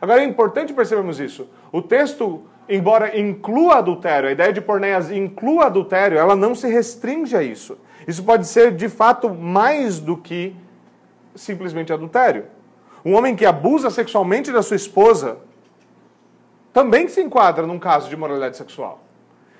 Agora 0.00 0.22
é 0.22 0.24
importante 0.24 0.72
percebermos 0.72 1.18
isso. 1.18 1.48
O 1.72 1.82
texto, 1.82 2.44
embora 2.68 3.18
inclua 3.18 3.78
adultério, 3.78 4.28
a 4.28 4.32
ideia 4.32 4.52
de 4.52 4.60
porneias 4.60 5.10
inclua 5.10 5.66
adultério, 5.66 6.16
ela 6.16 6.36
não 6.36 6.54
se 6.54 6.68
restringe 6.68 7.36
a 7.36 7.42
isso. 7.42 7.76
Isso 8.06 8.22
pode 8.22 8.46
ser 8.46 8.70
de 8.76 8.88
fato 8.88 9.28
mais 9.28 9.98
do 9.98 10.16
que 10.16 10.54
simplesmente 11.38 11.92
adultério. 11.92 12.46
Um 13.04 13.14
homem 13.14 13.36
que 13.36 13.46
abusa 13.46 13.90
sexualmente 13.90 14.52
da 14.52 14.62
sua 14.62 14.76
esposa 14.76 15.38
também 16.72 17.08
se 17.08 17.22
enquadra 17.22 17.66
num 17.66 17.78
caso 17.78 18.08
de 18.08 18.14
imoralidade 18.14 18.56
sexual 18.56 19.08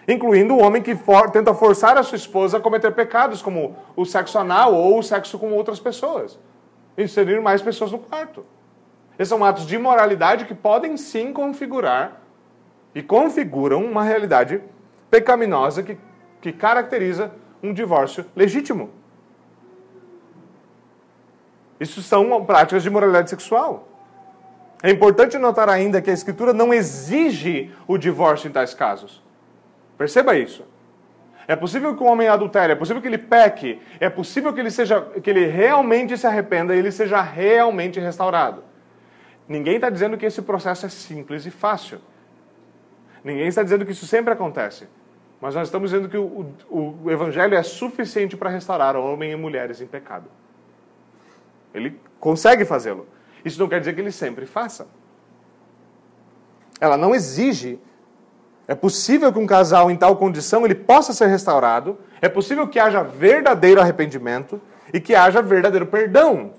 incluindo 0.09 0.55
o 0.55 0.63
homem 0.63 0.81
que 0.81 0.97
for, 0.97 1.31
tenta 1.31 1.53
forçar 1.53 1.99
a 1.99 2.03
sua 2.03 2.17
esposa 2.17 2.57
a 2.57 2.61
cometer 2.61 2.93
pecados, 2.93 3.43
como 3.43 3.77
o 3.95 4.07
sexo 4.07 4.39
anal 4.39 4.75
ou 4.75 4.99
o 4.99 5.03
sexo 5.03 5.39
com 5.39 5.53
outras 5.53 5.79
pessoas. 5.79 6.39
Inserir 6.97 7.43
mais 7.43 7.61
pessoas 7.61 7.93
no 7.93 7.99
quarto. 7.99 8.45
Esses 9.19 9.29
são 9.29 9.45
atos 9.45 9.67
de 9.67 9.77
imoralidade 9.77 10.47
que 10.47 10.55
podem 10.55 10.97
sim 10.97 11.31
configurar 11.33 12.23
e 12.95 13.03
configuram 13.03 13.85
uma 13.85 14.03
realidade 14.03 14.63
pecaminosa 15.11 15.83
que, 15.83 15.99
que 16.41 16.53
caracteriza 16.53 17.31
um 17.63 17.75
divórcio 17.75 18.25
legítimo. 18.35 18.91
Isso 21.81 22.03
são 22.03 22.45
práticas 22.45 22.83
de 22.83 22.91
moralidade 22.91 23.31
sexual. 23.31 23.89
É 24.83 24.91
importante 24.91 25.37
notar 25.39 25.69
ainda 25.69 26.01
que 26.01 26.11
a 26.11 26.13
Escritura 26.13 26.53
não 26.53 26.73
exige 26.73 27.73
o 27.87 27.99
divórcio 27.99 28.49
em 28.49 28.53
tais 28.53 28.75
casos. 28.75 29.23
Perceba 29.97 30.37
isso. 30.37 30.65
É 31.49 31.57
possível 31.57 31.97
que 31.97 32.03
um 32.03 32.07
homem 32.07 32.29
adultere, 32.29 32.73
é 32.73 32.77
possível 32.77 33.01
que 33.01 33.09
ele 33.09 33.19
peque, 33.19 33.81
é 33.99 34.11
possível 34.11 34.53
que 34.53 34.61
ele 34.61 34.71
seja, 34.71 35.01
que 35.01 35.31
ele 35.31 35.47
realmente 35.47 36.17
se 36.17 36.27
arrependa 36.27 36.77
e 36.77 36.79
ele 36.79 36.93
seja 36.93 37.23
realmente 37.23 37.99
restaurado. 37.99 38.63
Ninguém 39.49 39.77
está 39.77 39.89
dizendo 39.89 40.19
que 40.19 40.27
esse 40.27 40.43
processo 40.43 40.85
é 40.85 40.89
simples 40.91 41.47
e 41.47 41.51
fácil. 41.51 42.01
Ninguém 43.25 43.47
está 43.47 43.63
dizendo 43.63 43.87
que 43.87 43.93
isso 43.93 44.07
sempre 44.07 44.33
acontece. 44.33 44.87
Mas 45.41 45.55
nós 45.55 45.69
estamos 45.69 45.91
dizendo 45.91 46.09
que 46.09 46.19
o, 46.19 46.53
o, 46.69 46.99
o 47.05 47.11
Evangelho 47.11 47.55
é 47.55 47.63
suficiente 47.63 48.37
para 48.37 48.51
restaurar 48.51 48.95
homens 48.95 49.33
e 49.33 49.37
mulheres 49.37 49.81
em 49.81 49.87
pecado. 49.87 50.29
Ele 51.75 52.01
consegue 52.19 52.65
fazê-lo. 52.65 53.07
Isso 53.45 53.59
não 53.59 53.69
quer 53.69 53.81
dizer 53.81 53.95
que 53.95 54.01
ele 54.01 54.13
sempre 54.13 54.47
faça. 54.47 54.87
Ela 56.81 56.97
não 56.97 57.15
exige. 57.15 57.81
É 58.67 58.75
possível 58.75 59.33
que 59.33 59.39
um 59.39 59.47
casal 59.47 59.91
em 59.91 59.97
tal 59.97 60.17
condição 60.17 60.65
ele 60.65 60.75
possa 60.75 61.13
ser 61.13 61.27
restaurado. 61.27 61.99
É 62.21 62.29
possível 62.29 62.67
que 62.69 62.79
haja 62.79 63.03
verdadeiro 63.03 63.81
arrependimento 63.81 64.61
e 64.93 65.01
que 65.01 65.15
haja 65.15 65.41
verdadeiro 65.41 65.87
perdão. 65.87 66.53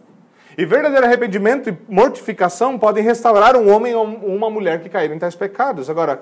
E 0.57 0.65
verdadeiro 0.65 1.05
arrependimento 1.05 1.69
e 1.69 1.77
mortificação 1.87 2.77
podem 2.77 3.03
restaurar 3.03 3.55
um 3.55 3.73
homem 3.73 3.95
ou 3.95 4.03
uma 4.03 4.49
mulher 4.49 4.81
que 4.81 4.89
caíram 4.89 5.15
em 5.15 5.19
tais 5.19 5.35
pecados. 5.35 5.89
Agora, 5.89 6.21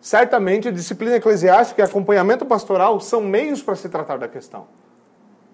certamente 0.00 0.72
disciplina 0.72 1.16
eclesiástica 1.16 1.80
e 1.80 1.84
acompanhamento 1.84 2.44
pastoral 2.44 2.98
são 3.00 3.20
meios 3.20 3.62
para 3.62 3.76
se 3.76 3.88
tratar 3.88 4.16
da 4.16 4.26
questão. 4.26 4.66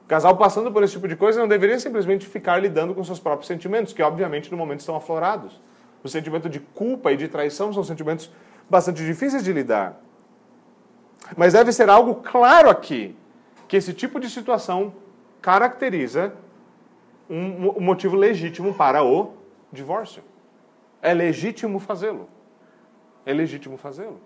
O 0.07 0.09
casal 0.09 0.37
passando 0.37 0.71
por 0.71 0.85
esse 0.85 0.93
tipo 0.93 1.09
de 1.09 1.17
coisa 1.17 1.41
não 1.41 1.49
deveria 1.49 1.81
simplesmente 1.81 2.29
ficar 2.29 2.59
lidando 2.59 2.95
com 2.95 3.03
seus 3.03 3.19
próprios 3.19 3.49
sentimentos, 3.49 3.93
que 3.93 4.01
obviamente 4.01 4.53
no 4.53 4.57
momento 4.57 4.79
estão 4.79 4.95
aflorados. 4.95 5.61
O 6.05 6.09
sentimento 6.09 6.49
de 6.49 6.61
culpa 6.61 7.11
e 7.11 7.17
de 7.17 7.27
traição 7.27 7.73
são 7.73 7.83
sentimentos 7.83 8.31
bastante 8.71 9.05
difíceis 9.05 9.43
de 9.43 9.53
lidar. 9.53 10.01
Mas 11.37 11.55
deve 11.55 11.73
ser 11.73 11.91
algo 11.91 12.15
claro 12.23 12.71
aqui 12.71 13.17
que 13.67 13.77
esse 13.77 13.93
tipo 13.93 14.21
de 14.21 14.31
situação 14.31 14.95
caracteriza 15.43 16.33
um, 17.29 17.71
um 17.77 17.81
motivo 17.81 18.15
legítimo 18.15 18.73
para 18.75 19.03
o 19.03 19.35
divórcio. 19.73 20.23
É 21.03 21.13
legítimo 21.13 21.81
fazê-lo. 21.81 22.29
É 23.25 23.33
legítimo 23.33 23.77
fazê-lo. 23.77 24.21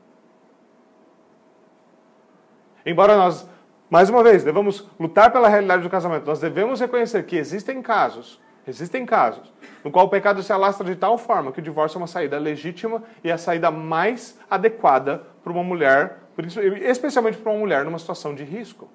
Embora 2.84 3.16
nós 3.16 3.48
mais 3.90 4.08
uma 4.08 4.22
vez, 4.22 4.44
devemos 4.44 4.88
lutar 5.00 5.32
pela 5.32 5.48
realidade 5.48 5.82
do 5.82 5.90
casamento. 5.90 6.24
Nós 6.24 6.38
devemos 6.38 6.80
reconhecer 6.80 7.24
que 7.24 7.36
existem 7.36 7.82
casos, 7.82 8.40
existem 8.64 9.04
casos, 9.04 9.52
no 9.82 9.90
qual 9.90 10.06
o 10.06 10.08
pecado 10.08 10.44
se 10.44 10.52
alastra 10.52 10.86
de 10.86 10.94
tal 10.94 11.18
forma 11.18 11.50
que 11.50 11.58
o 11.58 11.62
divórcio 11.62 11.96
é 11.96 12.00
uma 12.00 12.06
saída 12.06 12.38
legítima 12.38 13.02
e 13.24 13.32
a 13.32 13.36
saída 13.36 13.68
mais 13.68 14.38
adequada 14.48 15.26
para 15.42 15.52
uma 15.52 15.64
mulher, 15.64 16.18
especialmente 16.82 17.36
para 17.38 17.50
uma 17.50 17.58
mulher 17.58 17.84
numa 17.84 17.98
situação 17.98 18.32
de 18.32 18.44
risco. 18.44 18.88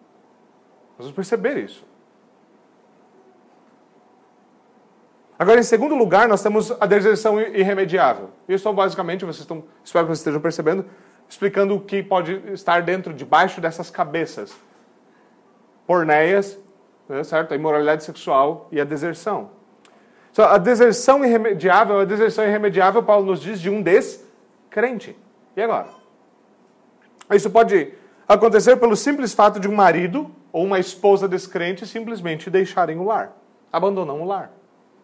Nós 0.98 1.08
vamos 1.08 1.12
perceber 1.12 1.58
isso. 1.58 1.86
Agora, 5.38 5.60
em 5.60 5.64
segundo 5.64 5.94
lugar, 5.94 6.30
nós 6.30 6.42
temos 6.42 6.72
a 6.80 6.86
deserção 6.86 7.42
irremediável. 7.42 8.30
Isso, 8.48 8.72
basicamente, 8.72 9.26
vocês 9.26 9.42
estão, 9.42 9.66
espero 9.84 10.06
que 10.06 10.12
vocês 10.12 10.20
estejam 10.20 10.40
percebendo, 10.40 10.86
explicando 11.28 11.76
o 11.76 11.82
que 11.82 12.02
pode 12.02 12.42
estar 12.54 12.82
dentro, 12.82 13.14
debaixo 13.14 13.60
dessas 13.60 13.90
cabeças 13.90 14.56
porneias, 15.86 16.58
né, 17.08 17.24
certo? 17.24 17.54
A 17.54 17.56
imoralidade 17.56 18.04
sexual 18.04 18.68
e 18.72 18.80
a 18.80 18.84
deserção. 18.84 19.52
A 20.38 20.58
deserção 20.58 21.24
irremediável, 21.24 22.00
a 22.00 22.06
deserção 22.06 22.44
irremediável, 22.44 23.02
Paulo 23.02 23.26
nos 23.26 23.42
diz, 23.42 23.60
de 23.60 23.70
um 23.70 23.82
descrente. 23.82 25.18
E 25.56 25.62
agora? 25.62 25.88
Isso 27.32 27.50
pode 27.50 27.94
acontecer 28.28 28.76
pelo 28.76 28.96
simples 28.96 29.34
fato 29.34 29.60
de 29.60 29.68
um 29.68 29.74
marido 29.74 30.30
ou 30.52 30.64
uma 30.64 30.80
esposa 30.80 31.28
descrente 31.28 31.88
simplesmente 31.88 32.50
deixarem 32.50 32.98
o 32.98 33.04
lar, 33.04 33.36
abandonam 33.72 34.22
o 34.22 34.26
lar. 34.26 34.52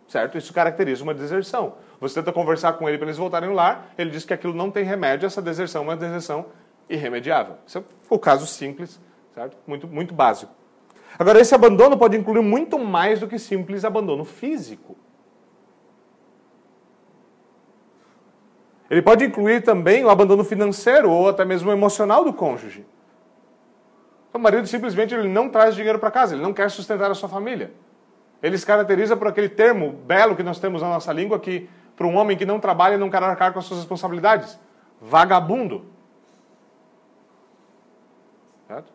Certo? 0.07 0.37
Isso 0.37 0.53
caracteriza 0.53 1.03
uma 1.03 1.13
deserção. 1.13 1.75
Você 2.01 2.15
tenta 2.15 2.33
conversar 2.33 2.73
com 2.73 2.89
ele 2.89 2.97
para 2.97 3.07
eles 3.07 3.17
voltarem 3.17 3.47
ao 3.47 3.55
lar, 3.55 3.93
ele 3.97 4.09
diz 4.09 4.25
que 4.25 4.33
aquilo 4.33 4.53
não 4.53 4.69
tem 4.69 4.83
remédio, 4.83 5.25
essa 5.25 5.41
deserção 5.41 5.83
é 5.83 5.85
uma 5.85 5.95
deserção 5.95 6.47
irremediável. 6.89 7.55
Isso 7.65 7.77
é 7.77 7.83
o 8.09 8.19
caso 8.19 8.45
simples, 8.45 8.99
certo? 9.33 9.55
Muito, 9.65 9.87
muito 9.87 10.13
básico. 10.13 10.51
Agora, 11.17 11.39
esse 11.39 11.53
abandono 11.53 11.97
pode 11.97 12.17
incluir 12.17 12.41
muito 12.41 12.79
mais 12.79 13.19
do 13.19 13.27
que 13.27 13.37
simples 13.37 13.85
abandono 13.85 14.23
físico. 14.23 14.95
Ele 18.89 19.01
pode 19.01 19.23
incluir 19.23 19.63
também 19.63 20.03
o 20.03 20.09
abandono 20.09 20.43
financeiro 20.43 21.09
ou 21.09 21.29
até 21.29 21.45
mesmo 21.45 21.71
emocional 21.71 22.25
do 22.25 22.33
cônjuge. 22.33 22.85
Então, 24.29 24.39
o 24.39 24.43
marido 24.43 24.67
simplesmente 24.67 25.13
ele 25.13 25.29
não 25.29 25.49
traz 25.49 25.75
dinheiro 25.75 25.99
para 25.99 26.11
casa, 26.11 26.35
ele 26.35 26.43
não 26.43 26.53
quer 26.53 26.69
sustentar 26.69 27.09
a 27.09 27.15
sua 27.15 27.29
família. 27.29 27.71
Ele 28.43 28.57
se 28.57 28.65
caracteriza 28.65 29.15
por 29.15 29.27
aquele 29.27 29.47
termo 29.47 29.91
belo 29.91 30.35
que 30.35 30.43
nós 30.43 30.59
temos 30.59 30.81
na 30.81 30.89
nossa 30.89 31.13
língua 31.13 31.39
que 31.39 31.69
para 31.95 32.07
um 32.07 32.17
homem 32.17 32.35
que 32.35 32.45
não 32.45 32.59
trabalha 32.59 32.95
e 32.95 32.97
não 32.97 33.09
quer 33.09 33.21
arcar 33.21 33.53
com 33.53 33.59
as 33.59 33.65
suas 33.65 33.79
responsabilidades, 33.79 34.59
vagabundo. 34.99 35.85
Certo? 38.67 38.91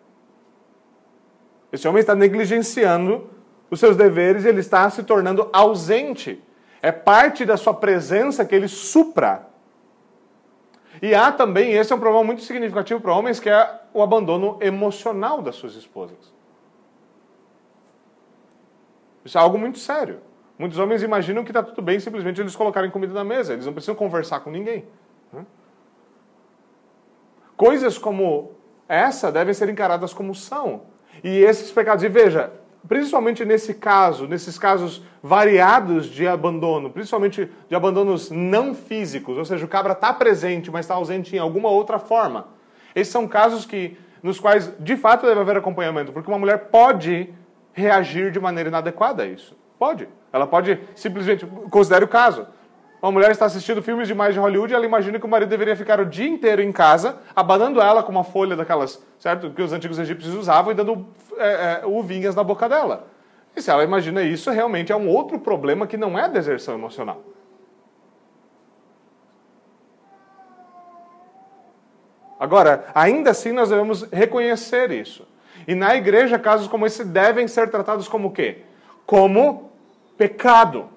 Esse 1.73 1.87
homem 1.87 2.01
está 2.01 2.14
negligenciando 2.14 3.29
os 3.71 3.81
seus 3.81 3.97
deveres 3.97 4.45
e 4.45 4.49
ele 4.49 4.61
está 4.61 4.89
se 4.91 5.03
tornando 5.03 5.49
ausente. 5.53 6.43
É 6.81 6.93
parte 6.93 7.45
da 7.45 7.57
sua 7.57 7.75
presença 7.75 8.45
que 8.45 8.55
ele 8.55 8.69
supra. 8.69 9.47
E 11.03 11.14
há 11.14 11.31
também, 11.31 11.73
esse 11.73 11.93
é 11.93 11.97
um 11.97 12.01
problema 12.01 12.25
muito 12.25 12.43
significativo 12.43 13.01
para 13.01 13.12
homens, 13.12 13.39
que 13.39 13.51
é 13.51 13.81
o 13.93 14.03
abandono 14.03 14.57
emocional 14.61 15.43
das 15.43 15.57
suas 15.57 15.75
esposas. 15.75 16.33
Isso 19.25 19.37
é 19.37 19.41
algo 19.41 19.59
muito 19.59 19.79
sério. 19.79 20.21
Muitos 20.59 20.79
homens 20.79 21.03
imaginam 21.03 21.45
que 21.45 21.51
está 21.51 21.62
tudo 21.62 21.83
bem 21.83 22.01
simplesmente 22.01 22.41
eles 22.41 22.57
colocarem 22.57 22.91
comida 22.91 23.12
na 23.12 23.25
mesa, 23.25 23.53
eles 23.53 23.67
não 23.67 23.73
precisam 23.73 23.95
conversar 23.95 24.41
com 24.41 24.51
ninguém. 24.51 24.87
Coisas 27.57 27.97
como 27.97 28.53
essa 28.89 29.33
devem 29.33 29.55
ser 29.55 29.69
encaradas 29.69 30.12
como 30.12 30.35
são. 30.35 30.83
E 31.23 31.39
esses 31.39 31.71
pecados, 31.71 32.05
e 32.05 32.09
veja, 32.09 32.53
principalmente 32.87 33.45
nesse 33.45 33.75
caso, 33.75 34.27
nesses 34.27 34.59
casos 34.59 35.03
variados 35.23 36.07
de 36.07 36.27
abandono, 36.27 36.91
principalmente 36.91 37.51
de 37.69 37.75
abandonos 37.75 38.31
não 38.31 38.75
físicos, 38.75 39.37
ou 39.37 39.45
seja, 39.45 39.64
o 39.64 39.69
cabra 39.69 39.93
está 39.93 40.12
presente, 40.12 40.71
mas 40.71 40.85
está 40.85 40.95
ausente 40.95 41.35
em 41.35 41.39
alguma 41.39 41.69
outra 41.69 41.99
forma. 41.99 42.49
Esses 42.95 43.12
são 43.12 43.27
casos 43.27 43.67
que, 43.67 43.97
nos 44.23 44.41
quais 44.41 44.73
de 44.79 44.97
fato 44.97 45.27
deve 45.27 45.41
haver 45.41 45.57
acompanhamento, 45.57 46.12
porque 46.12 46.31
uma 46.31 46.39
mulher 46.39 46.69
pode 46.71 47.33
reagir 47.73 48.31
de 48.31 48.41
maneira 48.41 48.69
inadequada 48.69 49.23
a 49.23 49.27
isso. 49.27 49.57
Pode. 49.79 50.09
Ela 50.33 50.47
pode 50.47 50.79
simplesmente. 50.95 51.45
Considere 51.71 52.05
o 52.05 52.09
caso. 52.09 52.47
Uma 53.01 53.12
mulher 53.12 53.30
está 53.30 53.44
assistindo 53.44 53.82
filmes 53.82 54.09
demais 54.09 54.34
de 54.34 54.40
Hollywood 54.40 54.72
e 54.72 54.76
ela 54.76 54.86
imagina 54.86 55.18
que 55.18 55.26
o 55.26 55.28
marido 55.28 55.49
deveria 55.49 55.76
ficar 55.76 56.01
o 56.01 56.07
dia 56.07 56.26
inteiro 56.26 56.62
em 56.62 56.72
casa, 56.72 57.18
abanando 57.34 57.80
ela 57.80 58.03
com 58.03 58.11
uma 58.11 58.24
folha 58.24 58.57
daquelas, 58.57 59.03
certo? 59.18 59.51
Que 59.51 59.62
os 59.62 59.72
antigos 59.72 59.99
egípcios 59.99 60.34
usavam 60.34 60.72
e 60.72 60.74
dando 60.74 61.07
é, 61.36 61.80
é, 61.82 61.86
uvinhas 61.86 62.34
na 62.34 62.42
boca 62.42 62.68
dela. 62.68 63.07
E 63.55 63.62
se 63.62 63.70
ela 63.70 63.84
imagina 63.84 64.22
isso, 64.22 64.51
realmente 64.51 64.92
é 64.92 64.97
um 64.97 65.09
outro 65.09 65.38
problema 65.38 65.86
que 65.86 65.97
não 65.97 66.18
é 66.18 66.28
deserção 66.28 66.74
emocional. 66.74 67.22
Agora, 72.38 72.86
ainda 72.94 73.30
assim, 73.30 73.53
nós 73.53 73.70
devemos 73.70 74.03
reconhecer 74.12 74.90
isso. 74.90 75.26
E 75.66 75.74
na 75.74 75.97
igreja, 75.97 76.38
casos 76.38 76.68
como 76.68 76.86
esse 76.86 77.05
devem 77.05 77.49
ser 77.49 77.70
tratados 77.70 78.09
como 78.09 78.28
o 78.28 78.32
quê? 78.32 78.62
Como 79.07 79.70
pecado. 80.18 80.90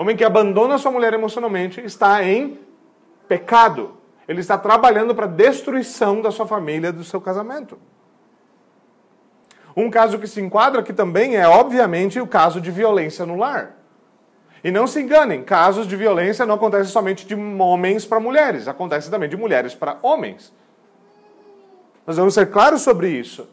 Homem 0.00 0.16
que 0.16 0.24
abandona 0.24 0.78
sua 0.78 0.90
mulher 0.90 1.12
emocionalmente 1.12 1.78
está 1.84 2.24
em 2.24 2.58
pecado. 3.28 3.98
Ele 4.26 4.40
está 4.40 4.56
trabalhando 4.56 5.14
para 5.14 5.26
a 5.26 5.28
destruição 5.28 6.22
da 6.22 6.30
sua 6.30 6.46
família, 6.46 6.90
do 6.90 7.04
seu 7.04 7.20
casamento. 7.20 7.78
Um 9.76 9.90
caso 9.90 10.18
que 10.18 10.26
se 10.26 10.40
enquadra 10.40 10.80
aqui 10.80 10.94
também 10.94 11.36
é, 11.36 11.46
obviamente, 11.46 12.18
o 12.18 12.26
caso 12.26 12.62
de 12.62 12.70
violência 12.70 13.26
no 13.26 13.36
lar. 13.36 13.76
E 14.64 14.70
não 14.70 14.86
se 14.86 15.02
enganem, 15.02 15.44
casos 15.44 15.86
de 15.86 15.96
violência 15.96 16.46
não 16.46 16.54
acontecem 16.54 16.90
somente 16.90 17.26
de 17.26 17.34
homens 17.34 18.06
para 18.06 18.18
mulheres, 18.18 18.68
acontece 18.68 19.10
também 19.10 19.28
de 19.28 19.36
mulheres 19.36 19.74
para 19.74 19.98
homens. 20.00 20.50
Nós 22.06 22.16
vamos 22.16 22.32
ser 22.32 22.50
claros 22.50 22.80
sobre 22.80 23.10
isso. 23.10 23.46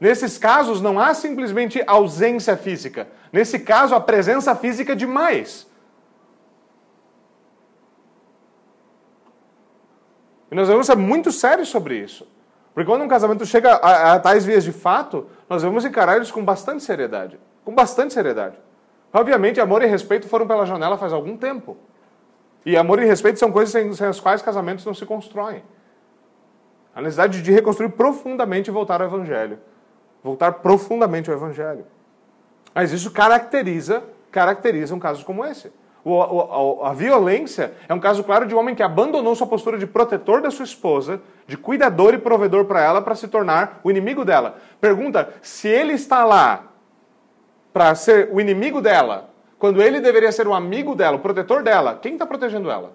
Nesses 0.00 0.38
casos, 0.38 0.80
não 0.80 0.98
há 0.98 1.12
simplesmente 1.12 1.84
ausência 1.86 2.56
física. 2.56 3.06
Nesse 3.32 3.58
caso, 3.58 3.94
a 3.94 4.00
presença 4.00 4.54
física 4.54 4.92
é 4.92 4.96
demais. 4.96 5.68
E 10.50 10.54
nós 10.54 10.66
devemos 10.66 10.86
ser 10.86 10.96
muito 10.96 11.30
sérios 11.30 11.68
sobre 11.68 11.96
isso. 11.96 12.26
Porque 12.74 12.90
quando 12.90 13.02
um 13.02 13.08
casamento 13.08 13.46
chega 13.46 13.74
a, 13.74 14.14
a 14.14 14.20
tais 14.20 14.44
vias 14.44 14.64
de 14.64 14.72
fato, 14.72 15.26
nós 15.48 15.62
devemos 15.62 15.84
encarar 15.84 16.16
eles 16.16 16.30
com 16.30 16.44
bastante 16.44 16.82
seriedade. 16.82 17.38
Com 17.64 17.74
bastante 17.74 18.14
seriedade. 18.14 18.58
Obviamente, 19.12 19.60
amor 19.60 19.82
e 19.82 19.86
respeito 19.86 20.28
foram 20.28 20.46
pela 20.46 20.66
janela 20.66 20.96
faz 20.96 21.12
algum 21.12 21.36
tempo. 21.36 21.76
E 22.64 22.76
amor 22.76 23.00
e 23.00 23.06
respeito 23.06 23.38
são 23.38 23.50
coisas 23.50 23.72
sem, 23.72 23.92
sem 23.92 24.06
as 24.06 24.20
quais 24.20 24.42
casamentos 24.42 24.84
não 24.84 24.94
se 24.94 25.06
constroem. 25.06 25.62
A 26.94 27.00
necessidade 27.00 27.42
de 27.42 27.52
reconstruir 27.52 27.90
profundamente 27.90 28.70
e 28.70 28.72
voltar 28.72 29.00
ao 29.00 29.06
Evangelho. 29.06 29.58
Voltar 30.22 30.52
profundamente 30.54 31.30
ao 31.30 31.36
Evangelho. 31.36 31.86
Mas 32.74 32.92
isso 32.92 33.10
caracteriza, 33.10 34.02
caracteriza 34.30 34.94
um 34.94 34.98
caso 34.98 35.24
como 35.24 35.44
esse. 35.44 35.72
O, 36.04 36.12
o, 36.12 36.84
a, 36.84 36.90
a 36.90 36.92
violência 36.92 37.74
é 37.88 37.92
um 37.92 38.00
caso 38.00 38.24
claro 38.24 38.46
de 38.46 38.54
um 38.54 38.58
homem 38.58 38.74
que 38.74 38.82
abandonou 38.82 39.34
sua 39.34 39.46
postura 39.46 39.76
de 39.78 39.86
protetor 39.86 40.40
da 40.40 40.50
sua 40.50 40.64
esposa, 40.64 41.20
de 41.46 41.56
cuidador 41.56 42.14
e 42.14 42.18
provedor 42.18 42.64
para 42.64 42.80
ela, 42.80 43.02
para 43.02 43.14
se 43.14 43.28
tornar 43.28 43.80
o 43.84 43.90
inimigo 43.90 44.24
dela. 44.24 44.56
Pergunta: 44.80 45.34
se 45.42 45.68
ele 45.68 45.92
está 45.92 46.24
lá 46.24 46.64
para 47.72 47.94
ser 47.94 48.30
o 48.32 48.40
inimigo 48.40 48.80
dela, 48.80 49.30
quando 49.58 49.82
ele 49.82 50.00
deveria 50.00 50.32
ser 50.32 50.48
o 50.48 50.54
amigo 50.54 50.94
dela, 50.94 51.16
o 51.16 51.20
protetor 51.20 51.62
dela, 51.62 51.98
quem 52.00 52.14
está 52.14 52.24
protegendo 52.24 52.70
ela? 52.70 52.92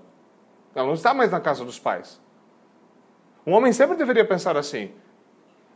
Ela 0.74 0.88
não 0.88 0.96
está 0.96 1.14
mais 1.14 1.32
na 1.32 1.40
casa 1.40 1.64
dos 1.64 1.78
pais. 1.78 2.20
Um 3.46 3.54
homem 3.54 3.72
sempre 3.72 3.96
deveria 3.96 4.26
pensar 4.26 4.58
assim. 4.58 4.92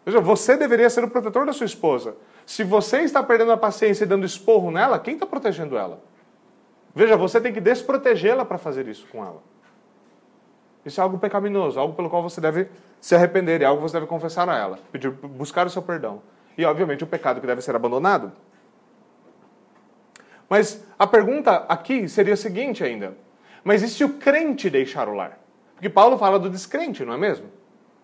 Veja, 0.04 0.20
você 0.20 0.58
deveria 0.58 0.90
ser 0.90 1.04
o 1.04 1.10
protetor 1.10 1.46
da 1.46 1.54
sua 1.54 1.68
esposa. 1.68 2.16
Se 2.50 2.64
você 2.64 3.02
está 3.02 3.22
perdendo 3.22 3.52
a 3.52 3.58
paciência 3.58 4.06
e 4.06 4.08
dando 4.08 4.26
esporro 4.26 4.72
nela, 4.72 4.98
quem 4.98 5.14
está 5.14 5.24
protegendo 5.24 5.78
ela? 5.78 6.02
Veja, 6.96 7.16
você 7.16 7.40
tem 7.40 7.54
que 7.54 7.62
desprotegê-la 7.62 8.44
para 8.44 8.58
fazer 8.58 8.88
isso 8.88 9.06
com 9.12 9.24
ela. 9.24 9.44
Isso 10.84 11.00
é 11.00 11.04
algo 11.04 11.20
pecaminoso, 11.20 11.80
algo 11.80 11.94
pelo 11.94 12.10
qual 12.10 12.24
você 12.24 12.42
deve 12.42 12.68
se 13.00 13.14
arrepender, 13.14 13.62
é 13.62 13.66
algo 13.66 13.84
que 13.84 13.88
você 13.88 13.98
deve 13.98 14.08
confessar 14.08 14.50
a 14.50 14.58
ela, 14.58 14.80
pedir, 14.92 15.12
buscar 15.12 15.68
o 15.68 15.70
seu 15.70 15.84
perdão. 15.84 16.24
E, 16.58 16.66
obviamente, 16.66 17.04
o 17.04 17.08
pecado 17.08 17.40
que 17.40 17.46
deve 17.46 17.62
ser 17.62 17.76
abandonado. 17.76 18.32
Mas 20.50 20.84
a 20.98 21.06
pergunta 21.06 21.68
aqui 21.70 22.10
seria 22.10 22.34
a 22.34 22.38
seguinte 22.38 22.84
ainda: 22.84 23.16
mas 23.64 23.84
e 23.84 23.88
se 23.88 24.04
o 24.04 24.18
crente 24.18 24.72
deixar 24.72 25.08
o 25.08 25.14
lar? 25.14 25.38
Porque 25.76 25.88
Paulo 25.88 26.18
fala 26.18 26.40
do 26.40 26.50
descrente, 26.50 27.06
não 27.06 27.14
é 27.14 27.18
mesmo? 27.18 27.46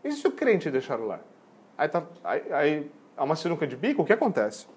E 0.03 0.11
se 0.11 0.27
o 0.27 0.31
crente 0.31 0.69
deixar 0.69 0.99
o 0.99 1.07
lar? 1.07 1.21
Aí, 1.75 1.89
tá, 1.89 2.03
aí, 2.23 2.53
aí 2.53 2.91
há 3.17 3.23
uma 3.23 3.35
sinuca 3.35 3.65
de 3.65 3.75
bico, 3.75 4.01
o 4.01 4.05
que 4.05 4.13
acontece? 4.13 4.67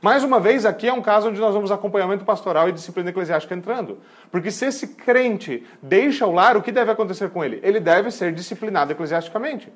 Mais 0.00 0.24
uma 0.24 0.40
vez, 0.40 0.64
aqui 0.64 0.88
é 0.88 0.92
um 0.92 1.02
caso 1.02 1.28
onde 1.28 1.38
nós 1.38 1.52
vamos 1.52 1.70
acompanhamento 1.70 2.24
pastoral 2.24 2.68
e 2.68 2.72
disciplina 2.72 3.10
eclesiástica 3.10 3.54
entrando. 3.54 3.98
Porque 4.30 4.50
se 4.50 4.64
esse 4.64 4.88
crente 4.88 5.66
deixa 5.82 6.26
o 6.26 6.32
lar, 6.32 6.56
o 6.56 6.62
que 6.62 6.72
deve 6.72 6.90
acontecer 6.90 7.28
com 7.30 7.44
ele? 7.44 7.60
Ele 7.62 7.78
deve 7.78 8.10
ser 8.10 8.32
disciplinado 8.32 8.92
eclesiasticamente. 8.92 9.70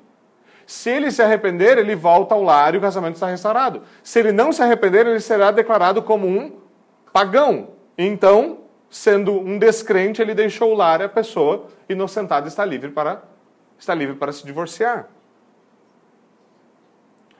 Se 0.65 0.89
ele 0.89 1.11
se 1.11 1.21
arrepender, 1.21 1.77
ele 1.77 1.95
volta 1.95 2.33
ao 2.33 2.41
lar 2.41 2.73
e 2.73 2.77
o 2.79 2.81
casamento 2.81 3.15
está 3.15 3.27
restaurado. 3.27 3.83
Se 4.01 4.19
ele 4.19 4.31
não 4.31 4.51
se 4.51 4.63
arrepender, 4.63 5.05
ele 5.05 5.19
será 5.19 5.51
declarado 5.51 6.01
como 6.01 6.27
um 6.27 6.59
pagão. 7.13 7.75
Então, 7.95 8.61
sendo 8.89 9.31
um 9.31 9.59
descrente, 9.59 10.23
ele 10.23 10.33
deixou 10.33 10.71
o 10.71 10.75
lar 10.75 11.01
e 11.01 11.03
a 11.03 11.09
pessoa 11.09 11.67
inocentada 11.87 12.47
está 12.47 12.65
livre 12.65 12.89
para, 12.89 13.21
está 13.77 13.93
livre 13.93 14.15
para 14.15 14.31
se 14.31 14.43
divorciar. 14.43 15.07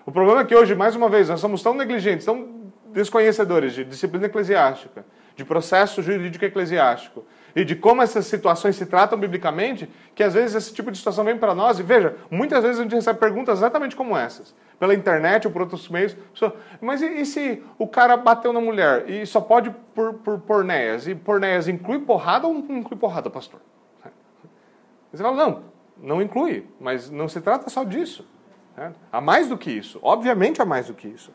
O 0.06 0.12
problema 0.12 0.41
é 0.41 0.45
que 0.45 0.56
hoje, 0.56 0.76
mais 0.76 0.95
uma 0.95 1.10
vez, 1.10 1.30
nós 1.30 1.39
somos 1.39 1.64
tão 1.64 1.74
negligentes, 1.74 2.26
tão 2.26 2.72
desconhecedores 2.93 3.74
de 3.74 3.84
disciplina 3.84 4.28
eclesiástica, 4.28 5.03
de 5.36 5.43
processo 5.43 6.01
jurídico 6.01 6.45
eclesiástico 6.45 7.26
e 7.56 7.66
de 7.66 7.76
como 7.76 8.01
essas 8.01 8.26
situações 8.28 8.76
se 8.76 8.86
tratam 8.86 9.18
biblicamente, 9.18 9.89
que 10.14 10.22
às 10.22 10.34
vezes 10.34 10.56
esse 10.56 10.74
tipo 10.74 10.91
de 10.91 10.97
situação 10.97 11.24
vem 11.24 11.38
para 11.38 11.56
nós. 11.56 11.80
E 11.80 11.84
veja, 11.84 12.16
muitas 12.30 12.62
vezes 12.62 12.80
a 12.80 12.84
gente 12.84 12.93
recebe 12.93 13.20
perguntas 13.20 13.60
exatamente 13.60 13.95
como 13.95 14.16
essas, 14.16 14.53
pela 14.80 14.93
internet 14.93 15.47
ou 15.47 15.51
por 15.51 15.64
outros 15.64 15.89
meios. 15.89 16.16
Mas 16.80 17.01
e, 17.01 17.08
e 17.22 17.26
se 17.26 17.64
o 17.78 17.88
cara 17.88 18.16
bateu 18.16 18.53
na 18.53 18.62
mulher 18.62 19.10
e 19.10 19.26
só 19.26 19.41
pode 19.41 19.74
por, 19.95 20.14
por 20.16 20.39
pornéias? 20.39 21.08
E 21.08 21.16
pornéias 21.16 21.68
inclui 21.68 21.99
porrada 21.99 22.45
ou 22.45 22.53
não 22.53 22.78
inclui 22.78 22.99
porrada, 22.99 23.30
pastor? 23.30 23.60
Você 25.12 25.24
fala, 25.24 25.36
não, 25.36 25.64
não 25.97 26.22
inclui, 26.22 26.68
mas 26.80 27.10
não 27.10 27.28
se 27.28 27.41
trata 27.41 27.70
só 27.70 27.84
disso. 27.84 28.28
Há 29.11 29.21
mais 29.21 29.47
do 29.47 29.57
que 29.57 29.71
isso. 29.71 29.99
Obviamente 30.01 30.61
há 30.61 30.65
mais 30.65 30.88
do 30.88 30.93
que 30.93 31.07
isso. 31.07 31.32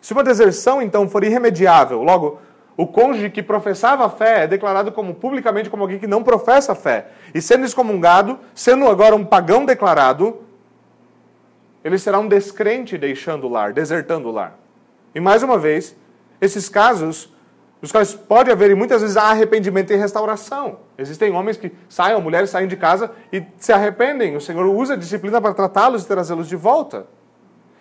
Se 0.00 0.12
uma 0.12 0.22
deserção, 0.22 0.80
então, 0.80 1.08
for 1.08 1.24
irremediável, 1.24 2.02
logo, 2.02 2.40
o 2.76 2.86
cônjuge 2.86 3.30
que 3.30 3.42
professava 3.42 4.06
a 4.06 4.08
fé 4.08 4.44
é 4.44 4.46
declarado 4.46 4.92
como 4.92 5.14
publicamente 5.14 5.68
como 5.68 5.82
alguém 5.82 5.98
que 5.98 6.06
não 6.06 6.22
professa 6.22 6.72
a 6.72 6.74
fé, 6.74 7.08
e 7.34 7.42
sendo 7.42 7.64
excomungado, 7.64 8.38
sendo 8.54 8.86
agora 8.86 9.16
um 9.16 9.24
pagão 9.24 9.64
declarado, 9.64 10.42
ele 11.82 11.98
será 11.98 12.18
um 12.18 12.28
descrente 12.28 12.96
deixando 12.96 13.46
o 13.46 13.50
lar, 13.50 13.72
desertando 13.72 14.28
o 14.28 14.32
lar. 14.32 14.56
E 15.14 15.20
mais 15.20 15.42
uma 15.42 15.58
vez, 15.58 15.96
esses 16.40 16.68
casos, 16.68 17.32
os 17.80 17.92
quais 17.92 18.12
pode 18.12 18.50
haver, 18.50 18.70
e 18.70 18.74
muitas 18.74 19.02
vezes 19.02 19.16
arrependimento 19.16 19.92
e 19.92 19.96
restauração. 19.96 20.80
Existem 20.96 21.32
homens 21.32 21.56
que 21.56 21.72
saem, 21.88 22.20
mulheres 22.20 22.50
saem 22.50 22.66
de 22.66 22.76
casa 22.76 23.12
e 23.32 23.42
se 23.56 23.72
arrependem. 23.72 24.36
O 24.36 24.40
Senhor 24.40 24.66
usa 24.66 24.94
a 24.94 24.96
disciplina 24.96 25.40
para 25.40 25.54
tratá-los 25.54 26.04
e 26.04 26.08
trazê-los 26.08 26.48
de 26.48 26.56
volta. 26.56 27.06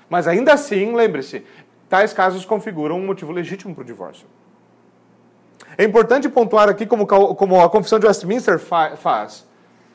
Mas 0.07 0.27
ainda 0.27 0.53
assim, 0.53 0.95
lembre-se, 0.95 1.43
tais 1.89 2.13
casos 2.13 2.45
configuram 2.45 2.97
um 2.97 3.05
motivo 3.05 3.31
legítimo 3.31 3.73
para 3.73 3.81
o 3.81 3.85
divórcio. 3.85 4.27
É 5.77 5.83
importante 5.83 6.29
pontuar 6.29 6.69
aqui 6.69 6.85
como, 6.85 7.05
como 7.05 7.59
a 7.59 7.69
Confissão 7.69 7.99
de 7.99 8.05
Westminster 8.05 8.59
fa 8.59 8.95
faz. 8.95 9.47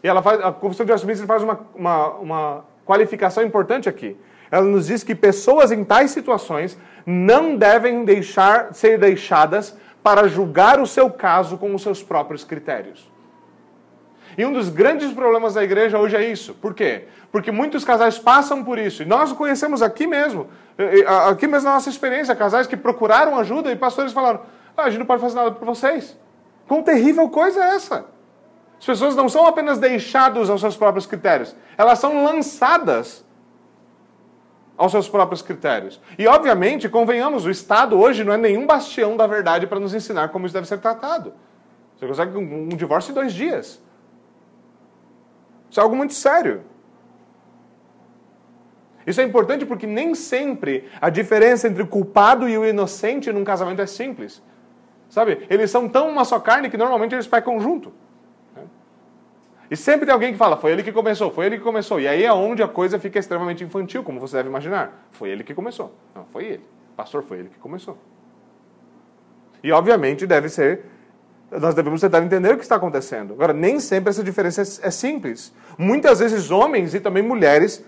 E 0.03 0.09
ela 0.09 0.21
faz, 0.21 0.41
a 0.41 0.51
Confissão 0.51 0.85
de 0.85 0.93
Westminster 0.93 1.27
faz 1.27 1.43
uma, 1.43 1.61
uma, 1.75 2.09
uma 2.15 2.65
qualificação 2.85 3.43
importante 3.45 3.89
aqui. 3.89 4.17
Ela 4.51 4.65
nos 4.65 4.89
diz 4.89 5.03
que 5.03 5.15
pessoas 5.15 5.73
em 5.73 5.83
tais 5.83 6.11
situações 6.11 6.77
não 7.07 7.57
devem 7.57 8.05
deixar 8.05 8.75
ser 8.75 8.99
deixadas 8.99 9.77
para 10.03 10.29
julgar 10.29 10.81
o 10.81 10.87
seu 10.87 11.11
caso 11.11 11.57
com 11.57 11.75
os 11.75 11.83
seus 11.83 12.03
próprios 12.03 12.45
critérios. 12.45 13.11
E 14.37 14.45
um 14.45 14.53
dos 14.53 14.69
grandes 14.69 15.13
problemas 15.13 15.55
da 15.55 15.63
igreja 15.63 15.99
hoje 15.99 16.17
é 16.17 16.25
isso. 16.25 16.55
Por 16.55 16.75
quê? 16.75 17.05
Porque 17.31 17.51
muitos 17.51 17.85
casais 17.85 18.19
passam 18.19 18.65
por 18.65 18.79
isso. 18.79 19.03
E 19.03 19.07
nós 19.07 19.33
conhecemos 19.33 19.83
aqui 19.83 20.07
mesmo, 20.07 20.49
aqui 21.29 21.47
mesmo 21.47 21.69
na 21.69 21.75
nossa 21.75 21.91
experiência, 21.91 22.35
casais 22.35 22.67
que 22.67 22.77
procuraram 22.77 23.39
ajuda 23.39 23.71
e 23.71 23.77
pastores 23.77 24.13
falaram: 24.13 24.41
ah, 24.77 24.85
a 24.85 24.91
gente 24.91 25.01
não 25.01 25.07
pode 25.07 25.21
fazer 25.21 25.37
nada 25.37 25.53
por 25.53 25.67
vocês. 25.67 26.19
Quão 26.67 26.83
terrível 26.83 27.29
coisa 27.29 27.63
é 27.63 27.75
essa? 27.75 28.07
As 28.79 28.87
pessoas 28.87 29.15
não 29.15 29.29
são 29.29 29.47
apenas 29.47 29.79
deixadas 29.79 30.51
aos 30.51 30.61
seus 30.61 30.77
próprios 30.77 31.07
critérios, 31.07 31.55
elas 31.77 31.99
são 31.99 32.25
lançadas 32.25 33.25
aos 34.83 34.91
seus 34.91 35.09
próprios 35.09 35.41
critérios. 35.43 36.01
E, 36.19 36.27
obviamente, 36.27 36.89
convenhamos, 36.89 37.47
o 37.47 37.51
Estado 37.51 37.97
hoje 37.97 38.25
não 38.25 38.33
é 38.33 38.37
nenhum 38.37 38.67
bastião 38.67 39.17
da 39.17 39.29
verdade 39.29 39.65
para 39.65 39.79
nos 39.79 39.95
ensinar 39.95 40.31
como 40.31 40.45
isso 40.45 40.53
deve 40.53 40.67
ser 40.67 40.79
tratado. 40.79 41.33
Você 41.97 42.05
consegue 42.05 42.37
um, 42.37 42.65
um 42.65 42.69
divórcio 42.69 43.13
em 43.13 43.15
dois 43.15 43.33
dias. 43.33 43.81
Isso 45.71 45.79
é 45.79 45.83
algo 45.85 45.95
muito 45.95 46.15
sério. 46.15 46.63
Isso 49.07 49.21
é 49.21 49.25
importante 49.25 49.65
porque 49.65 49.87
nem 49.87 50.17
sempre 50.17 50.89
a 51.01 51.09
diferença 51.09 51.69
entre 51.69 51.85
o 51.85 51.87
culpado 51.87 52.49
e 52.49 52.59
o 52.59 52.65
inocente 52.65 53.33
num 53.33 53.45
casamento 53.45 53.81
é 53.81 53.87
simples. 53.87 54.43
Sabe? 55.09 55.47
Eles 55.49 55.71
são 55.71 55.89
tão 55.89 56.09
uma 56.09 56.25
só 56.25 56.41
carne 56.41 56.69
que 56.69 56.77
normalmente 56.77 57.15
eles 57.15 57.29
pecam 57.29 57.61
junto. 57.61 57.93
E 59.73 59.77
sempre 59.77 60.05
tem 60.05 60.13
alguém 60.13 60.33
que 60.33 60.39
fala, 60.39 60.59
foi 60.59 60.71
ele 60.71 60.83
que 60.83 60.93
começou, 60.93 61.31
foi 61.31 61.47
ele 61.47 61.57
que 61.57 61.65
começou. 61.65 61.99
E 61.99 62.07
aí 62.07 62.25
é 62.25 62.31
onde 62.31 62.63
a 62.63 62.69
coisa 62.69 62.99
fica 62.99 63.19
extremamente 63.19 63.65
infantil, 63.65 64.05
como 64.05 64.21
você 64.21 64.37
deve 64.37 64.51
imaginar. 64.51 65.09
Foi 65.13 65.31
ele 65.31 65.43
que 65.43 65.55
começou. 65.55 65.95
Não, 66.15 66.27
foi 66.27 66.45
ele. 66.45 66.65
Pastor, 66.95 67.23
foi 67.23 67.39
ele 67.39 67.49
que 67.49 67.59
começou. 67.59 67.97
E 69.65 69.73
obviamente 69.73 70.27
deve 70.27 70.51
ser 70.51 70.85
nós 71.51 71.75
devemos 71.75 72.03
tentar 72.03 72.23
entender 72.23 72.53
o 72.53 72.59
que 72.59 72.63
está 72.63 72.77
acontecendo. 72.77 73.33
Agora, 73.33 73.55
nem 73.55 73.81
sempre 73.81 74.11
essa 74.11 74.23
diferença 74.23 74.61
é, 74.61 74.89
é 74.89 74.91
simples. 74.91 75.55
Muitas 75.79 76.19
vezes, 76.19 76.51
homens 76.51 76.95
e 76.95 77.01
também 77.01 77.23
mulheres 77.23 77.83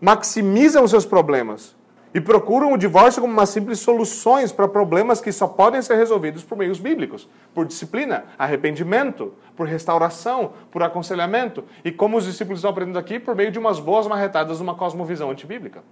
maximizam 0.00 0.86
seus 0.86 1.04
problemas 1.04 1.74
e 2.18 2.20
procuram 2.20 2.72
o 2.72 2.76
divórcio 2.76 3.22
como 3.22 3.32
uma 3.32 3.46
simples 3.46 3.78
soluções 3.78 4.50
para 4.50 4.66
problemas 4.66 5.20
que 5.20 5.30
só 5.30 5.46
podem 5.46 5.80
ser 5.80 5.94
resolvidos 5.94 6.42
por 6.42 6.58
meios 6.58 6.80
bíblicos, 6.80 7.28
por 7.54 7.64
disciplina, 7.64 8.24
arrependimento, 8.36 9.32
por 9.54 9.68
restauração, 9.68 10.52
por 10.68 10.82
aconselhamento 10.82 11.62
e 11.84 11.92
como 11.92 12.16
os 12.16 12.24
discípulos 12.24 12.58
estão 12.58 12.72
aprendendo 12.72 12.98
aqui, 12.98 13.20
por 13.20 13.36
meio 13.36 13.52
de 13.52 13.58
umas 13.60 13.78
boas 13.78 14.08
marretadas, 14.08 14.58
uma 14.58 14.74
cosmovisão 14.74 15.30
antibíblica. 15.30 15.84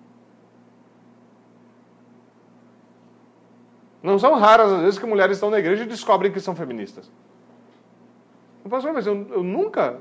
Não 4.03 4.19
são 4.19 4.35
raras 4.35 4.73
as 4.73 4.81
vezes 4.81 4.99
que 4.99 5.07
mulheres 5.07 5.37
estão 5.37 5.49
na 5.49 5.61
igreja 5.61 5.85
e 5.85 5.87
descobrem 5.87 6.33
que 6.33 6.41
são 6.41 6.57
feministas. 6.57 7.09
Pastor, 8.69 8.93
mas 8.93 9.07
eu, 9.07 9.15
eu 9.31 9.45
nunca, 9.45 10.01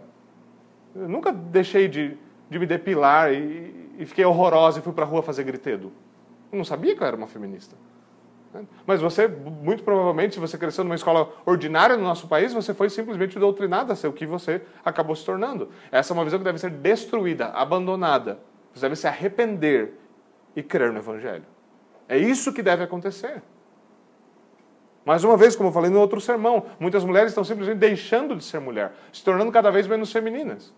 eu 0.96 1.08
nunca 1.08 1.32
deixei 1.32 1.88
de, 1.88 2.18
de 2.50 2.58
me 2.58 2.66
depilar 2.66 3.32
e, 3.32 3.92
e 4.00 4.08
fiquei 4.08 4.26
horrorosa 4.26 4.80
e 4.80 4.82
fui 4.82 4.92
para 4.92 5.06
a 5.06 5.08
rua 5.08 5.22
fazer 5.22 5.44
gritedo. 5.44 5.94
Não 6.56 6.66
sabia 6.66 6.96
que 6.96 7.04
eu 7.04 7.08
era 7.08 7.16
uma 7.16 7.28
feminista. 7.28 7.76
Mas 8.86 9.02
você, 9.02 9.28
muito 9.28 9.84
provavelmente, 9.84 10.36
se 10.36 10.40
você 10.40 10.58
cresceu 10.58 10.84
numa 10.84 10.96
escola 10.96 11.30
ordinária 11.46 11.98
no 11.98 12.04
nosso 12.04 12.28
país, 12.28 12.54
você 12.54 12.74
foi 12.74 12.90
simplesmente 12.90 13.38
doutrinada 13.38 13.94
a 13.94 13.96
ser 13.96 14.08
o 14.08 14.14
que 14.14 14.26
você 14.26 14.62
acabou 14.84 15.16
se 15.16 15.26
tornando. 15.26 15.70
Essa 15.92 16.14
é 16.14 16.16
uma 16.16 16.24
visão 16.24 16.40
que 16.40 16.46
deve 16.46 16.60
ser 16.60 16.70
destruída, 16.70 17.48
abandonada. 17.48 18.40
Você 18.74 18.82
deve 18.82 18.96
se 18.96 19.08
arrepender 19.08 19.94
e 20.56 20.64
crer 20.64 20.92
no 20.92 21.00
Evangelho. 21.00 21.46
É 22.08 22.18
isso 22.18 22.54
que 22.54 22.62
deve 22.62 22.84
acontecer. 22.84 23.42
Mais 25.04 25.24
uma 25.24 25.38
vez, 25.38 25.56
como 25.56 25.70
eu 25.70 25.74
falei 25.74 25.92
no 25.92 26.00
outro 26.00 26.20
sermão, 26.20 26.66
muitas 26.80 27.04
mulheres 27.04 27.32
estão 27.32 27.44
simplesmente 27.44 27.78
deixando 27.78 28.36
de 28.36 28.44
ser 28.44 28.60
mulher, 28.60 28.94
se 29.12 29.24
tornando 29.24 29.52
cada 29.52 29.70
vez 29.70 29.86
menos 29.86 30.12
femininas. 30.12 30.74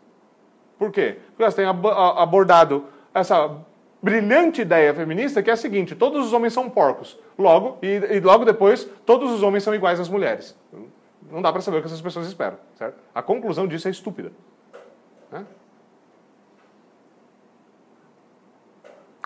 Por 0.78 0.92
quê? 0.92 1.20
Porque 1.28 1.44
elas 1.44 1.56
têm 1.56 1.66
abordado 1.66 2.86
essa 3.14 3.66
brilhante 4.02 4.62
ideia 4.62 4.94
feminista 4.94 5.42
que 5.42 5.50
é 5.50 5.54
a 5.54 5.58
seguinte: 5.58 5.96
todos 5.96 6.26
os 6.26 6.34
homens 6.34 6.54
são 6.54 6.70
porcos. 6.70 7.20
Logo, 7.38 7.78
e, 7.82 7.88
e 7.88 8.20
logo 8.20 8.46
depois, 8.46 8.88
todos 9.06 9.32
os 9.32 9.44
homens 9.44 9.64
são 9.64 9.74
iguais 9.74 10.00
às 10.00 10.10
mulheres. 10.10 10.56
Não 11.32 11.42
dá 11.42 11.52
para 11.52 11.62
saber 11.62 11.78
o 11.78 11.82
que 11.82 11.88
essas 11.88 12.02
pessoas 12.02 12.28
esperam, 12.28 12.58
certo? 12.76 12.98
A 13.14 13.22
conclusão 13.22 13.68
disso 13.68 13.88
é 13.88 13.92
estúpida. 13.92 14.32
Né? 15.32 15.46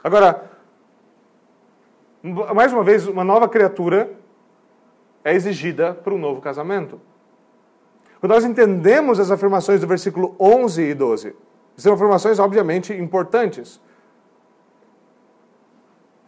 Agora, 0.03 0.49
mais 2.55 2.73
uma 2.73 2.83
vez, 2.83 3.07
uma 3.07 3.23
nova 3.23 3.47
criatura 3.47 4.11
é 5.23 5.33
exigida 5.33 5.93
para 5.93 6.13
um 6.13 6.17
novo 6.17 6.41
casamento. 6.41 6.99
Quando 8.19 8.33
nós 8.33 8.43
entendemos 8.43 9.19
as 9.19 9.31
afirmações 9.31 9.81
do 9.81 9.87
versículo 9.87 10.35
11 10.39 10.81
e 10.81 10.93
12, 10.93 11.35
são 11.75 11.93
afirmações 11.93 12.39
obviamente 12.39 12.93
importantes. 12.93 13.79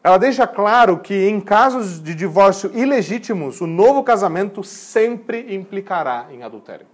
Ela 0.04 0.18
deixa 0.18 0.46
claro 0.46 1.00
que 1.00 1.30
em 1.30 1.40
casos 1.40 2.04
de 2.04 2.14
divórcio 2.14 2.70
ilegítimos, 2.78 3.62
o 3.62 3.68
novo 3.68 4.04
casamento 4.04 4.62
sempre 4.62 5.56
implicará 5.56 6.28
em 6.30 6.44
adultério. 6.44 6.86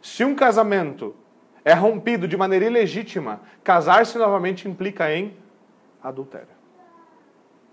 Se 0.00 0.24
um 0.24 0.34
casamento 0.34 1.16
é 1.64 1.74
rompido 1.74 2.28
de 2.28 2.36
maneira 2.36 2.64
ilegítima, 2.64 3.40
casar-se 3.64 4.16
novamente 4.16 4.68
implica 4.68 5.12
em 5.12 5.36
adultério. 6.02 6.60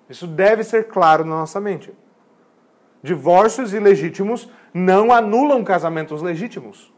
Isso 0.10 0.26
deve 0.28 0.64
ser 0.64 0.88
claro 0.88 1.24
na 1.24 1.36
nossa 1.36 1.60
mente. 1.62 1.94
Divórcios 3.04 3.74
ilegítimos 3.74 4.50
não 4.74 5.14
anulam 5.14 5.64
casamentos 5.64 6.22
legítimos. 6.22 6.92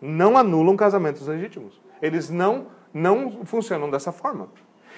Não 0.00 0.36
anulam 0.36 0.76
casamentos 0.76 1.26
legítimos. 1.26 1.80
Eles 2.00 2.30
não, 2.30 2.66
não 2.92 3.44
funcionam 3.44 3.90
dessa 3.90 4.12
forma. 4.12 4.48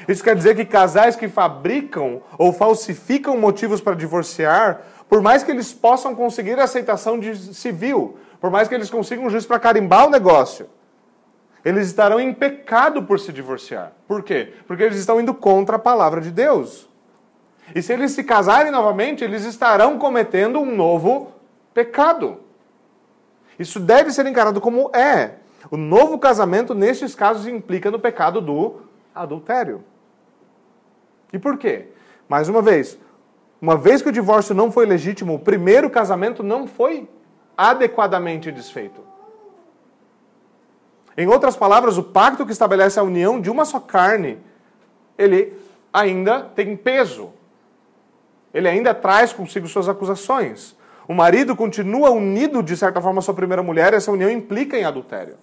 Isso 0.09 0.25
quer 0.25 0.35
dizer 0.35 0.57
que 0.57 0.65
casais 0.65 1.17
que 1.17 1.29
fabricam 1.29 2.23
ou 2.39 2.53
falsificam 2.53 3.37
motivos 3.37 3.81
para 3.81 3.95
divorciar, 3.95 4.81
por 5.09 5.21
mais 5.21 5.43
que 5.43 5.51
eles 5.51 5.73
possam 5.73 6.15
conseguir 6.15 6.59
aceitação 6.59 7.19
de 7.19 7.55
civil, 7.55 8.19
por 8.41 8.51
mais 8.51 8.69
que 8.69 8.75
eles 8.75 8.89
consigam 8.89 9.27
um 9.27 9.31
juiz 9.31 9.45
para 9.45 9.59
carimbar 9.59 10.07
o 10.07 10.11
negócio, 10.11 10.69
eles 11.65 11.89
estarão 11.89 12.19
em 12.19 12.33
pecado 12.33 13.03
por 13.03 13.21
se 13.21 13.33
divorciar. 13.33 13.93
Por 14.09 14.23
quê? 14.23 14.55
Porque 14.67 14.83
eles 14.83 14.99
estão 14.99 15.21
indo 15.21 15.35
contra 15.35 15.77
a 15.77 15.79
palavra 15.79 16.21
de 16.21 16.31
Deus. 16.31 16.89
E 17.75 17.83
se 17.83 17.93
eles 17.93 18.13
se 18.13 18.25
casarem 18.25 18.73
novamente, 18.73 19.23
eles 19.23 19.45
estarão 19.45 19.99
cometendo 19.99 20.59
um 20.59 20.75
novo 20.75 21.33
pecado. 21.75 22.39
Isso 23.59 23.79
deve 23.79 24.11
ser 24.11 24.27
encarado 24.27 24.61
como 24.61 24.91
é. 24.97 25.35
O 25.71 25.77
novo 25.77 26.19
casamento, 26.19 26.75
nesses 26.75 27.15
casos, 27.15 27.47
implica 27.47 27.91
no 27.91 27.99
pecado 27.99 28.41
do 28.41 28.81
adultério. 29.15 29.85
E 31.33 31.39
por 31.39 31.57
quê? 31.57 31.89
Mais 32.29 32.49
uma 32.49 32.61
vez, 32.61 32.99
uma 33.61 33.77
vez 33.77 34.03
que 34.03 34.09
o 34.09 34.13
divórcio 34.13 34.55
não 34.55 34.73
foi 34.73 34.87
legítimo, 34.87 35.35
o 35.35 35.39
primeiro 35.39 35.89
casamento 35.89 36.43
não 36.43 36.67
foi 36.67 37.09
adequadamente 37.57 38.51
desfeito. 38.51 39.05
Em 41.17 41.27
outras 41.27 41.57
palavras, 41.57 41.99
o 41.99 42.03
pacto 42.03 42.47
que 42.47 42.53
estabelece 42.53 42.99
a 42.99 43.03
união 43.03 43.41
de 43.41 43.51
uma 43.51 43.65
só 43.65 43.79
carne, 43.79 44.39
ele 45.19 45.53
ainda 45.93 46.43
tem 46.43 46.77
peso. 46.77 47.31
Ele 48.55 48.67
ainda 48.67 48.95
traz 48.95 49.33
consigo 49.33 49.69
suas 49.69 49.89
acusações. 49.89 50.75
O 51.07 51.15
marido 51.15 51.55
continua 51.55 52.11
unido, 52.11 52.63
de 52.63 52.77
certa 52.77 53.01
forma, 53.01 53.19
à 53.19 53.23
sua 53.23 53.35
primeira 53.35 53.63
mulher, 53.63 53.93
e 53.93 53.97
essa 53.97 54.11
união 54.11 54.31
implica 54.31 54.79
em 54.79 54.85
adultério. 54.85 55.37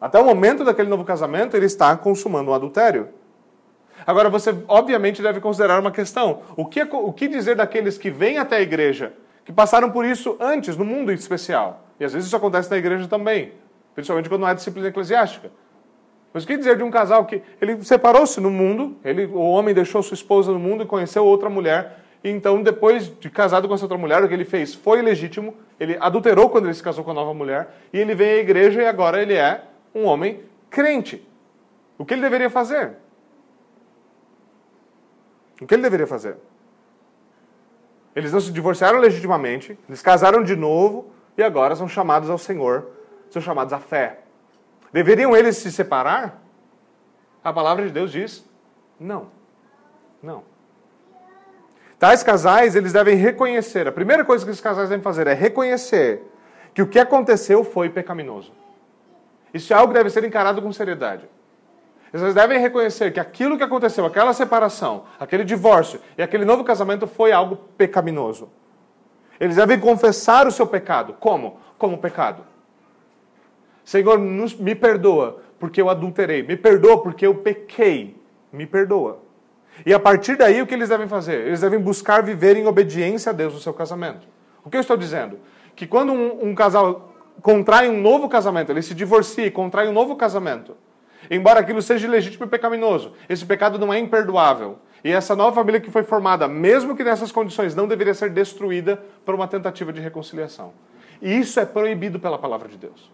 Até 0.00 0.18
o 0.18 0.24
momento 0.24 0.64
daquele 0.64 0.88
novo 0.88 1.04
casamento, 1.04 1.56
ele 1.56 1.66
está 1.66 1.96
consumando 1.96 2.50
um 2.50 2.54
adultério. 2.54 3.08
Agora, 4.06 4.30
você 4.30 4.56
obviamente 4.68 5.20
deve 5.20 5.40
considerar 5.40 5.80
uma 5.80 5.90
questão: 5.90 6.42
o 6.56 6.64
que, 6.64 6.82
o 6.82 7.12
que 7.12 7.28
dizer 7.28 7.56
daqueles 7.56 7.98
que 7.98 8.10
vêm 8.10 8.38
até 8.38 8.56
a 8.56 8.60
igreja, 8.60 9.12
que 9.44 9.52
passaram 9.52 9.90
por 9.90 10.04
isso 10.04 10.36
antes, 10.38 10.76
no 10.76 10.84
mundo 10.84 11.10
em 11.10 11.14
especial? 11.14 11.84
E 11.98 12.04
às 12.04 12.12
vezes 12.12 12.28
isso 12.28 12.36
acontece 12.36 12.70
na 12.70 12.76
igreja 12.76 13.08
também 13.08 13.52
principalmente 13.98 14.28
quando 14.28 14.42
não 14.42 14.48
é 14.48 14.54
disciplina 14.54 14.86
eclesiástica. 14.86 15.50
Mas 16.32 16.44
o 16.44 16.46
que 16.46 16.56
dizer 16.56 16.76
de 16.76 16.84
um 16.84 16.90
casal 16.90 17.24
que 17.24 17.42
ele 17.60 17.82
separou-se 17.82 18.40
no 18.40 18.48
mundo, 18.48 18.96
ele, 19.04 19.26
o 19.26 19.40
homem 19.40 19.74
deixou 19.74 20.00
sua 20.04 20.14
esposa 20.14 20.52
no 20.52 20.58
mundo 20.60 20.84
e 20.84 20.86
conheceu 20.86 21.24
outra 21.24 21.50
mulher, 21.50 21.98
e 22.22 22.30
então 22.30 22.62
depois 22.62 23.10
de 23.18 23.28
casado 23.28 23.66
com 23.66 23.74
essa 23.74 23.86
outra 23.86 23.98
mulher, 23.98 24.22
o 24.22 24.28
que 24.28 24.34
ele 24.34 24.44
fez 24.44 24.72
foi 24.72 25.02
legítimo, 25.02 25.52
ele 25.80 25.96
adulterou 26.00 26.48
quando 26.48 26.66
ele 26.66 26.74
se 26.74 26.82
casou 26.82 27.02
com 27.02 27.10
a 27.10 27.14
nova 27.14 27.34
mulher, 27.34 27.74
e 27.92 27.98
ele 27.98 28.14
vem 28.14 28.34
à 28.34 28.36
igreja 28.36 28.80
e 28.80 28.86
agora 28.86 29.20
ele 29.20 29.34
é 29.34 29.62
um 29.98 30.06
homem 30.06 30.42
crente. 30.70 31.26
O 31.96 32.04
que 32.04 32.14
ele 32.14 32.22
deveria 32.22 32.50
fazer? 32.50 32.96
O 35.60 35.66
que 35.66 35.74
ele 35.74 35.82
deveria 35.82 36.06
fazer? 36.06 36.36
Eles 38.14 38.32
não 38.32 38.40
se 38.40 38.52
divorciaram 38.52 38.98
legitimamente, 38.98 39.78
eles 39.88 40.02
casaram 40.02 40.42
de 40.42 40.56
novo 40.56 41.10
e 41.36 41.42
agora 41.42 41.76
são 41.76 41.88
chamados 41.88 42.30
ao 42.30 42.38
Senhor 42.38 42.98
são 43.30 43.40
chamados 43.42 43.72
à 43.72 43.78
fé. 43.78 44.20
Deveriam 44.92 45.36
eles 45.36 45.56
se 45.56 45.70
separar? 45.70 46.42
A 47.42 47.52
palavra 47.52 47.86
de 47.86 47.92
Deus 47.92 48.10
diz: 48.10 48.44
não. 48.98 49.30
Não. 50.22 50.42
Tais 51.98 52.22
casais, 52.22 52.76
eles 52.76 52.92
devem 52.92 53.16
reconhecer. 53.16 53.86
A 53.86 53.92
primeira 53.92 54.24
coisa 54.24 54.44
que 54.44 54.50
esses 54.50 54.62
casais 54.62 54.88
devem 54.88 55.02
fazer 55.02 55.26
é 55.26 55.34
reconhecer 55.34 56.22
que 56.72 56.82
o 56.82 56.86
que 56.86 56.98
aconteceu 56.98 57.64
foi 57.64 57.90
pecaminoso. 57.90 58.52
Isso 59.52 59.72
é 59.72 59.76
algo 59.76 59.92
que 59.92 59.98
deve 59.98 60.10
ser 60.10 60.24
encarado 60.24 60.60
com 60.60 60.72
seriedade. 60.72 61.28
Eles 62.12 62.34
devem 62.34 62.58
reconhecer 62.58 63.12
que 63.12 63.20
aquilo 63.20 63.56
que 63.56 63.62
aconteceu, 63.62 64.06
aquela 64.06 64.32
separação, 64.32 65.04
aquele 65.20 65.44
divórcio 65.44 66.00
e 66.16 66.22
aquele 66.22 66.44
novo 66.44 66.64
casamento 66.64 67.06
foi 67.06 67.32
algo 67.32 67.56
pecaminoso. 67.76 68.48
Eles 69.38 69.56
devem 69.56 69.78
confessar 69.78 70.46
o 70.46 70.50
seu 70.50 70.66
pecado. 70.66 71.14
Como? 71.20 71.60
Como 71.76 71.98
pecado. 71.98 72.42
Senhor, 73.84 74.18
me 74.18 74.74
perdoa 74.74 75.40
porque 75.58 75.80
eu 75.80 75.88
adulterei. 75.88 76.42
Me 76.42 76.56
perdoa 76.56 77.02
porque 77.02 77.26
eu 77.26 77.34
pequei. 77.36 78.20
Me 78.52 78.66
perdoa. 78.66 79.20
E 79.86 79.94
a 79.94 79.98
partir 79.98 80.36
daí, 80.36 80.60
o 80.60 80.66
que 80.66 80.74
eles 80.74 80.88
devem 80.88 81.06
fazer? 81.06 81.46
Eles 81.46 81.60
devem 81.60 81.78
buscar 81.78 82.22
viver 82.22 82.56
em 82.56 82.66
obediência 82.66 83.30
a 83.30 83.32
Deus 83.32 83.54
no 83.54 83.60
seu 83.60 83.72
casamento. 83.72 84.26
O 84.64 84.70
que 84.70 84.76
eu 84.76 84.80
estou 84.80 84.96
dizendo? 84.96 85.38
Que 85.76 85.86
quando 85.86 86.12
um, 86.12 86.48
um 86.48 86.54
casal 86.54 87.07
contrai 87.42 87.88
um 87.88 88.00
novo 88.00 88.28
casamento, 88.28 88.70
ele 88.70 88.82
se 88.82 88.94
divorcia 88.94 89.46
e 89.46 89.50
contrai 89.50 89.88
um 89.88 89.92
novo 89.92 90.16
casamento, 90.16 90.76
embora 91.30 91.60
aquilo 91.60 91.82
seja 91.82 92.06
ilegítimo 92.06 92.44
e 92.44 92.48
pecaminoso, 92.48 93.12
esse 93.28 93.44
pecado 93.44 93.78
não 93.78 93.92
é 93.92 93.98
imperdoável. 93.98 94.78
E 95.04 95.12
essa 95.12 95.36
nova 95.36 95.54
família 95.54 95.80
que 95.80 95.90
foi 95.90 96.02
formada, 96.02 96.48
mesmo 96.48 96.96
que 96.96 97.04
nessas 97.04 97.30
condições, 97.30 97.74
não 97.74 97.86
deveria 97.86 98.14
ser 98.14 98.30
destruída 98.30 99.00
por 99.24 99.34
uma 99.34 99.46
tentativa 99.46 99.92
de 99.92 100.00
reconciliação. 100.00 100.72
E 101.22 101.38
isso 101.38 101.60
é 101.60 101.64
proibido 101.64 102.18
pela 102.18 102.36
palavra 102.36 102.68
de 102.68 102.76
Deus. 102.76 103.10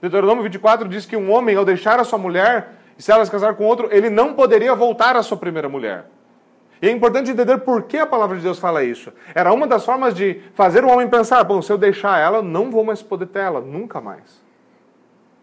Deuteronômio 0.00 0.42
24 0.42 0.88
diz 0.88 1.04
que 1.04 1.16
um 1.16 1.30
homem, 1.30 1.56
ao 1.56 1.64
deixar 1.64 2.00
a 2.00 2.04
sua 2.04 2.18
mulher, 2.18 2.72
e 2.98 3.02
se 3.02 3.12
ela 3.12 3.24
se 3.24 3.30
casar 3.30 3.54
com 3.54 3.64
outro, 3.64 3.88
ele 3.92 4.08
não 4.08 4.32
poderia 4.32 4.74
voltar 4.74 5.16
à 5.16 5.22
sua 5.22 5.36
primeira 5.36 5.68
mulher. 5.68 6.06
E 6.82 6.88
é 6.88 6.90
importante 6.90 7.30
entender 7.30 7.58
por 7.58 7.82
que 7.82 7.98
a 7.98 8.06
palavra 8.06 8.36
de 8.36 8.42
Deus 8.42 8.58
fala 8.58 8.82
isso. 8.82 9.12
Era 9.34 9.52
uma 9.52 9.66
das 9.66 9.84
formas 9.84 10.14
de 10.14 10.40
fazer 10.54 10.84
o 10.84 10.88
homem 10.88 11.08
pensar: 11.08 11.44
bom, 11.44 11.60
se 11.60 11.70
eu 11.70 11.76
deixar 11.76 12.18
ela, 12.18 12.40
não 12.40 12.70
vou 12.70 12.84
mais 12.84 13.02
poder 13.02 13.26
ter 13.26 13.40
ela, 13.40 13.60
nunca 13.60 14.00
mais. 14.00 14.42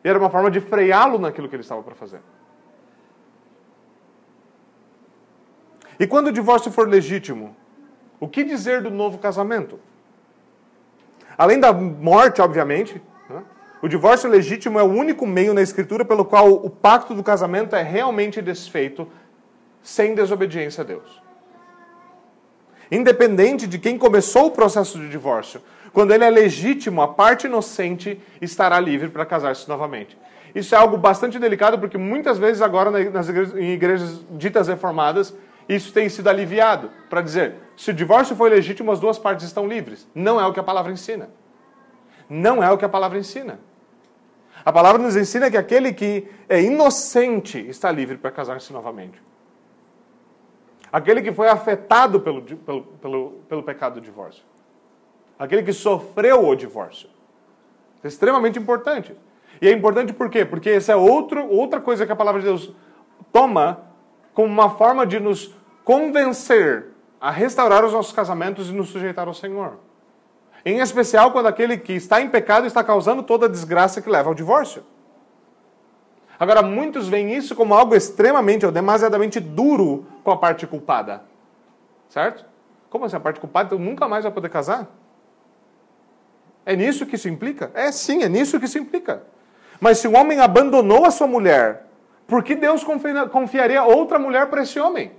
E 0.03 0.09
era 0.09 0.17
uma 0.17 0.29
forma 0.29 0.49
de 0.49 0.59
freá-lo 0.59 1.19
naquilo 1.19 1.47
que 1.47 1.55
ele 1.55 1.61
estava 1.61 1.83
para 1.83 1.93
fazer. 1.93 2.21
E 5.99 6.07
quando 6.07 6.27
o 6.27 6.31
divórcio 6.31 6.71
for 6.71 6.87
legítimo, 6.87 7.55
o 8.19 8.27
que 8.27 8.43
dizer 8.43 8.81
do 8.81 8.89
novo 8.89 9.17
casamento? 9.17 9.79
Além 11.37 11.59
da 11.59 11.71
morte, 11.71 12.41
obviamente, 12.41 13.01
o 13.81 13.87
divórcio 13.87 14.29
legítimo 14.29 14.79
é 14.79 14.83
o 14.83 14.87
único 14.87 15.25
meio 15.25 15.53
na 15.53 15.61
Escritura 15.61 16.03
pelo 16.03 16.25
qual 16.25 16.51
o 16.51 16.69
pacto 16.69 17.13
do 17.13 17.23
casamento 17.23 17.75
é 17.75 17.83
realmente 17.83 18.41
desfeito 18.41 19.07
sem 19.83 20.15
desobediência 20.15 20.81
a 20.81 20.85
Deus. 20.85 21.26
Independente 22.91 23.67
de 23.67 23.77
quem 23.77 23.97
começou 23.97 24.47
o 24.47 24.51
processo 24.51 24.97
de 24.97 25.09
divórcio, 25.09 25.61
quando 25.93 26.13
ele 26.13 26.23
é 26.23 26.29
legítimo, 26.29 27.01
a 27.01 27.07
parte 27.07 27.47
inocente 27.47 28.21
estará 28.41 28.79
livre 28.79 29.09
para 29.09 29.25
casar-se 29.25 29.67
novamente. 29.67 30.17
Isso 30.53 30.73
é 30.73 30.77
algo 30.77 30.97
bastante 30.97 31.39
delicado 31.39 31.77
porque 31.79 31.97
muitas 31.97 32.37
vezes 32.37 32.61
agora 32.61 32.91
nas 33.09 33.29
igrejas, 33.29 33.55
em 33.55 33.71
igrejas 33.73 34.21
ditas 34.31 34.67
reformadas, 34.67 35.33
isso 35.67 35.91
tem 35.91 36.07
sido 36.07 36.29
aliviado 36.29 36.89
para 37.09 37.21
dizer, 37.21 37.55
se 37.75 37.91
o 37.91 37.93
divórcio 37.93 38.35
foi 38.35 38.49
legítimo, 38.49 38.91
as 38.91 38.99
duas 38.99 39.19
partes 39.19 39.45
estão 39.45 39.67
livres. 39.67 40.07
Não 40.15 40.39
é 40.39 40.45
o 40.45 40.53
que 40.53 40.59
a 40.59 40.63
palavra 40.63 40.91
ensina. 40.91 41.29
Não 42.29 42.63
é 42.63 42.71
o 42.71 42.77
que 42.77 42.85
a 42.85 42.89
palavra 42.89 43.17
ensina. 43.17 43.59
A 44.63 44.71
palavra 44.71 45.01
nos 45.01 45.15
ensina 45.15 45.49
que 45.51 45.57
aquele 45.57 45.93
que 45.93 46.27
é 46.49 46.61
inocente 46.61 47.59
está 47.69 47.91
livre 47.91 48.17
para 48.17 48.31
casar-se 48.31 48.71
novamente. 48.73 49.21
Aquele 50.91 51.21
que 51.21 51.31
foi 51.31 51.49
afetado 51.49 52.19
pelo, 52.21 52.41
pelo, 52.41 52.83
pelo, 52.83 53.29
pelo 53.49 53.63
pecado 53.63 53.95
do 53.95 54.01
divórcio. 54.01 54.43
Aquele 55.37 55.63
que 55.63 55.73
sofreu 55.73 56.47
o 56.47 56.55
divórcio. 56.55 57.09
É 58.03 58.07
extremamente 58.07 58.57
importante. 58.57 59.15
E 59.61 59.67
é 59.67 59.71
importante 59.71 60.13
por 60.13 60.29
quê? 60.29 60.45
Porque 60.45 60.69
essa 60.69 60.93
é 60.93 60.95
outro, 60.95 61.47
outra 61.49 61.81
coisa 61.81 62.05
que 62.05 62.11
a 62.11 62.15
palavra 62.15 62.41
de 62.41 62.47
Deus 62.47 62.73
toma 63.31 63.81
como 64.33 64.47
uma 64.47 64.69
forma 64.69 65.05
de 65.05 65.19
nos 65.19 65.53
convencer 65.83 66.87
a 67.19 67.31
restaurar 67.31 67.83
os 67.83 67.93
nossos 67.93 68.13
casamentos 68.13 68.69
e 68.69 68.73
nos 68.73 68.89
sujeitar 68.89 69.27
ao 69.27 69.33
Senhor. 69.33 69.79
Em 70.65 70.79
especial 70.79 71.31
quando 71.31 71.47
aquele 71.47 71.77
que 71.77 71.93
está 71.93 72.21
em 72.21 72.29
pecado 72.29 72.67
está 72.67 72.83
causando 72.83 73.23
toda 73.23 73.45
a 73.45 73.49
desgraça 73.49 74.01
que 74.01 74.09
leva 74.09 74.29
ao 74.29 74.35
divórcio. 74.35 74.83
Agora, 76.39 76.61
muitos 76.61 77.07
veem 77.07 77.33
isso 77.33 77.55
como 77.55 77.73
algo 77.73 77.95
extremamente 77.95 78.65
ou 78.65 78.71
demasiadamente 78.71 79.39
duro 79.39 80.05
com 80.23 80.31
a 80.31 80.37
parte 80.37 80.67
culpada. 80.67 81.23
Certo? 82.09 82.45
Como 82.89 83.05
assim 83.05 83.15
a 83.15 83.19
parte 83.19 83.39
culpada? 83.39 83.67
Então 83.67 83.79
nunca 83.79 84.07
mais 84.07 84.23
vai 84.23 84.31
poder 84.31 84.49
casar? 84.49 84.87
É 86.65 86.75
nisso 86.75 87.05
que 87.05 87.15
isso 87.15 87.27
implica? 87.27 87.71
É 87.73 87.91
sim, 87.91 88.23
é 88.23 88.29
nisso 88.29 88.59
que 88.59 88.65
isso 88.65 88.77
implica. 88.77 89.23
Mas 89.79 89.99
se 89.99 90.07
um 90.07 90.17
homem 90.17 90.39
abandonou 90.39 91.05
a 91.05 91.11
sua 91.11 91.27
mulher, 91.27 91.85
por 92.27 92.43
que 92.43 92.55
Deus 92.55 92.83
confiaria 93.31 93.83
outra 93.83 94.19
mulher 94.19 94.47
para 94.47 94.61
esse 94.61 94.79
homem? 94.79 95.13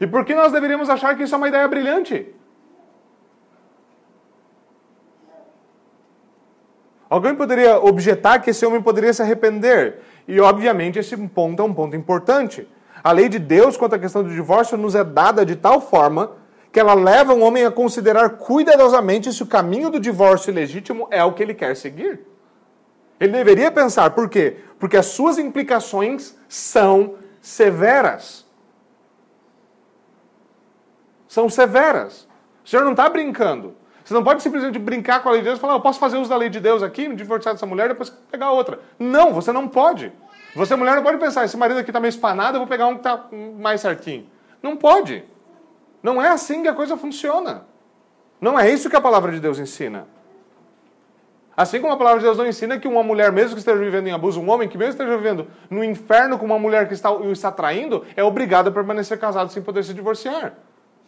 E 0.00 0.06
por 0.06 0.24
que 0.24 0.34
nós 0.34 0.52
deveríamos 0.52 0.88
achar 0.88 1.16
que 1.16 1.22
isso 1.22 1.34
é 1.34 1.38
uma 1.38 1.48
ideia 1.48 1.66
brilhante? 1.66 2.34
Alguém 7.08 7.34
poderia 7.34 7.78
objetar 7.78 8.38
que 8.40 8.50
esse 8.50 8.64
homem 8.64 8.80
poderia 8.80 9.12
se 9.12 9.20
arrepender. 9.20 10.00
E, 10.26 10.40
obviamente, 10.40 10.98
esse 10.98 11.16
ponto 11.28 11.62
é 11.62 11.64
um 11.64 11.74
ponto 11.74 11.96
importante. 11.96 12.68
A 13.02 13.12
lei 13.12 13.28
de 13.28 13.38
Deus 13.38 13.76
quanto 13.76 13.94
à 13.94 13.98
questão 13.98 14.22
do 14.22 14.30
divórcio 14.30 14.76
nos 14.76 14.94
é 14.94 15.02
dada 15.02 15.44
de 15.44 15.56
tal 15.56 15.80
forma 15.80 16.32
que 16.70 16.80
ela 16.80 16.94
leva 16.94 17.34
um 17.34 17.42
homem 17.42 17.64
a 17.64 17.70
considerar 17.70 18.30
cuidadosamente 18.30 19.32
se 19.32 19.42
o 19.42 19.46
caminho 19.46 19.90
do 19.90 20.00
divórcio 20.00 20.52
legítimo 20.52 21.06
é 21.10 21.22
o 21.22 21.32
que 21.32 21.42
ele 21.42 21.52
quer 21.52 21.76
seguir. 21.76 22.20
Ele 23.20 23.32
deveria 23.32 23.70
pensar, 23.70 24.10
por 24.10 24.28
quê? 24.28 24.56
Porque 24.78 24.96
as 24.96 25.06
suas 25.06 25.38
implicações 25.38 26.34
são 26.48 27.16
severas. 27.40 28.46
São 31.28 31.48
severas. 31.48 32.26
O 32.64 32.68
senhor 32.68 32.84
não 32.84 32.92
está 32.92 33.08
brincando. 33.08 33.76
Você 34.12 34.16
não 34.16 34.24
pode 34.24 34.42
simplesmente 34.42 34.78
brincar 34.78 35.22
com 35.22 35.30
a 35.30 35.32
lei 35.32 35.40
de 35.40 35.46
Deus 35.46 35.56
e 35.56 35.60
falar, 35.60 35.72
eu 35.72 35.80
posso 35.80 35.98
fazer 35.98 36.18
uso 36.18 36.28
da 36.28 36.36
lei 36.36 36.50
de 36.50 36.60
Deus 36.60 36.82
aqui, 36.82 37.08
me 37.08 37.16
divorciar 37.16 37.54
dessa 37.54 37.64
mulher, 37.64 37.88
depois 37.88 38.10
pegar 38.10 38.50
outra. 38.50 38.78
Não, 38.98 39.32
você 39.32 39.50
não 39.52 39.66
pode. 39.66 40.12
Você, 40.54 40.76
mulher, 40.76 40.96
não 40.96 41.02
pode 41.02 41.16
pensar, 41.16 41.46
esse 41.46 41.56
marido 41.56 41.80
aqui 41.80 41.88
está 41.88 41.98
meio 41.98 42.10
espanado, 42.10 42.56
eu 42.56 42.60
vou 42.60 42.68
pegar 42.68 42.88
um 42.88 42.92
que 42.92 42.98
está 42.98 43.24
mais 43.58 43.80
certinho. 43.80 44.26
Não 44.62 44.76
pode. 44.76 45.24
Não 46.02 46.22
é 46.22 46.28
assim 46.28 46.60
que 46.60 46.68
a 46.68 46.74
coisa 46.74 46.94
funciona. 46.94 47.64
Não 48.38 48.60
é 48.60 48.70
isso 48.70 48.90
que 48.90 48.96
a 48.96 49.00
palavra 49.00 49.32
de 49.32 49.40
Deus 49.40 49.58
ensina. 49.58 50.06
Assim 51.56 51.80
como 51.80 51.94
a 51.94 51.96
palavra 51.96 52.18
de 52.18 52.26
Deus 52.26 52.36
não 52.36 52.46
ensina 52.46 52.78
que 52.78 52.86
uma 52.86 53.02
mulher, 53.02 53.32
mesmo 53.32 53.54
que 53.54 53.60
esteja 53.60 53.78
vivendo 53.78 54.08
em 54.08 54.12
abuso, 54.12 54.42
um 54.42 54.50
homem 54.50 54.68
que 54.68 54.76
mesmo 54.76 54.92
esteja 54.92 55.16
vivendo 55.16 55.46
no 55.70 55.82
inferno 55.82 56.38
com 56.38 56.44
uma 56.44 56.58
mulher 56.58 56.86
que 56.86 56.92
está, 56.92 57.10
o 57.10 57.32
está 57.32 57.50
traindo, 57.50 58.04
é 58.14 58.22
obrigado 58.22 58.68
a 58.68 58.70
permanecer 58.70 59.18
casado 59.18 59.50
sem 59.50 59.62
poder 59.62 59.82
se 59.82 59.94
divorciar. 59.94 60.52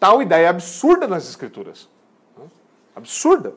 Tal 0.00 0.22
ideia 0.22 0.46
é 0.46 0.48
absurda 0.48 1.06
nas 1.06 1.28
Escrituras. 1.28 1.92
Absurda. 2.94 3.54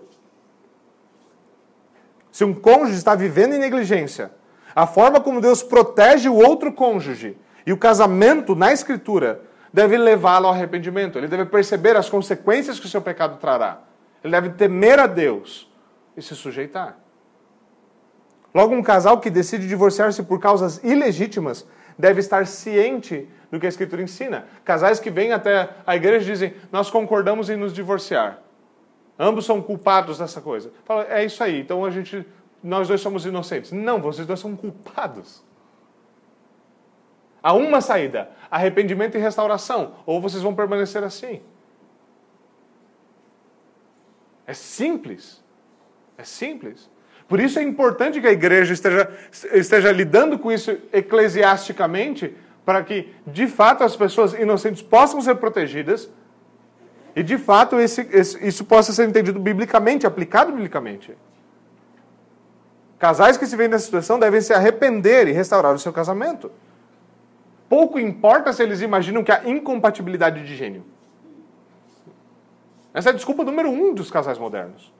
Se 2.32 2.44
um 2.44 2.54
cônjuge 2.54 2.98
está 2.98 3.16
vivendo 3.16 3.54
em 3.54 3.60
negligência, 3.60 4.32
a 4.76 4.86
forma 4.86 5.20
como 5.20 5.42
Deus 5.42 5.64
protege 5.64 6.30
o 6.30 6.36
outro 6.36 6.72
cônjuge 6.72 7.36
e 7.66 7.74
o 7.74 7.78
casamento 7.78 8.56
na 8.56 8.72
Escritura 8.72 9.42
deve 9.74 9.98
levá-lo 9.98 10.48
ao 10.48 10.54
arrependimento. 10.54 11.18
Ele 11.18 11.28
deve 11.28 11.46
perceber 11.46 11.96
as 11.96 12.10
consequências 12.10 12.80
que 12.80 12.86
o 12.86 12.90
seu 12.90 13.02
pecado 13.02 13.38
trará. 13.40 13.82
Ele 14.24 14.32
deve 14.32 14.50
temer 14.50 15.00
a 15.00 15.08
Deus 15.08 15.68
e 16.16 16.22
se 16.22 16.36
sujeitar. 16.36 16.98
Logo, 18.54 18.74
um 18.74 18.82
casal 18.82 19.20
que 19.20 19.30
decide 19.30 19.68
divorciar-se 19.68 20.24
por 20.24 20.40
causas 20.40 20.82
ilegítimas 20.84 21.66
deve 21.98 22.20
estar 22.20 22.46
ciente 22.48 23.28
do 23.52 23.60
que 23.60 23.66
a 23.66 23.70
Escritura 23.70 24.02
ensina. 24.02 24.46
Casais 24.64 25.00
que 25.00 25.10
vêm 25.10 25.32
até 25.32 25.70
a 25.86 25.96
igreja 25.96 26.26
dizem: 26.26 26.54
Nós 26.72 26.90
concordamos 26.90 27.50
em 27.50 27.56
nos 27.56 27.74
divorciar. 27.74 28.40
Ambos 29.20 29.46
são 29.46 29.62
culpados 29.62 30.20
dessa 30.20 30.40
coisa. 30.42 30.72
Fala, 30.86 31.06
é 31.10 31.26
isso 31.26 31.44
aí, 31.44 31.60
então 31.60 31.84
a 31.84 31.90
gente, 31.90 32.26
nós 32.64 32.88
dois 32.88 33.02
somos 33.02 33.26
inocentes. 33.26 33.72
Não, 33.72 34.00
vocês 34.00 34.28
dois 34.28 34.40
são 34.40 34.56
culpados. 34.56 35.44
Há 37.42 37.54
uma 37.54 37.82
saída: 37.82 38.30
arrependimento 38.52 39.16
e 39.16 39.20
restauração. 39.20 39.96
Ou 40.06 40.22
vocês 40.22 40.44
vão 40.44 40.54
permanecer 40.54 41.04
assim. 41.04 41.42
É 44.46 44.54
simples. 44.54 45.44
É 46.18 46.24
simples. 46.24 46.90
Por 47.28 47.40
isso 47.40 47.60
é 47.60 47.64
importante 47.64 48.22
que 48.22 48.28
a 48.28 48.32
igreja 48.32 48.74
esteja, 48.74 49.12
esteja 49.54 49.92
lidando 49.92 50.40
com 50.40 50.52
isso 50.52 50.78
eclesiasticamente, 50.94 52.36
para 52.66 52.84
que, 52.84 53.14
de 53.26 53.48
fato, 53.48 53.84
as 53.84 53.96
pessoas 53.96 54.34
inocentes 54.34 54.82
possam 54.82 55.22
ser 55.22 55.36
protegidas 55.36 56.10
e, 57.18 57.24
de 57.24 57.36
fato, 57.36 57.80
esse, 57.80 58.08
esse, 58.12 58.48
isso 58.48 58.64
possa 58.64 58.94
ser 58.94 59.10
entendido 59.10 59.40
biblicamente, 59.40 60.06
aplicado 60.06 60.52
biblicamente. 60.52 61.18
Casais 63.00 63.38
que 63.38 63.48
se 63.48 63.56
veem 63.56 63.68
nessa 63.68 63.86
situação 63.86 64.20
devem 64.20 64.40
se 64.40 64.54
arrepender 64.54 65.28
e 65.28 65.32
restaurar 65.32 65.74
o 65.74 65.80
seu 65.80 65.92
casamento. 65.92 66.52
Pouco 67.68 68.00
importa 68.00 68.54
se 68.54 68.62
eles 68.62 68.82
imaginam 68.82 69.24
que 69.24 69.32
há 69.32 69.50
incompatibilidade 69.50 70.46
de 70.46 70.56
gênio. 70.56 70.86
Essa 72.94 73.10
é 73.10 73.12
a 73.14 73.16
desculpa 73.16 73.44
número 73.44 73.72
um 73.72 73.96
dos 73.96 74.12
casais 74.12 74.38
modernos. 74.38 74.94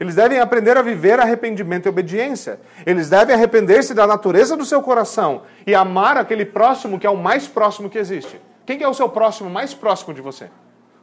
Eles 0.00 0.16
devem 0.16 0.40
aprender 0.40 0.76
a 0.76 0.82
viver 0.82 1.20
arrependimento 1.20 1.86
e 1.86 1.90
obediência. 1.90 2.58
Eles 2.84 3.08
devem 3.08 3.36
arrepender-se 3.36 3.94
da 3.94 4.04
natureza 4.04 4.56
do 4.56 4.64
seu 4.64 4.82
coração 4.82 5.42
e 5.64 5.76
amar 5.76 6.16
aquele 6.16 6.44
próximo 6.44 6.98
que 6.98 7.06
é 7.06 7.10
o 7.10 7.16
mais 7.16 7.46
próximo 7.46 7.88
que 7.88 7.98
existe. 7.98 8.40
Quem 8.66 8.82
é 8.82 8.88
o 8.88 8.94
seu 8.94 9.08
próximo 9.08 9.48
mais 9.48 9.72
próximo 9.72 10.12
de 10.12 10.20
você? 10.20 10.50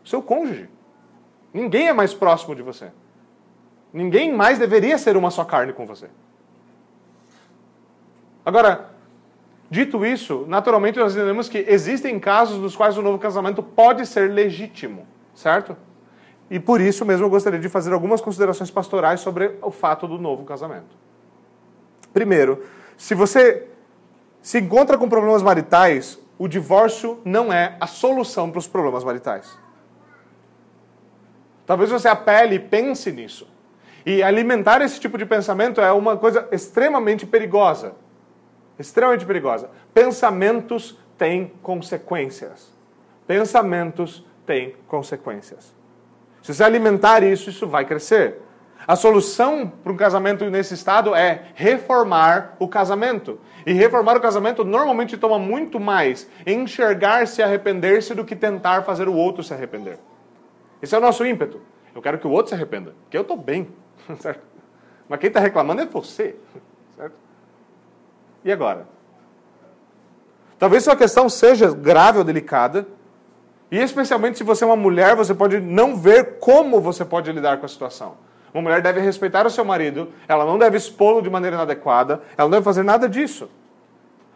Seu 0.04 0.22
cônjuge. 0.22 0.70
Ninguém 1.54 1.88
é 1.88 1.94
mais 1.94 2.14
próximo 2.14 2.56
de 2.56 2.62
você. 2.62 2.92
Ninguém 3.94 4.34
mais 4.34 4.58
deveria 4.58 4.98
ser 4.98 5.16
uma 5.16 5.30
só 5.30 5.46
carne 5.46 5.72
com 5.72 5.86
você. 5.86 6.10
Agora, 8.46 8.90
dito 9.70 10.06
isso, 10.06 10.46
naturalmente 10.48 11.00
nós 11.00 11.16
entendemos 11.16 11.48
que 11.48 11.66
existem 11.68 12.20
casos 12.20 12.58
nos 12.58 12.76
quais 12.76 12.98
o 12.98 13.02
novo 13.02 13.20
casamento 13.20 13.62
pode 13.62 14.06
ser 14.06 14.32
legítimo, 14.32 15.08
certo? 15.36 15.78
E 16.50 16.60
por 16.60 16.82
isso 16.82 17.06
mesmo 17.06 17.26
eu 17.26 17.30
gostaria 17.30 17.60
de 17.60 17.70
fazer 17.70 17.94
algumas 17.94 18.20
considerações 18.20 18.70
pastorais 18.70 19.20
sobre 19.20 19.58
o 19.62 19.72
fato 19.72 20.08
do 20.08 20.18
novo 20.18 20.44
casamento. 20.44 20.98
Primeiro, 22.12 22.64
se 22.98 23.16
você 23.16 23.68
se 24.42 24.60
encontra 24.60 24.98
com 24.98 25.08
problemas 25.08 25.42
maritais, 25.42 26.20
o 26.38 26.48
divórcio 26.48 27.20
não 27.24 27.52
é 27.54 27.78
a 27.80 27.88
solução 27.88 28.52
para 28.52 28.60
os 28.60 28.68
problemas 28.68 29.04
maritais. 29.04 29.58
Talvez 31.74 31.90
você 31.90 32.08
apele 32.08 32.54
e 32.54 32.60
pense 32.60 33.12
nisso. 33.12 33.48
E 34.06 34.22
alimentar 34.22 34.80
esse 34.84 35.00
tipo 35.00 35.18
de 35.18 35.26
pensamento 35.26 35.82
é 35.82 35.92
uma 35.92 36.16
coisa 36.16 36.48
extremamente 36.52 37.26
perigosa. 37.26 37.96
Extremamente 38.78 39.26
perigosa. 39.26 39.72
Pensamentos 39.92 40.96
têm 41.18 41.52
consequências. 41.64 42.72
Pensamentos 43.26 44.24
têm 44.46 44.76
consequências. 44.88 45.74
Se 46.44 46.54
você 46.54 46.64
alimentar 46.64 47.24
isso, 47.24 47.50
isso 47.50 47.66
vai 47.66 47.86
crescer. 47.86 48.40
A 48.88 48.96
solução 48.96 49.68
para 49.68 49.92
um 49.92 49.98
casamento 49.98 50.48
nesse 50.52 50.76
estado 50.76 51.16
é 51.16 51.46
reformar 51.56 52.56
o 52.60 52.68
casamento. 52.68 53.40
E 53.66 53.74
reformar 53.74 54.16
o 54.16 54.22
casamento 54.22 54.64
normalmente 54.64 55.18
toma 55.18 55.40
muito 55.40 55.80
mais 55.80 56.30
enxergar-se 56.46 57.42
e 57.42 57.44
arrepender-se 57.44 58.14
do 58.14 58.24
que 58.24 58.36
tentar 58.36 58.84
fazer 58.84 59.08
o 59.08 59.16
outro 59.16 59.42
se 59.42 59.56
arrepender. 59.56 59.98
Esse 60.84 60.94
é 60.94 60.98
o 60.98 61.02
nosso 61.02 61.26
ímpeto. 61.26 61.62
Eu 61.96 62.02
quero 62.02 62.20
que 62.20 62.28
o 62.28 62.30
outro 62.30 62.50
se 62.50 62.56
arrependa, 62.56 62.94
porque 63.04 63.16
eu 63.16 63.22
estou 63.22 63.38
bem. 63.38 63.70
Certo? 64.20 64.42
Mas 65.08 65.18
quem 65.22 65.30
está 65.30 65.40
reclamando 65.40 65.82
é 65.82 65.86
você. 65.86 66.36
Certo? 66.98 67.16
E 68.44 68.52
agora? 68.52 68.86
Talvez 70.60 70.84
sua 70.84 70.98
questão 70.98 71.30
seja 71.30 71.74
grave 71.74 72.18
ou 72.18 72.24
delicada, 72.26 72.86
e 73.72 73.78
especialmente 73.80 74.38
se 74.38 74.44
você 74.44 74.66
é 74.66 74.68
uma 74.68 74.76
mulher, 74.76 75.16
você 75.16 75.34
pode 75.34 75.62
não 75.62 75.96
ver 75.96 76.38
como 76.40 76.82
você 76.82 77.06
pode 77.06 77.32
lidar 77.32 77.58
com 77.60 77.66
a 77.66 77.70
situação. 77.70 78.18
Uma 78.54 78.64
mulher 78.64 78.82
deve 78.82 79.00
respeitar 79.00 79.48
o 79.48 79.50
seu 79.50 79.64
marido, 79.64 80.10
ela 80.28 80.46
não 80.46 80.60
deve 80.60 80.78
expô-lo 80.78 81.22
de 81.22 81.30
maneira 81.30 81.56
inadequada, 81.56 82.22
ela 82.38 82.48
não 82.48 82.52
deve 82.52 82.64
fazer 82.64 82.84
nada 82.84 83.08
disso. 83.08 83.50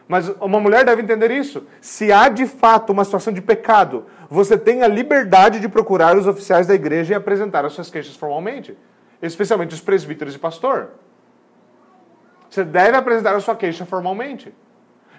Mas 0.08 0.30
uma 0.40 0.60
mulher 0.60 0.86
deve 0.86 1.02
entender 1.02 1.32
isso. 1.32 1.68
Se 1.82 2.12
há 2.12 2.30
de 2.30 2.46
fato 2.46 2.92
uma 2.94 3.04
situação 3.04 3.34
de 3.34 3.42
pecado, 3.42 4.06
você 4.30 4.58
tem 4.58 4.82
a 4.82 4.88
liberdade 4.88 5.60
de 5.60 5.68
procurar 5.68 6.18
os 6.18 6.26
oficiais 6.26 6.66
da 6.66 6.74
igreja 6.74 7.14
e 7.14 7.16
apresentar 7.16 7.66
as 7.66 7.74
suas 7.74 7.90
queixas 7.90 8.16
formalmente, 8.16 8.78
especialmente 9.22 9.74
os 9.74 9.82
presbíteros 9.82 10.36
e 10.36 10.40
pastor. 10.40 10.92
Você 12.50 12.64
deve 12.64 12.96
apresentar 12.96 13.36
a 13.36 13.40
sua 13.42 13.56
queixa 13.56 13.86
formalmente. 13.86 14.54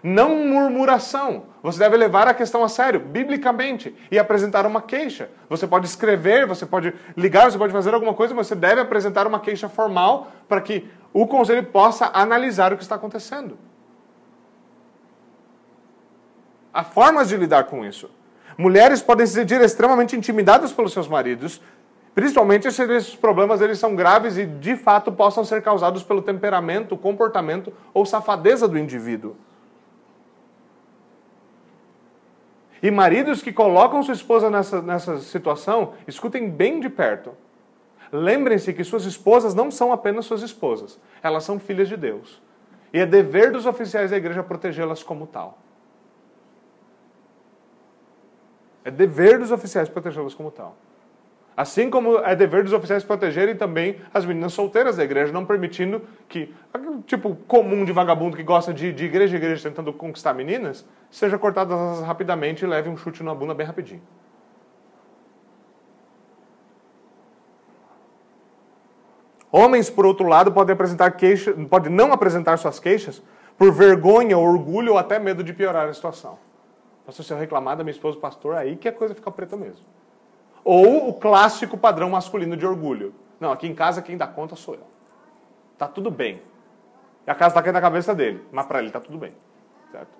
Não 0.03 0.47
murmuração. 0.47 1.47
Você 1.62 1.78
deve 1.78 1.97
levar 1.97 2.28
a 2.28 2.32
questão 2.32 2.62
a 2.62 2.68
sério, 2.68 3.01
biblicamente, 3.01 3.95
e 4.11 4.18
apresentar 4.18 4.64
uma 4.64 4.80
queixa. 4.80 5.28
Você 5.51 5.66
pode 5.66 5.86
escrever, 5.86 6.47
você 6.47 6.64
pode 6.64 6.95
ligar, 7.16 7.51
você 7.51 7.59
pode 7.59 7.72
fazer 7.72 7.93
alguma 7.93 8.14
coisa, 8.14 8.32
mas 8.32 8.47
você 8.47 8.55
deve 8.55 8.80
apresentar 8.80 9.26
uma 9.26 9.41
queixa 9.41 9.68
formal 9.68 10.28
para 10.49 10.61
que 10.61 10.89
o 11.12 11.26
conselho 11.26 11.64
possa 11.64 12.11
analisar 12.14 12.72
o 12.72 12.76
que 12.76 12.82
está 12.82 12.95
acontecendo. 12.95 13.59
Há 16.78 16.84
formas 16.84 17.28
de 17.28 17.36
lidar 17.36 17.64
com 17.64 17.84
isso. 17.84 18.08
Mulheres 18.56 19.02
podem 19.02 19.26
se 19.26 19.32
sentir 19.32 19.60
extremamente 19.60 20.14
intimidadas 20.14 20.70
pelos 20.70 20.92
seus 20.92 21.08
maridos, 21.08 21.60
principalmente 22.14 22.70
se 22.70 22.84
esses 22.84 23.16
problemas 23.16 23.60
eles 23.60 23.80
são 23.80 23.96
graves 23.96 24.38
e 24.38 24.46
de 24.46 24.76
fato 24.76 25.10
possam 25.10 25.44
ser 25.44 25.60
causados 25.60 26.04
pelo 26.04 26.22
temperamento, 26.22 26.96
comportamento 26.96 27.72
ou 27.92 28.06
safadeza 28.06 28.68
do 28.68 28.78
indivíduo. 28.78 29.34
E 32.80 32.92
maridos 32.92 33.42
que 33.42 33.52
colocam 33.52 34.00
sua 34.04 34.14
esposa 34.14 34.48
nessa, 34.48 34.80
nessa 34.80 35.18
situação, 35.18 35.94
escutem 36.06 36.48
bem 36.48 36.78
de 36.78 36.88
perto. 36.88 37.32
Lembrem-se 38.12 38.72
que 38.72 38.84
suas 38.84 39.04
esposas 39.04 39.52
não 39.52 39.68
são 39.68 39.92
apenas 39.92 40.26
suas 40.26 40.42
esposas, 40.42 40.96
elas 41.24 41.42
são 41.42 41.58
filhas 41.58 41.88
de 41.88 41.96
Deus. 41.96 42.40
E 42.92 43.00
é 43.00 43.04
dever 43.04 43.50
dos 43.50 43.66
oficiais 43.66 44.12
da 44.12 44.16
igreja 44.16 44.44
protegê-las 44.44 45.02
como 45.02 45.26
tal. 45.26 45.58
É 48.89 48.91
dever 48.91 49.39
dos 49.39 49.53
oficiais 49.53 49.86
protegê-las 49.86 50.32
como 50.32 50.51
tal. 50.51 50.74
Assim 51.55 51.91
como 51.91 52.16
é 52.20 52.34
dever 52.34 52.64
dos 52.64 52.72
oficiais 52.72 53.05
protegerem 53.05 53.55
também 53.55 54.01
as 54.14 54.24
meninas 54.24 54.55
solteiras 54.55 54.97
da 54.97 55.05
igreja, 55.05 55.30
não 55.30 55.45
permitindo 55.45 56.01
que, 56.26 56.55
tipo, 57.05 57.36
comum 57.47 57.84
de 57.84 57.93
vagabundo 57.93 58.34
que 58.34 58.43
gosta 58.43 58.72
de, 58.72 58.91
de 58.91 59.05
igreja 59.05 59.36
em 59.36 59.39
igreja 59.39 59.68
tentando 59.68 59.93
conquistar 59.93 60.32
meninas, 60.32 60.86
seja 61.11 61.36
cortado 61.36 61.74
rapidamente 62.01 62.64
e 62.64 62.66
leve 62.66 62.89
um 62.89 62.97
chute 62.97 63.22
na 63.22 63.34
bunda 63.34 63.53
bem 63.53 63.66
rapidinho. 63.66 64.01
Homens, 69.53 69.91
por 69.91 70.07
outro 70.07 70.26
lado, 70.26 70.51
podem 70.51 70.72
apresentar 70.72 71.11
queixa, 71.11 71.53
podem 71.68 71.93
não 71.93 72.11
apresentar 72.11 72.57
suas 72.57 72.80
queixas 72.80 73.22
por 73.59 73.70
vergonha, 73.70 74.39
orgulho 74.39 74.93
ou 74.93 74.99
até 74.99 75.18
medo 75.18 75.45
de 75.45 75.53
piorar 75.53 75.91
a 75.91 75.93
situação. 75.93 76.47
Pastor, 77.09 77.24
se 77.24 77.32
eu 77.32 77.38
reclamar 77.38 77.74
da 77.74 77.82
minha 77.82 77.90
esposa 77.90 78.18
pastor, 78.18 78.54
aí 78.54 78.76
que 78.76 78.86
a 78.86 78.92
coisa 78.92 79.14
fica 79.14 79.30
preta 79.30 79.56
mesmo. 79.56 79.82
Ou 80.62 81.09
o 81.09 81.14
clássico 81.14 81.74
padrão 81.78 82.11
masculino 82.11 82.54
de 82.54 82.66
orgulho. 82.66 83.14
Não, 83.40 83.50
aqui 83.50 83.66
em 83.66 83.74
casa 83.74 84.02
quem 84.02 84.14
dá 84.14 84.26
conta 84.26 84.54
sou 84.54 84.74
eu. 84.74 84.86
Tá 85.78 85.88
tudo 85.88 86.11
bem. 86.11 86.42
E 87.26 87.30
a 87.30 87.34
casa 87.34 87.52
está 87.52 87.61
aqui 87.61 87.72
na 87.72 87.80
cabeça 87.80 88.14
dele, 88.14 88.46
mas 88.52 88.66
para 88.66 88.80
ele 88.80 88.90
tá 88.90 89.00
tudo 89.00 89.16
bem. 89.16 89.32
Certo? 89.90 90.11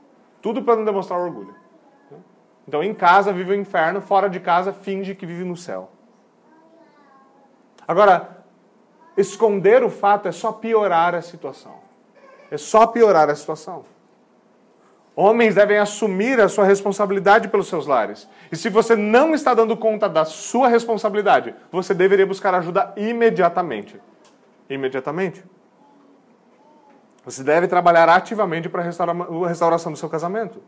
Tudo 0.41 0.63
para 0.63 0.77
não 0.77 0.85
demonstrar 0.87 1.21
orgulho. 1.21 1.55
Então, 2.67 2.83
em 2.83 2.95
casa 2.95 3.35
vive 3.35 3.53
o 3.53 3.55
inferno, 3.55 4.01
fora 4.01 4.31
de 4.31 4.41
casa 4.41 4.73
finge 4.73 5.15
que 5.15 5.27
vive 5.27 5.45
no 5.45 5.59
céu. 5.59 5.91
Agora, 7.87 8.47
esconder 9.15 9.85
o 9.85 9.91
fato 9.91 10.27
é 10.27 10.33
só 10.33 10.53
piorar 10.53 11.15
a 11.15 11.21
situação. 11.21 11.81
É 12.51 12.57
só 12.57 12.87
piorar 12.87 13.29
a 13.29 13.35
situação. 13.35 13.85
Homens 15.21 15.57
devem 15.57 15.79
assumir 15.79 16.41
a 16.41 16.49
sua 16.49 16.65
responsabilidade 16.65 17.49
pelos 17.49 17.67
seus 17.67 17.89
lares. 17.89 18.29
E 18.53 18.57
se 18.57 18.69
você 18.69 18.95
não 18.95 19.35
está 19.35 19.53
dando 19.53 19.77
conta 19.77 20.09
da 20.09 20.25
sua 20.25 20.69
responsabilidade, 20.69 21.57
você 21.73 21.93
deveria 21.93 22.25
buscar 22.25 22.55
ajuda 22.55 22.93
imediatamente. 22.97 24.01
Imediatamente. 24.71 25.45
Você 27.25 27.43
deve 27.43 27.67
trabalhar 27.67 28.09
ativamente 28.09 28.69
para 28.69 28.81
a 28.81 29.49
restauração 29.49 29.91
do 29.91 29.99
seu 29.99 30.09
casamento. 30.09 30.63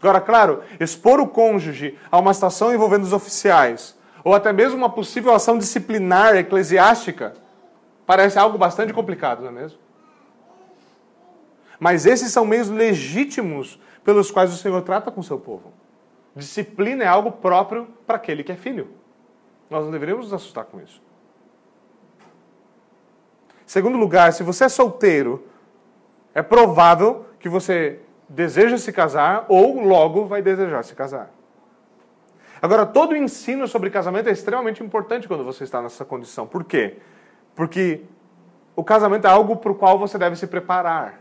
Agora, 0.00 0.22
claro, 0.22 0.62
expor 0.80 1.20
o 1.20 1.28
cônjuge 1.28 1.98
a 2.10 2.18
uma 2.18 2.32
situação 2.32 2.72
envolvendo 2.72 3.02
os 3.02 3.12
oficiais, 3.12 3.94
ou 4.24 4.34
até 4.34 4.54
mesmo 4.54 4.78
uma 4.78 4.88
possível 4.88 5.34
ação 5.34 5.58
disciplinar 5.58 6.34
eclesiástica, 6.34 7.34
parece 8.06 8.38
algo 8.38 8.56
bastante 8.56 8.94
complicado, 8.94 9.42
não 9.42 9.48
é 9.48 9.52
mesmo? 9.52 9.78
Mas 11.80 12.04
esses 12.04 12.30
são 12.30 12.44
meios 12.44 12.68
legítimos 12.68 13.80
pelos 14.04 14.30
quais 14.30 14.52
o 14.52 14.56
Senhor 14.56 14.82
trata 14.82 15.10
com 15.10 15.20
o 15.20 15.24
seu 15.24 15.38
povo. 15.38 15.72
Disciplina 16.36 17.02
é 17.02 17.06
algo 17.06 17.32
próprio 17.32 17.88
para 18.06 18.16
aquele 18.16 18.44
que 18.44 18.52
é 18.52 18.56
filho. 18.56 18.88
Nós 19.70 19.84
não 19.84 19.90
deveríamos 19.90 20.26
nos 20.26 20.34
assustar 20.34 20.66
com 20.66 20.78
isso. 20.78 21.00
Segundo 23.64 23.96
lugar, 23.96 24.32
se 24.32 24.42
você 24.42 24.64
é 24.64 24.68
solteiro, 24.68 25.46
é 26.34 26.42
provável 26.42 27.24
que 27.38 27.48
você 27.48 28.00
deseja 28.28 28.76
se 28.76 28.92
casar 28.92 29.46
ou 29.48 29.80
logo 29.80 30.26
vai 30.26 30.42
desejar 30.42 30.84
se 30.84 30.94
casar. 30.94 31.30
Agora, 32.60 32.84
todo 32.84 33.12
o 33.12 33.16
ensino 33.16 33.66
sobre 33.66 33.88
casamento 33.88 34.28
é 34.28 34.32
extremamente 34.32 34.82
importante 34.82 35.26
quando 35.26 35.44
você 35.44 35.64
está 35.64 35.80
nessa 35.80 36.04
condição. 36.04 36.46
Por 36.46 36.62
quê? 36.62 36.98
Porque 37.54 38.02
o 38.76 38.84
casamento 38.84 39.26
é 39.26 39.30
algo 39.30 39.56
para 39.56 39.72
o 39.72 39.74
qual 39.74 39.98
você 39.98 40.18
deve 40.18 40.36
se 40.36 40.46
preparar. 40.46 41.20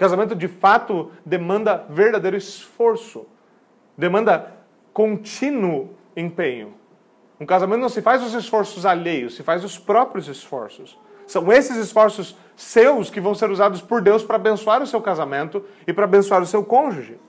Casamento 0.00 0.34
de 0.34 0.48
fato 0.48 1.12
demanda 1.26 1.84
verdadeiro 1.90 2.34
esforço, 2.34 3.26
demanda 3.98 4.50
contínuo 4.94 5.90
empenho. 6.16 6.72
Um 7.38 7.44
casamento 7.44 7.82
não 7.82 7.88
se 7.90 8.00
faz 8.00 8.22
os 8.22 8.32
esforços 8.32 8.86
alheios, 8.86 9.34
se 9.36 9.42
faz 9.42 9.62
os 9.62 9.78
próprios 9.78 10.26
esforços. 10.26 10.98
São 11.26 11.52
esses 11.52 11.76
esforços 11.76 12.34
seus 12.56 13.10
que 13.10 13.20
vão 13.20 13.34
ser 13.34 13.50
usados 13.50 13.82
por 13.82 14.00
Deus 14.00 14.22
para 14.22 14.36
abençoar 14.36 14.82
o 14.82 14.86
seu 14.86 15.02
casamento 15.02 15.62
e 15.86 15.92
para 15.92 16.04
abençoar 16.04 16.40
o 16.40 16.46
seu 16.46 16.64
cônjuge. 16.64 17.20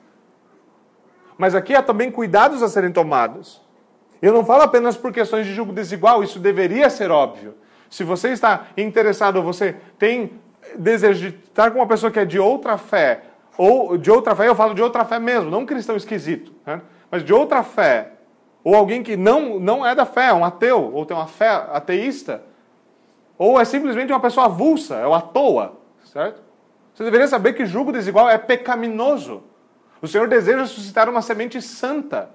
Mas 1.37 1.53
aqui 1.53 1.75
há 1.75 1.83
também 1.83 2.09
cuidados 2.09 2.63
a 2.63 2.69
serem 2.69 2.93
tomados. 2.93 3.61
Eu 4.21 4.31
não 4.31 4.45
falo 4.45 4.63
apenas 4.63 4.95
por 4.95 5.11
questões 5.11 5.45
de 5.45 5.53
julgo 5.53 5.73
desigual, 5.73 6.23
isso 6.23 6.39
deveria 6.39 6.89
ser 6.89 7.11
óbvio. 7.11 7.53
Se 7.89 8.05
você 8.05 8.29
está 8.29 8.67
interessado, 8.77 9.43
você 9.43 9.75
tem 9.99 10.39
desejo 10.77 11.29
de 11.29 11.37
estar 11.37 11.71
com 11.71 11.79
uma 11.79 11.87
pessoa 11.87 12.11
que 12.11 12.19
é 12.19 12.25
de 12.25 12.39
outra 12.39 12.77
fé, 12.77 13.21
ou 13.57 13.97
de 13.97 14.09
outra 14.09 14.35
fé, 14.35 14.47
eu 14.47 14.55
falo 14.55 14.73
de 14.73 14.81
outra 14.81 15.05
fé 15.05 15.19
mesmo, 15.19 15.49
não 15.49 15.59
um 15.59 15.65
cristão 15.65 15.95
esquisito, 15.95 16.53
né? 16.65 16.81
mas 17.09 17.23
de 17.23 17.33
outra 17.33 17.63
fé, 17.63 18.13
ou 18.63 18.75
alguém 18.75 19.03
que 19.03 19.17
não, 19.17 19.59
não 19.59 19.85
é 19.85 19.93
da 19.93 20.05
fé, 20.05 20.27
é 20.27 20.33
um 20.33 20.45
ateu, 20.45 20.91
ou 20.93 21.05
tem 21.05 21.15
uma 21.15 21.27
fé 21.27 21.49
ateísta, 21.71 22.43
ou 23.37 23.59
é 23.59 23.65
simplesmente 23.65 24.13
uma 24.13 24.19
pessoa 24.19 24.45
avulsa, 24.45 24.95
é 24.95 25.07
o 25.07 25.13
à 25.13 25.21
toa, 25.21 25.79
certo? 26.05 26.41
Você 26.93 27.03
deveria 27.03 27.27
saber 27.27 27.53
que 27.53 27.65
julgo 27.65 27.91
desigual 27.91 28.29
é 28.29 28.37
pecaminoso. 28.37 29.43
O 30.01 30.07
Senhor 30.07 30.27
deseja 30.27 30.65
suscitar 30.65 31.09
uma 31.09 31.21
semente 31.21 31.61
santa. 31.61 32.29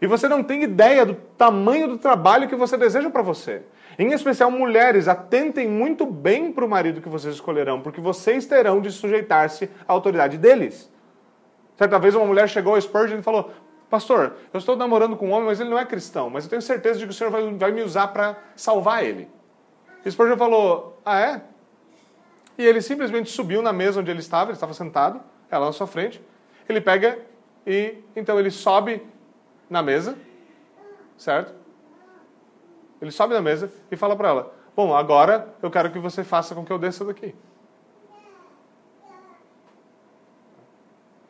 E 0.00 0.06
você 0.06 0.28
não 0.28 0.42
tem 0.42 0.62
ideia 0.62 1.06
do 1.06 1.14
tamanho 1.14 1.86
do 1.86 1.98
trabalho 1.98 2.48
que 2.48 2.56
você 2.56 2.76
deseja 2.76 3.10
para 3.10 3.22
você. 3.22 3.62
Em 3.98 4.12
especial, 4.12 4.50
mulheres, 4.50 5.06
atentem 5.08 5.68
muito 5.68 6.06
bem 6.06 6.52
para 6.52 6.64
o 6.64 6.68
marido 6.68 7.00
que 7.00 7.08
vocês 7.08 7.34
escolherão, 7.34 7.80
porque 7.80 8.00
vocês 8.00 8.46
terão 8.46 8.80
de 8.80 8.90
sujeitar-se 8.90 9.68
à 9.86 9.92
autoridade 9.92 10.38
deles. 10.38 10.90
Certa 11.76 11.98
vez 11.98 12.14
uma 12.14 12.24
mulher 12.24 12.48
chegou 12.48 12.74
a 12.74 12.80
Spurgeon 12.80 13.18
e 13.18 13.22
falou: 13.22 13.50
Pastor, 13.90 14.34
eu 14.52 14.58
estou 14.58 14.76
namorando 14.76 15.16
com 15.16 15.28
um 15.28 15.32
homem, 15.32 15.46
mas 15.46 15.60
ele 15.60 15.70
não 15.70 15.78
é 15.78 15.84
cristão, 15.84 16.30
mas 16.30 16.44
eu 16.44 16.50
tenho 16.50 16.62
certeza 16.62 16.98
de 16.98 17.04
que 17.06 17.10
o 17.10 17.14
Senhor 17.14 17.30
vai, 17.30 17.52
vai 17.54 17.72
me 17.72 17.82
usar 17.82 18.08
para 18.08 18.38
salvar 18.56 19.04
ele. 19.04 19.28
E 20.04 20.10
Spurgeon 20.10 20.36
falou: 20.36 20.98
Ah, 21.04 21.20
é? 21.20 21.42
E 22.56 22.64
ele 22.64 22.80
simplesmente 22.80 23.30
subiu 23.30 23.62
na 23.62 23.72
mesa 23.72 24.00
onde 24.00 24.10
ele 24.10 24.20
estava, 24.20 24.50
ele 24.50 24.56
estava 24.56 24.74
sentado, 24.74 25.20
ela 25.50 25.66
na 25.66 25.72
sua 25.72 25.86
frente. 25.86 26.22
Ele 26.68 26.80
pega 26.80 27.18
e 27.66 27.96
então 28.14 28.38
ele 28.38 28.50
sobe 28.50 29.02
na 29.68 29.82
mesa, 29.82 30.16
certo? 31.16 31.61
Ele 33.02 33.10
sobe 33.10 33.34
na 33.34 33.42
mesa 33.42 33.70
e 33.90 33.96
fala 33.96 34.14
para 34.14 34.28
ela: 34.28 34.54
Bom, 34.76 34.94
agora 34.94 35.48
eu 35.60 35.70
quero 35.70 35.90
que 35.90 35.98
você 35.98 36.22
faça 36.22 36.54
com 36.54 36.64
que 36.64 36.72
eu 36.72 36.78
desça 36.78 37.04
daqui. 37.04 37.34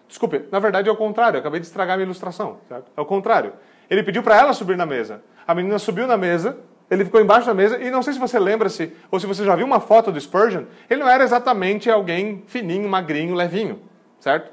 Desculpe, 0.06 0.46
na 0.52 0.58
verdade 0.58 0.90
é 0.90 0.92
o 0.92 0.96
contrário, 0.96 1.38
eu 1.38 1.40
acabei 1.40 1.58
de 1.58 1.66
estragar 1.66 1.94
a 1.94 1.96
minha 1.96 2.04
ilustração. 2.04 2.58
Certo? 2.68 2.92
É 2.94 3.00
o 3.00 3.06
contrário. 3.06 3.54
Ele 3.88 4.02
pediu 4.02 4.22
para 4.22 4.38
ela 4.38 4.52
subir 4.52 4.76
na 4.76 4.84
mesa. 4.84 5.22
A 5.46 5.54
menina 5.54 5.78
subiu 5.78 6.06
na 6.06 6.18
mesa, 6.18 6.58
ele 6.90 7.06
ficou 7.06 7.18
embaixo 7.18 7.46
da 7.46 7.54
mesa, 7.54 7.82
e 7.82 7.90
não 7.90 8.02
sei 8.02 8.12
se 8.12 8.18
você 8.18 8.38
lembra-se, 8.38 8.94
ou 9.10 9.18
se 9.18 9.26
você 9.26 9.42
já 9.42 9.56
viu 9.56 9.64
uma 9.64 9.80
foto 9.80 10.12
do 10.12 10.20
Spurgeon, 10.20 10.64
ele 10.90 11.00
não 11.00 11.08
era 11.08 11.24
exatamente 11.24 11.90
alguém 11.90 12.44
fininho, 12.46 12.86
magrinho, 12.86 13.34
levinho, 13.34 13.80
certo? 14.20 14.52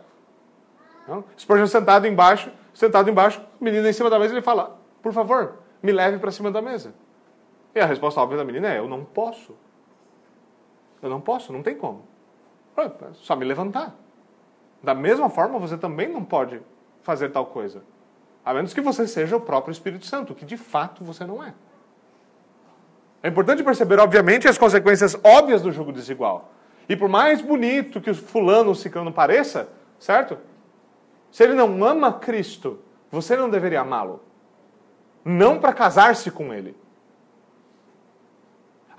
Não? 1.05 1.25
Spurgeon 1.37 1.67
sentado 1.67 2.07
embaixo, 2.07 2.49
sentado 2.73 3.09
embaixo, 3.09 3.41
menina 3.59 3.89
em 3.89 3.93
cima 3.93 4.09
da 4.09 4.17
mesa, 4.17 4.33
ele 4.33 4.41
fala, 4.41 4.79
por 5.01 5.11
favor, 5.11 5.55
me 5.83 5.91
leve 5.91 6.17
para 6.17 6.31
cima 6.31 6.49
da 6.49 6.61
mesa. 6.61 6.93
E 7.73 7.79
a 7.79 7.85
resposta 7.85 8.19
óbvia 8.19 8.37
da 8.37 8.43
menina 8.43 8.73
é: 8.73 8.79
eu 8.79 8.87
não 8.87 9.03
posso. 9.03 9.55
Eu 11.01 11.09
não 11.09 11.21
posso, 11.21 11.53
não 11.53 11.63
tem 11.63 11.75
como. 11.75 12.03
Só 13.13 13.35
me 13.35 13.45
levantar. 13.45 13.95
Da 14.81 14.93
mesma 14.93 15.29
forma, 15.29 15.59
você 15.59 15.77
também 15.77 16.07
não 16.07 16.23
pode 16.23 16.61
fazer 17.01 17.29
tal 17.29 17.45
coisa. 17.45 17.83
A 18.43 18.53
menos 18.53 18.73
que 18.73 18.81
você 18.81 19.07
seja 19.07 19.35
o 19.35 19.41
próprio 19.41 19.71
Espírito 19.71 20.05
Santo, 20.05 20.33
que 20.33 20.45
de 20.45 20.57
fato 20.57 21.03
você 21.03 21.25
não 21.25 21.43
é. 21.43 21.53
É 23.21 23.27
importante 23.27 23.63
perceber, 23.63 23.99
obviamente, 23.99 24.47
as 24.47 24.57
consequências 24.57 25.17
óbvias 25.23 25.61
do 25.61 25.71
jogo 25.71 25.91
desigual. 25.91 26.53
E 26.87 26.95
por 26.95 27.09
mais 27.09 27.41
bonito 27.41 27.99
que 27.99 28.09
o 28.09 28.15
fulano 28.15 28.69
ou 28.69 28.75
ciclano 28.75 29.11
pareça, 29.11 29.69
certo? 29.99 30.37
Se 31.29 31.43
ele 31.43 31.53
não 31.53 31.83
ama 31.83 32.13
Cristo, 32.13 32.79
você 33.11 33.35
não 33.35 33.49
deveria 33.49 33.81
amá-lo. 33.81 34.23
Não 35.23 35.59
para 35.59 35.73
casar-se 35.73 36.31
com 36.31 36.53
ele. 36.53 36.75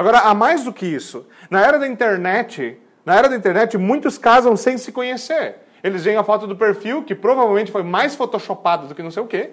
Agora, 0.01 0.20
há 0.20 0.32
mais 0.32 0.64
do 0.64 0.72
que 0.72 0.86
isso. 0.86 1.26
Na 1.51 1.61
era 1.61 1.78
da 1.78 1.86
internet, 1.86 2.80
na 3.05 3.16
era 3.16 3.28
da 3.28 3.36
internet, 3.36 3.76
muitos 3.76 4.16
casam 4.16 4.57
sem 4.57 4.78
se 4.78 4.90
conhecer. 4.90 5.57
Eles 5.84 6.05
veem 6.05 6.16
a 6.16 6.24
foto 6.24 6.46
do 6.46 6.57
perfil, 6.57 7.03
que 7.05 7.14
provavelmente 7.14 7.70
foi 7.70 7.82
mais 7.82 8.14
photoshopado 8.14 8.86
do 8.86 8.94
que 8.94 9.03
não 9.03 9.11
sei 9.11 9.22
o 9.22 9.26
quê, 9.26 9.51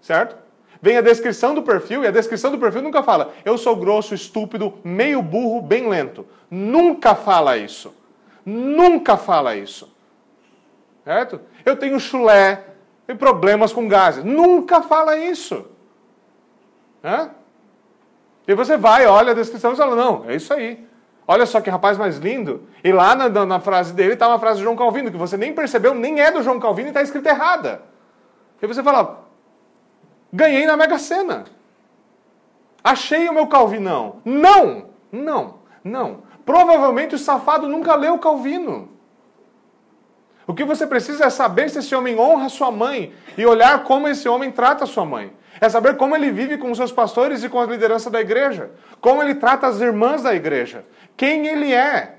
certo? 0.00 0.36
Vem 0.82 0.96
a 0.96 1.00
descrição 1.00 1.54
do 1.54 1.62
perfil, 1.62 2.02
e 2.02 2.08
a 2.08 2.10
descrição 2.10 2.50
do 2.50 2.58
perfil 2.58 2.82
nunca 2.82 3.04
fala, 3.04 3.32
eu 3.44 3.56
sou 3.56 3.76
grosso, 3.76 4.16
estúpido, 4.16 4.74
meio 4.82 5.22
burro, 5.22 5.62
bem 5.62 5.88
lento. 5.88 6.26
Nunca 6.50 7.14
fala 7.14 7.56
isso. 7.56 7.94
Nunca 8.44 9.16
fala 9.16 9.54
isso. 9.54 9.96
Certo? 11.04 11.40
Eu 11.64 11.76
tenho 11.76 12.00
chulé 12.00 12.64
e 13.06 13.14
problemas 13.14 13.72
com 13.72 13.86
gases. 13.86 14.24
Nunca 14.24 14.82
fala 14.82 15.16
isso. 15.16 15.66
É? 17.00 17.37
E 18.48 18.54
você 18.54 18.78
vai, 18.78 19.06
olha 19.06 19.32
a 19.32 19.34
descrição 19.34 19.74
e 19.74 19.76
fala, 19.76 19.94
não, 19.94 20.24
é 20.26 20.34
isso 20.34 20.54
aí. 20.54 20.88
Olha 21.26 21.44
só 21.44 21.60
que 21.60 21.68
rapaz 21.68 21.98
mais 21.98 22.16
lindo. 22.16 22.66
E 22.82 22.90
lá 22.90 23.14
na, 23.14 23.28
na, 23.28 23.44
na 23.44 23.60
frase 23.60 23.92
dele 23.92 24.14
está 24.14 24.26
uma 24.26 24.38
frase 24.38 24.56
de 24.56 24.64
João 24.64 24.74
Calvino, 24.74 25.10
que 25.10 25.18
você 25.18 25.36
nem 25.36 25.52
percebeu, 25.52 25.94
nem 25.94 26.18
é 26.18 26.30
do 26.30 26.42
João 26.42 26.58
Calvino 26.58 26.88
e 26.88 26.90
está 26.90 27.02
escrita 27.02 27.28
errada. 27.28 27.82
E 28.62 28.66
você 28.66 28.82
fala, 28.82 29.26
ganhei 30.32 30.66
na 30.66 30.78
Mega 30.78 30.98
Sena. 30.98 31.44
Achei 32.82 33.28
o 33.28 33.34
meu 33.34 33.46
Calvinão. 33.46 34.22
Não, 34.24 34.86
não, 35.12 35.56
não. 35.84 36.22
Provavelmente 36.46 37.14
o 37.14 37.18
safado 37.18 37.68
nunca 37.68 37.94
leu 37.94 38.18
Calvino. 38.18 38.88
O 40.46 40.54
que 40.54 40.64
você 40.64 40.86
precisa 40.86 41.26
é 41.26 41.30
saber 41.30 41.68
se 41.68 41.80
esse 41.80 41.94
homem 41.94 42.18
honra 42.18 42.48
sua 42.48 42.70
mãe 42.70 43.12
e 43.36 43.44
olhar 43.44 43.84
como 43.84 44.08
esse 44.08 44.26
homem 44.26 44.50
trata 44.50 44.86
sua 44.86 45.04
mãe. 45.04 45.30
É 45.60 45.68
saber 45.68 45.96
como 45.96 46.14
ele 46.14 46.30
vive 46.30 46.58
com 46.58 46.70
os 46.70 46.78
seus 46.78 46.92
pastores 46.92 47.42
e 47.42 47.48
com 47.48 47.60
a 47.60 47.66
liderança 47.66 48.10
da 48.10 48.20
igreja. 48.20 48.70
Como 49.00 49.22
ele 49.22 49.34
trata 49.34 49.66
as 49.66 49.80
irmãs 49.80 50.22
da 50.22 50.34
igreja. 50.34 50.84
Quem 51.16 51.46
ele 51.46 51.72
é. 51.72 52.16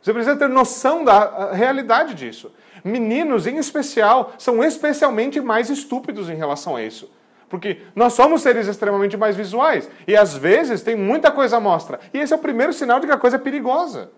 Você 0.00 0.12
precisa 0.12 0.36
ter 0.36 0.48
noção 0.48 1.02
da 1.02 1.52
realidade 1.52 2.14
disso. 2.14 2.52
Meninos, 2.84 3.46
em 3.46 3.56
especial, 3.56 4.34
são 4.38 4.62
especialmente 4.62 5.40
mais 5.40 5.70
estúpidos 5.70 6.28
em 6.28 6.34
relação 6.34 6.76
a 6.76 6.82
isso. 6.82 7.10
Porque 7.48 7.82
nós 7.96 8.12
somos 8.12 8.42
seres 8.42 8.66
extremamente 8.66 9.16
mais 9.16 9.34
visuais. 9.34 9.88
E 10.06 10.16
às 10.16 10.36
vezes 10.36 10.82
tem 10.82 10.94
muita 10.94 11.30
coisa 11.30 11.56
à 11.56 11.60
mostra. 11.60 12.00
E 12.12 12.18
esse 12.18 12.32
é 12.32 12.36
o 12.36 12.40
primeiro 12.40 12.72
sinal 12.72 13.00
de 13.00 13.06
que 13.06 13.12
a 13.12 13.18
coisa 13.18 13.36
é 13.36 13.38
perigosa. 13.38 14.10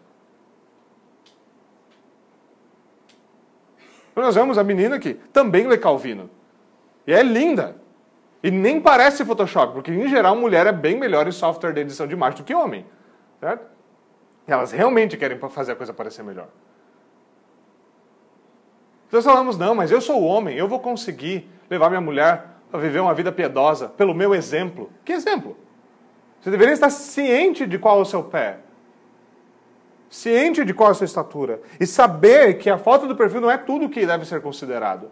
Nós 4.17 4.35
vemos 4.35 4.57
a 4.57 4.65
menina 4.65 4.99
que 4.99 5.15
também 5.15 5.67
lê 5.67 5.77
Calvino. 5.77 6.31
E 7.07 7.13
é 7.13 7.23
linda. 7.23 7.77
E 8.43 8.51
nem 8.51 8.81
parece 8.81 9.25
Photoshop, 9.25 9.75
porque 9.75 9.91
em 9.91 10.09
geral 10.09 10.35
mulher 10.35 10.67
é 10.67 10.73
bem 10.73 10.99
melhor 10.99 11.29
em 11.29 11.33
software 11.33 11.73
de 11.73 11.81
edição 11.81 12.07
de 12.07 12.15
imagem 12.15 12.39
do 12.39 12.45
que 12.45 12.55
homem. 12.55 12.87
Certo? 13.41 13.67
E 14.49 14.53
elas 14.53 14.73
realmente 14.73 15.17
querem 15.17 15.39
fazer 15.51 15.73
a 15.73 15.77
coisa 15.77 15.93
parecer 15.93 16.23
melhor. 16.23 16.49
Então 19.07 19.19
nós 19.19 19.25
falamos, 19.25 19.59
não, 19.59 19.75
mas 19.75 19.91
eu 19.91 20.01
sou 20.01 20.23
homem, 20.23 20.57
eu 20.57 20.67
vou 20.67 20.81
conseguir 20.81 21.49
levar 21.69 21.89
minha 21.89 22.01
mulher 22.01 22.47
a 22.73 22.79
viver 22.79 23.01
uma 23.01 23.15
vida 23.15 23.31
piedosa 23.31 23.89
pelo 23.89 24.15
meu 24.15 24.35
exemplo. 24.35 24.91
Que 25.05 25.13
exemplo? 25.13 25.57
Você 26.41 26.51
deveria 26.51 26.75
estar 26.75 26.91
ciente 26.91 27.67
de 27.67 27.79
qual 27.79 27.99
é 27.99 28.03
o 28.03 28.05
seu 28.05 28.23
pé 28.23 28.61
ciente 30.09 30.65
de 30.65 30.73
qual 30.73 30.89
é 30.89 30.93
a 30.93 30.95
sua 30.95 31.05
estatura 31.05 31.61
e 31.81 31.87
saber 31.87 32.55
que 32.55 32.71
a 32.71 32.79
foto 32.79 33.07
do 33.07 33.17
perfil 33.17 33.41
não 33.41 33.51
é 33.51 33.59
tudo 33.59 33.89
que 33.89 34.07
deve 34.07 34.25
ser 34.25 34.41
considerado. 34.41 35.11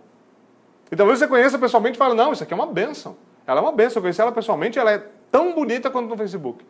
E 0.91 0.97
talvez 0.97 1.19
você 1.19 1.27
conheça 1.27 1.59
pessoalmente 1.59 1.97
e 1.97 1.99
fale, 1.99 2.15
não, 2.15 2.33
isso 2.33 2.43
aqui 2.43 2.53
é 2.53 2.57
uma 2.57 2.67
benção. 2.67 3.17
Ela 3.47 3.61
é 3.61 3.63
uma 3.63 3.73
benção, 3.73 3.99
eu 3.99 4.03
conheci 4.03 4.21
ela 4.21 4.33
pessoalmente, 4.33 4.79
ela 4.79 4.93
é 4.93 5.07
tão 5.31 5.53
bonita 5.53 5.91
quanto 5.91 6.09
no 6.09 6.17
Facebook. 6.17 6.65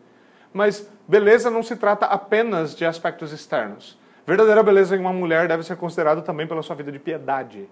Mas 0.52 0.88
beleza 1.06 1.50
não 1.50 1.62
se 1.62 1.76
trata 1.76 2.06
apenas 2.06 2.74
de 2.74 2.84
aspectos 2.84 3.32
externos. 3.32 3.98
Verdadeira 4.26 4.62
beleza 4.62 4.96
em 4.96 5.00
uma 5.00 5.12
mulher 5.12 5.46
deve 5.46 5.62
ser 5.62 5.76
considerada 5.76 6.22
também 6.22 6.46
pela 6.46 6.62
sua 6.62 6.74
vida 6.74 6.90
de 6.90 6.98
piedade. 6.98 7.68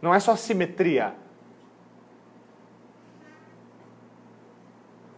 Não 0.00 0.12
é 0.12 0.18
só 0.18 0.34
simetria, 0.34 1.14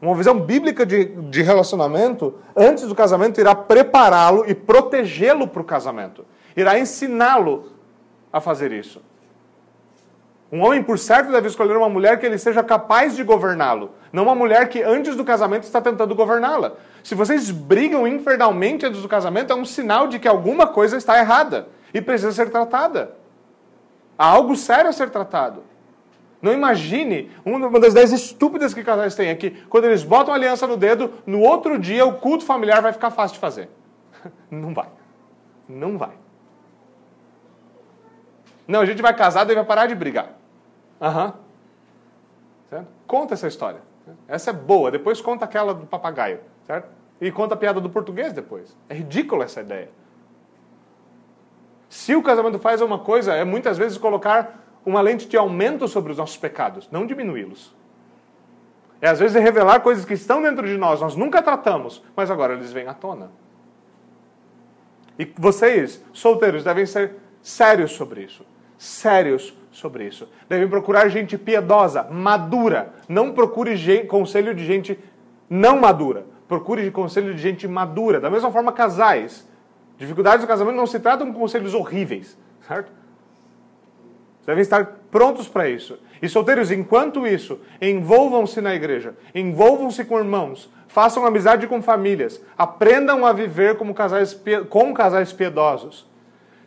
Uma 0.04 0.14
visão 0.14 0.38
bíblica 0.38 0.84
de, 0.84 1.06
de 1.06 1.42
relacionamento, 1.42 2.34
antes 2.54 2.84
do 2.84 2.94
casamento, 2.94 3.40
irá 3.40 3.54
prepará-lo 3.54 4.44
e 4.46 4.54
protegê-lo 4.54 5.48
para 5.48 5.62
o 5.62 5.64
casamento. 5.64 6.26
Irá 6.54 6.78
ensiná-lo 6.78 7.72
a 8.30 8.38
fazer 8.38 8.70
isso. 8.70 9.00
Um 10.52 10.60
homem, 10.62 10.82
por 10.82 10.98
certo, 10.98 11.32
deve 11.32 11.48
escolher 11.48 11.74
uma 11.74 11.88
mulher 11.88 12.20
que 12.20 12.26
ele 12.26 12.36
seja 12.36 12.62
capaz 12.62 13.16
de 13.16 13.24
governá-lo, 13.24 13.92
não 14.12 14.24
uma 14.24 14.34
mulher 14.34 14.68
que 14.68 14.82
antes 14.82 15.16
do 15.16 15.24
casamento 15.24 15.64
está 15.64 15.80
tentando 15.80 16.14
governá-la. 16.14 16.74
Se 17.02 17.14
vocês 17.14 17.50
brigam 17.50 18.06
infernalmente 18.06 18.84
antes 18.84 19.00
do 19.00 19.08
casamento, 19.08 19.54
é 19.54 19.56
um 19.56 19.64
sinal 19.64 20.06
de 20.06 20.18
que 20.18 20.28
alguma 20.28 20.66
coisa 20.66 20.98
está 20.98 21.18
errada 21.18 21.68
e 21.94 22.00
precisa 22.02 22.30
ser 22.30 22.50
tratada. 22.50 23.16
Há 24.18 24.26
algo 24.26 24.54
sério 24.54 24.90
a 24.90 24.92
ser 24.92 25.08
tratado. 25.08 25.62
Não 26.44 26.52
imagine 26.52 27.30
uma 27.42 27.80
das 27.80 27.92
ideias 27.92 28.12
estúpidas 28.12 28.74
que 28.74 28.84
casais 28.84 29.14
têm 29.14 29.30
aqui. 29.30 29.50
Quando 29.70 29.86
eles 29.86 30.02
botam 30.02 30.34
a 30.34 30.36
aliança 30.36 30.66
no 30.66 30.76
dedo, 30.76 31.10
no 31.24 31.40
outro 31.40 31.78
dia 31.78 32.04
o 32.04 32.18
culto 32.18 32.44
familiar 32.44 32.82
vai 32.82 32.92
ficar 32.92 33.10
fácil 33.10 33.36
de 33.36 33.40
fazer. 33.40 33.70
Não 34.50 34.74
vai. 34.74 34.90
Não 35.66 35.96
vai. 35.96 36.12
Não, 38.68 38.82
a 38.82 38.84
gente 38.84 39.00
vai 39.00 39.16
casar 39.16 39.48
e 39.50 39.54
vai 39.54 39.64
parar 39.64 39.86
de 39.86 39.94
brigar. 39.94 40.34
Aham. 41.00 41.32
Uhum. 42.70 42.84
Conta 43.06 43.32
essa 43.32 43.48
história. 43.48 43.80
Essa 44.28 44.50
é 44.50 44.52
boa. 44.52 44.90
Depois 44.90 45.22
conta 45.22 45.46
aquela 45.46 45.72
do 45.72 45.86
papagaio. 45.86 46.40
Certo? 46.66 46.88
E 47.22 47.32
conta 47.32 47.54
a 47.54 47.56
piada 47.56 47.80
do 47.80 47.88
português 47.88 48.34
depois. 48.34 48.76
É 48.90 48.94
ridícula 48.94 49.44
essa 49.44 49.62
ideia. 49.62 49.88
Se 51.88 52.14
o 52.14 52.22
casamento 52.22 52.58
faz 52.58 52.82
uma 52.82 52.98
coisa, 52.98 53.32
é 53.32 53.44
muitas 53.44 53.78
vezes 53.78 53.96
colocar 53.96 54.63
uma 54.84 55.00
lente 55.00 55.26
de 55.26 55.36
aumento 55.36 55.88
sobre 55.88 56.12
os 56.12 56.18
nossos 56.18 56.36
pecados, 56.36 56.88
não 56.90 57.06
diminuí-los. 57.06 57.74
É 59.00 59.08
às 59.08 59.18
vezes 59.18 59.40
revelar 59.42 59.80
coisas 59.80 60.04
que 60.04 60.14
estão 60.14 60.40
dentro 60.40 60.66
de 60.66 60.76
nós, 60.76 61.00
nós 61.00 61.14
nunca 61.16 61.42
tratamos, 61.42 62.02
mas 62.16 62.30
agora 62.30 62.54
eles 62.54 62.72
vêm 62.72 62.86
à 62.86 62.94
tona. 62.94 63.30
E 65.18 65.24
vocês, 65.36 66.02
solteiros, 66.12 66.64
devem 66.64 66.86
ser 66.86 67.16
sérios 67.42 67.92
sobre 67.92 68.22
isso. 68.22 68.44
Sérios 68.76 69.54
sobre 69.70 70.06
isso. 70.06 70.28
Devem 70.48 70.68
procurar 70.68 71.08
gente 71.08 71.38
piedosa, 71.38 72.04
madura. 72.04 72.94
Não 73.08 73.32
procure 73.32 74.06
conselho 74.06 74.54
de 74.54 74.64
gente 74.64 74.98
não 75.48 75.78
madura. 75.78 76.26
Procure 76.48 76.90
conselho 76.90 77.34
de 77.34 77.40
gente 77.40 77.68
madura. 77.68 78.20
Da 78.20 78.30
mesma 78.30 78.50
forma, 78.50 78.72
casais. 78.72 79.46
Dificuldades 79.96 80.44
do 80.44 80.48
casamento 80.48 80.76
não 80.76 80.86
se 80.86 80.98
tratam 80.98 81.32
com 81.32 81.40
conselhos 81.40 81.74
horríveis, 81.74 82.36
certo? 82.66 82.90
Devem 84.46 84.62
estar 84.62 84.98
prontos 85.10 85.48
para 85.48 85.68
isso. 85.68 85.98
E 86.20 86.28
solteiros, 86.28 86.70
enquanto 86.70 87.26
isso, 87.26 87.60
envolvam-se 87.80 88.60
na 88.60 88.74
igreja, 88.74 89.14
envolvam-se 89.34 90.04
com 90.04 90.18
irmãos, 90.18 90.70
façam 90.88 91.26
amizade 91.26 91.66
com 91.66 91.82
famílias, 91.82 92.40
aprendam 92.56 93.26
a 93.26 93.32
viver 93.32 93.76
como 93.76 93.94
casais, 93.94 94.40
com 94.70 94.94
casais 94.94 95.32
piedosos. 95.32 96.06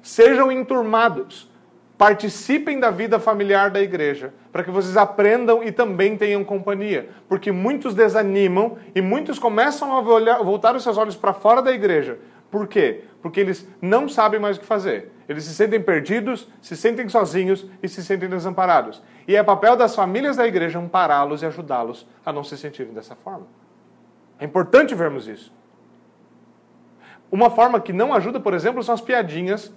Sejam 0.02 0.52
enturmados, 0.52 1.50
participem 1.98 2.80
da 2.80 2.92
vida 2.92 3.20
familiar 3.20 3.72
da 3.72 3.82
igreja, 3.82 4.34
para 4.52 4.64
que 4.64 4.70
vocês 4.70 4.96
aprendam 4.96 5.64
e 5.64 5.72
também 5.72 6.16
tenham 6.16 6.44
companhia. 6.44 7.10
Porque 7.28 7.52
muitos 7.52 7.96
desanimam 7.96 8.78
e 8.94 9.02
muitos 9.02 9.40
começam 9.40 9.96
a 9.96 10.02
voltar 10.44 10.76
os 10.76 10.84
seus 10.84 10.98
olhos 10.98 11.16
para 11.16 11.34
fora 11.34 11.62
da 11.62 11.72
igreja. 11.72 12.20
Por 12.50 12.68
quê? 12.68 13.04
Porque 13.22 13.40
eles 13.40 13.68
não 13.82 14.08
sabem 14.08 14.40
mais 14.40 14.58
o 14.58 14.60
que 14.60 14.66
fazer. 14.66 15.12
Eles 15.28 15.44
se 15.44 15.54
sentem 15.54 15.82
perdidos, 15.82 16.48
se 16.62 16.78
sentem 16.78 17.10
sozinhos 17.10 17.66
e 17.84 17.90
se 17.90 18.04
sentem 18.04 18.30
desamparados. 18.30 19.04
E 19.28 19.36
é 19.36 19.44
papel 19.44 19.76
das 19.76 19.96
famílias 19.96 20.38
da 20.38 20.48
igreja 20.48 20.80
ampará-los 20.80 21.42
e 21.42 21.46
ajudá-los 21.46 22.08
a 22.26 22.32
não 22.32 22.44
se 22.44 22.58
sentirem 22.58 22.94
dessa 22.94 23.16
forma. 23.16 23.48
É 24.40 24.46
importante 24.46 24.96
vermos 24.96 25.28
isso. 25.28 25.52
Uma 27.30 27.50
forma 27.50 27.80
que 27.82 27.92
não 27.92 28.14
ajuda, 28.14 28.40
por 28.40 28.54
exemplo, 28.54 28.82
são 28.82 28.96
as 28.96 29.02
piadinhas 29.02 29.74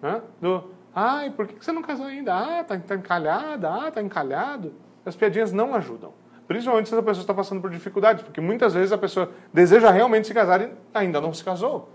né, 0.00 0.22
do 0.40 0.70
ai, 0.94 1.30
por 1.30 1.46
que 1.46 1.62
você 1.62 1.70
não 1.70 1.82
casou 1.82 2.06
ainda? 2.06 2.34
Ah, 2.34 2.64
tá, 2.64 2.78
tá 2.78 2.94
encalhada, 2.94 3.68
ah, 3.70 3.90
tá 3.90 4.00
encalhado. 4.00 4.72
As 5.04 5.14
piadinhas 5.14 5.52
não 5.52 5.74
ajudam. 5.74 6.12
Principalmente 6.46 6.88
se 6.88 6.94
a 6.94 7.02
pessoa 7.02 7.22
está 7.22 7.34
passando 7.34 7.60
por 7.60 7.70
dificuldades, 7.70 8.22
porque 8.22 8.40
muitas 8.40 8.72
vezes 8.72 8.90
a 8.90 8.96
pessoa 8.96 9.30
deseja 9.52 9.90
realmente 9.90 10.26
se 10.26 10.32
casar 10.32 10.62
e 10.62 10.70
ainda 10.94 11.20
não 11.20 11.34
se 11.34 11.44
casou. 11.44 11.90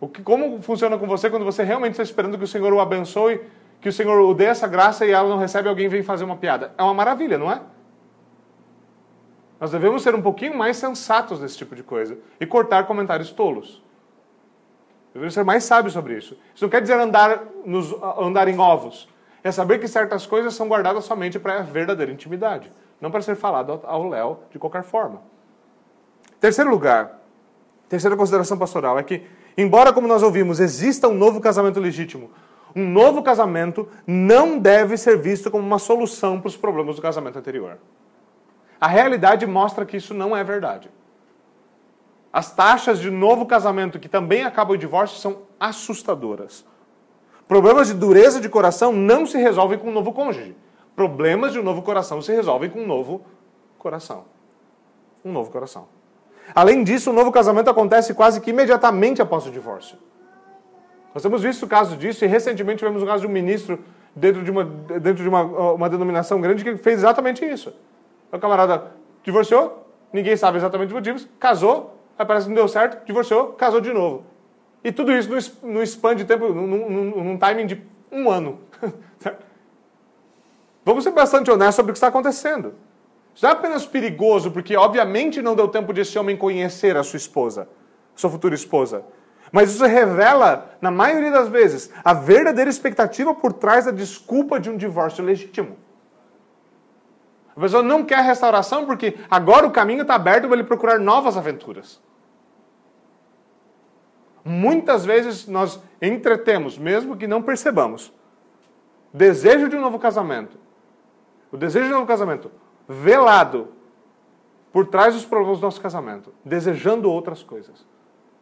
O 0.00 0.08
que, 0.08 0.22
como 0.22 0.60
funciona 0.62 0.96
com 0.96 1.06
você 1.06 1.28
quando 1.28 1.44
você 1.44 1.62
realmente 1.62 1.92
está 1.92 2.02
esperando 2.02 2.38
que 2.38 2.44
o 2.44 2.48
Senhor 2.48 2.72
o 2.72 2.80
abençoe, 2.80 3.40
que 3.80 3.88
o 3.88 3.92
Senhor 3.92 4.20
o 4.20 4.34
dê 4.34 4.44
essa 4.44 4.66
graça 4.66 5.04
e 5.04 5.10
ela 5.10 5.28
não 5.28 5.38
recebe 5.38 5.68
alguém 5.68 5.88
vem 5.88 6.02
fazer 6.02 6.24
uma 6.24 6.36
piada? 6.36 6.72
É 6.78 6.82
uma 6.82 6.94
maravilha, 6.94 7.36
não 7.36 7.50
é? 7.50 7.60
Nós 9.60 9.72
devemos 9.72 10.02
ser 10.02 10.14
um 10.14 10.22
pouquinho 10.22 10.56
mais 10.56 10.76
sensatos 10.76 11.40
nesse 11.40 11.56
tipo 11.56 11.74
de 11.74 11.82
coisa 11.82 12.16
e 12.40 12.46
cortar 12.46 12.86
comentários 12.86 13.30
tolos. 13.30 13.82
Devemos 15.12 15.34
ser 15.34 15.44
mais 15.44 15.64
sábios 15.64 15.94
sobre 15.94 16.16
isso. 16.16 16.38
Isso 16.54 16.64
não 16.64 16.70
quer 16.70 16.80
dizer 16.80 16.94
andar, 16.94 17.42
nos, 17.64 17.92
andar 18.18 18.46
em 18.46 18.58
ovos. 18.58 19.08
É 19.42 19.50
saber 19.50 19.78
que 19.78 19.88
certas 19.88 20.26
coisas 20.26 20.54
são 20.54 20.68
guardadas 20.68 21.04
somente 21.04 21.38
para 21.38 21.58
a 21.58 21.62
verdadeira 21.62 22.12
intimidade, 22.12 22.70
não 23.00 23.10
para 23.10 23.22
ser 23.22 23.34
falado 23.34 23.80
ao 23.84 24.08
Léo 24.08 24.38
de 24.50 24.58
qualquer 24.58 24.82
forma. 24.82 25.22
Terceiro 26.40 26.70
lugar, 26.70 27.20
terceira 27.88 28.16
consideração 28.16 28.56
pastoral 28.56 28.98
é 28.98 29.02
que, 29.02 29.26
embora, 29.58 29.92
como 29.92 30.08
nós 30.08 30.22
ouvimos, 30.22 30.60
exista 30.60 31.08
um 31.08 31.14
novo 31.14 31.40
casamento 31.40 31.78
legítimo, 31.78 32.30
um 32.74 32.88
novo 32.88 33.22
casamento 33.22 33.88
não 34.06 34.58
deve 34.58 34.96
ser 34.96 35.18
visto 35.18 35.50
como 35.50 35.66
uma 35.66 35.78
solução 35.78 36.40
para 36.40 36.48
os 36.48 36.56
problemas 36.56 36.96
do 36.96 37.02
casamento 37.02 37.38
anterior. 37.38 37.78
A 38.80 38.86
realidade 38.86 39.46
mostra 39.46 39.84
que 39.84 39.96
isso 39.96 40.14
não 40.14 40.36
é 40.36 40.44
verdade. 40.44 40.90
As 42.32 42.54
taxas 42.54 43.00
de 43.00 43.10
novo 43.10 43.46
casamento 43.46 43.98
que 43.98 44.08
também 44.08 44.44
acabam 44.44 44.76
em 44.76 44.78
divórcio 44.78 45.18
são 45.18 45.42
assustadoras. 45.58 46.64
Problemas 47.48 47.88
de 47.88 47.94
dureza 47.94 48.40
de 48.40 48.48
coração 48.48 48.92
não 48.92 49.24
se 49.26 49.38
resolvem 49.38 49.78
com 49.78 49.88
um 49.88 49.92
novo 49.92 50.12
cônjuge. 50.12 50.54
Problemas 50.94 51.52
de 51.52 51.58
um 51.58 51.62
novo 51.62 51.82
coração 51.82 52.20
se 52.20 52.32
resolvem 52.32 52.68
com 52.68 52.80
um 52.80 52.86
novo 52.86 53.22
coração. 53.78 54.26
Um 55.24 55.32
novo 55.32 55.50
coração. 55.50 55.88
Além 56.54 56.82
disso, 56.82 57.10
o 57.10 57.12
novo 57.12 57.30
casamento 57.30 57.68
acontece 57.70 58.14
quase 58.14 58.40
que 58.40 58.50
imediatamente 58.50 59.20
após 59.20 59.46
o 59.46 59.50
divórcio. 59.50 59.98
Nós 61.14 61.22
temos 61.22 61.42
visto 61.42 61.66
casos 61.66 61.98
disso 61.98 62.24
e 62.24 62.28
recentemente 62.28 62.78
tivemos 62.78 63.02
o 63.02 63.06
caso 63.06 63.22
de 63.22 63.26
um 63.26 63.30
ministro 63.30 63.78
dentro 64.14 64.42
de 64.42 64.50
uma, 64.50 64.64
dentro 64.64 65.22
de 65.22 65.28
uma, 65.28 65.42
uma 65.42 65.88
denominação 65.88 66.40
grande 66.40 66.64
que 66.64 66.76
fez 66.76 66.98
exatamente 66.98 67.44
isso. 67.44 67.74
O 68.32 68.38
camarada 68.38 68.92
divorciou, 69.22 69.86
ninguém 70.12 70.36
sabe 70.36 70.58
exatamente 70.58 70.88
os 70.88 70.94
motivos, 70.94 71.28
casou, 71.38 71.98
aí 72.18 72.26
parece 72.26 72.46
que 72.46 72.50
não 72.50 72.56
deu 72.56 72.68
certo, 72.68 73.04
divorciou, 73.06 73.48
casou 73.52 73.80
de 73.80 73.92
novo. 73.92 74.24
E 74.82 74.92
tudo 74.92 75.12
isso 75.12 75.58
no 75.62 75.82
span 75.82 76.14
de 76.14 76.24
tempo, 76.24 76.48
num, 76.52 76.66
num, 76.66 77.24
num 77.24 77.38
timing 77.38 77.66
de 77.66 77.82
um 78.12 78.30
ano. 78.30 78.60
Vamos 80.84 81.04
ser 81.04 81.10
bastante 81.10 81.50
honestos 81.50 81.76
sobre 81.76 81.90
o 81.90 81.92
que 81.92 81.98
está 81.98 82.08
acontecendo. 82.08 82.74
Isso 83.38 83.46
não 83.46 83.50
é 83.50 83.52
apenas 83.52 83.86
perigoso, 83.86 84.50
porque 84.50 84.76
obviamente 84.76 85.40
não 85.40 85.54
deu 85.54 85.68
tempo 85.68 85.92
de 85.92 86.00
esse 86.00 86.18
homem 86.18 86.36
conhecer 86.36 86.96
a 86.96 87.04
sua 87.04 87.18
esposa, 87.18 87.68
sua 88.16 88.28
futura 88.28 88.52
esposa. 88.52 89.04
Mas 89.52 89.70
isso 89.70 89.84
revela, 89.84 90.76
na 90.80 90.90
maioria 90.90 91.30
das 91.30 91.48
vezes, 91.48 91.88
a 92.02 92.12
verdadeira 92.12 92.68
expectativa 92.68 93.32
por 93.32 93.52
trás 93.52 93.84
da 93.84 93.92
desculpa 93.92 94.58
de 94.58 94.68
um 94.68 94.76
divórcio 94.76 95.24
legítimo. 95.24 95.76
A 97.56 97.60
pessoa 97.60 97.80
não 97.80 98.02
quer 98.02 98.24
restauração 98.24 98.84
porque 98.84 99.16
agora 99.30 99.68
o 99.68 99.70
caminho 99.70 100.02
está 100.02 100.16
aberto 100.16 100.48
para 100.48 100.54
ele 100.54 100.64
procurar 100.64 100.98
novas 100.98 101.36
aventuras. 101.36 102.02
Muitas 104.44 105.04
vezes 105.04 105.46
nós 105.46 105.80
entretemos, 106.02 106.76
mesmo 106.76 107.16
que 107.16 107.28
não 107.28 107.40
percebamos, 107.40 108.12
desejo 109.14 109.68
de 109.68 109.76
um 109.76 109.80
novo 109.80 110.00
casamento. 110.00 110.58
O 111.52 111.56
desejo 111.56 111.86
de 111.86 111.92
um 111.92 111.98
novo 111.98 112.08
casamento 112.08 112.50
velado 112.88 113.68
por 114.72 114.86
trás 114.86 115.14
dos 115.14 115.24
problemas 115.24 115.60
do 115.60 115.62
nosso 115.62 115.80
casamento, 115.80 116.32
desejando 116.44 117.10
outras 117.10 117.42
coisas. 117.42 117.86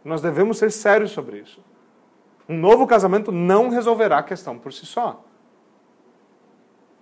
Nós 0.05 0.23
devemos 0.23 0.59
ser 0.59 0.71
sérios 0.71 1.11
sobre 1.11 1.39
isso. 1.39 1.61
Um 2.49 2.57
novo 2.57 2.87
casamento 2.87 3.33
não 3.33 3.69
resolverá 3.69 4.19
a 4.19 4.23
questão 4.23 4.57
por 4.59 4.73
si 4.73 4.87
só. 4.87 5.25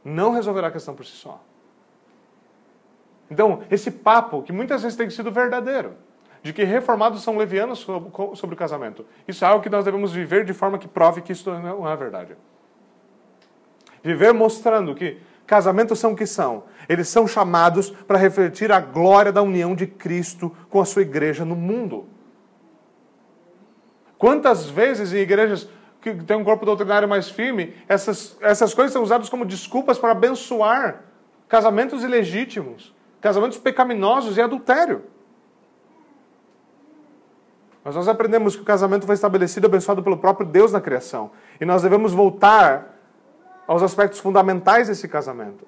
Não 0.03 0.33
resolverá 0.33 0.69
a 0.69 0.71
questão 0.71 0.95
por 0.95 1.05
si 1.05 1.13
só. 1.13 1.43
Então, 3.31 3.63
esse 3.71 3.91
papo, 3.91 4.43
que 4.43 4.53
muitas 4.53 4.83
vezes 4.83 4.97
tem 4.97 5.09
sido 5.11 5.31
verdadeiro, 5.31 5.95
de 6.43 6.53
que 6.53 6.63
reformados 6.63 7.23
são 7.23 7.37
levianos 7.37 7.79
sobre, 7.79 8.55
o 8.55 8.57
casamento, 8.57 9.07
isso 9.27 9.45
é 9.45 9.49
algo 9.49 9.63
que 9.63 9.71
nós 9.71 9.85
devemos 9.85 10.13
viver 10.13 10.45
de 10.45 10.53
forma 10.53 10.79
que 10.79 10.87
prove 10.87 11.23
que 11.23 11.33
isso 11.33 11.51
não 11.51 11.89
é 11.89 11.97
verdade. 11.97 12.37
Viver 14.03 14.35
mostrando 14.35 14.95
que 14.95 15.19
casamentos 15.47 15.99
são 15.99 16.13
o 16.13 16.17
que 16.17 16.27
são. 16.27 16.65
Eles 16.89 17.09
são 17.09 17.27
chamados 17.27 17.91
para 17.91 18.19
refletir 18.19 18.71
a 18.73 18.81
glória 18.81 19.33
da 19.33 19.43
união 19.43 19.75
de 19.75 19.87
Cristo 19.87 20.55
com 20.69 20.81
a 20.81 20.85
sua 20.85 21.03
igreja 21.03 21.45
no 21.45 21.57
mundo. 21.57 22.07
Quantas 24.19 24.69
vezes 24.69 25.13
em 25.13 25.19
igrejas 25.19 25.69
que 26.01 26.15
têm 26.15 26.37
um 26.37 26.45
corpo 26.45 26.67
doutrinário 26.67 27.09
mais 27.09 27.29
firme, 27.29 27.75
essas, 27.89 28.37
essas 28.41 28.75
coisas 28.75 28.93
são 28.93 29.03
usadas 29.03 29.29
como 29.29 29.45
desculpas 29.45 29.99
para 29.99 30.13
abençoar 30.13 31.03
casamentos 31.49 32.03
ilegítimos 32.03 32.95
casamentos 33.25 33.57
pecaminosos 33.57 34.37
e 34.37 34.43
adultério. 34.43 35.03
Mas 37.83 37.97
nós 37.97 38.07
aprendemos 38.07 38.55
que 38.55 38.61
o 38.61 38.67
casamento 38.67 39.07
foi 39.07 39.15
estabelecido 39.15 39.65
e 39.65 39.69
abençoado 39.69 40.03
pelo 40.03 40.19
próprio 40.19 40.47
Deus 40.47 40.73
na 40.73 40.81
criação. 40.81 41.31
E 41.59 41.65
nós 41.65 41.81
devemos 41.81 42.13
voltar 42.13 42.94
aos 43.67 43.83
aspectos 43.83 44.21
fundamentais 44.21 44.89
desse 44.89 45.09
casamento. 45.09 45.67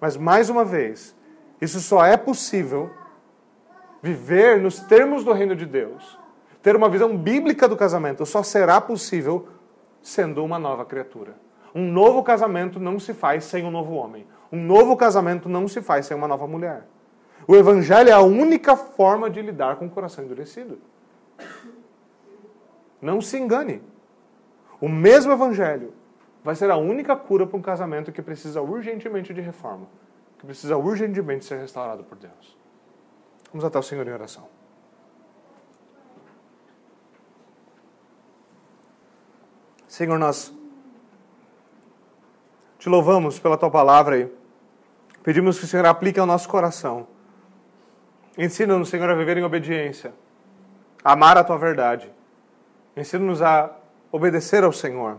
Mas, 0.00 0.16
mais 0.16 0.48
uma 0.48 0.64
vez, 0.64 1.16
isso 1.60 1.80
só 1.80 2.04
é 2.04 2.16
possível 2.16 2.90
viver 4.02 4.60
nos 4.60 4.80
termos 4.80 5.24
do 5.24 5.32
reino 5.32 5.56
de 5.56 5.66
Deus. 5.66 6.18
Ter 6.62 6.76
uma 6.76 6.88
visão 6.88 7.16
bíblica 7.16 7.68
do 7.68 7.76
casamento 7.76 8.24
só 8.24 8.42
será 8.42 8.80
possível 8.80 9.48
sendo 10.02 10.44
uma 10.44 10.58
nova 10.58 10.84
criatura. 10.84 11.34
Um 11.74 11.90
novo 11.90 12.22
casamento 12.22 12.78
não 12.80 12.98
se 12.98 13.12
faz 13.12 13.44
sem 13.44 13.64
um 13.64 13.70
novo 13.70 13.94
homem. 13.94 14.26
Um 14.50 14.62
novo 14.62 14.96
casamento 14.96 15.48
não 15.48 15.68
se 15.68 15.82
faz 15.82 16.06
sem 16.06 16.16
uma 16.16 16.28
nova 16.28 16.46
mulher. 16.46 16.86
O 17.46 17.54
evangelho 17.54 18.08
é 18.08 18.12
a 18.12 18.20
única 18.20 18.76
forma 18.76 19.30
de 19.30 19.40
lidar 19.42 19.76
com 19.76 19.86
o 19.86 19.90
coração 19.90 20.24
endurecido. 20.24 20.78
Não 23.00 23.20
se 23.20 23.38
engane. 23.38 23.82
O 24.80 24.88
mesmo 24.88 25.32
evangelho 25.32 25.92
vai 26.48 26.56
ser 26.56 26.70
a 26.70 26.78
única 26.78 27.14
cura 27.14 27.46
para 27.46 27.58
um 27.58 27.60
casamento 27.60 28.10
que 28.10 28.22
precisa 28.22 28.62
urgentemente 28.62 29.34
de 29.34 29.40
reforma, 29.42 29.86
que 30.38 30.46
precisa 30.46 30.78
urgentemente 30.78 31.44
ser 31.44 31.58
restaurado 31.58 32.02
por 32.04 32.16
Deus. 32.16 32.56
Vamos 33.52 33.66
até 33.66 33.78
o 33.78 33.82
Senhor 33.82 34.08
em 34.08 34.12
oração. 34.14 34.48
Senhor, 39.86 40.18
nós 40.18 40.50
te 42.78 42.88
louvamos 42.88 43.38
pela 43.38 43.58
tua 43.58 43.70
palavra 43.70 44.18
e 44.18 44.32
pedimos 45.22 45.58
que 45.58 45.66
o 45.66 45.68
Senhor 45.68 45.84
aplique 45.84 46.18
ao 46.18 46.24
nosso 46.24 46.48
coração. 46.48 47.06
Ensina-nos, 48.38 48.88
Senhor, 48.88 49.10
a 49.10 49.14
viver 49.14 49.36
em 49.36 49.44
obediência, 49.44 50.14
a 51.04 51.12
amar 51.12 51.36
a 51.36 51.44
tua 51.44 51.58
verdade. 51.58 52.10
Ensina-nos 52.96 53.42
a 53.42 53.70
obedecer 54.10 54.64
ao 54.64 54.72
Senhor, 54.72 55.18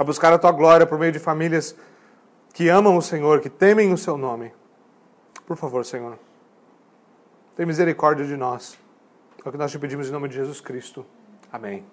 a 0.00 0.04
buscar 0.04 0.32
a 0.32 0.38
tua 0.38 0.50
glória 0.50 0.86
por 0.86 0.98
meio 0.98 1.12
de 1.12 1.18
famílias 1.18 1.76
que 2.54 2.70
amam 2.70 2.96
o 2.96 3.02
Senhor, 3.02 3.38
que 3.40 3.50
temem 3.50 3.92
o 3.92 3.98
seu 3.98 4.16
nome. 4.16 4.50
Por 5.46 5.58
favor, 5.58 5.84
Senhor, 5.84 6.18
tem 7.54 7.66
misericórdia 7.66 8.24
de 8.24 8.34
nós. 8.34 8.78
É 9.44 9.46
o 9.46 9.52
que 9.52 9.58
nós 9.58 9.70
te 9.70 9.78
pedimos 9.78 10.08
em 10.08 10.10
nome 10.10 10.26
de 10.26 10.36
Jesus 10.36 10.58
Cristo. 10.58 11.04
Amém. 11.52 11.84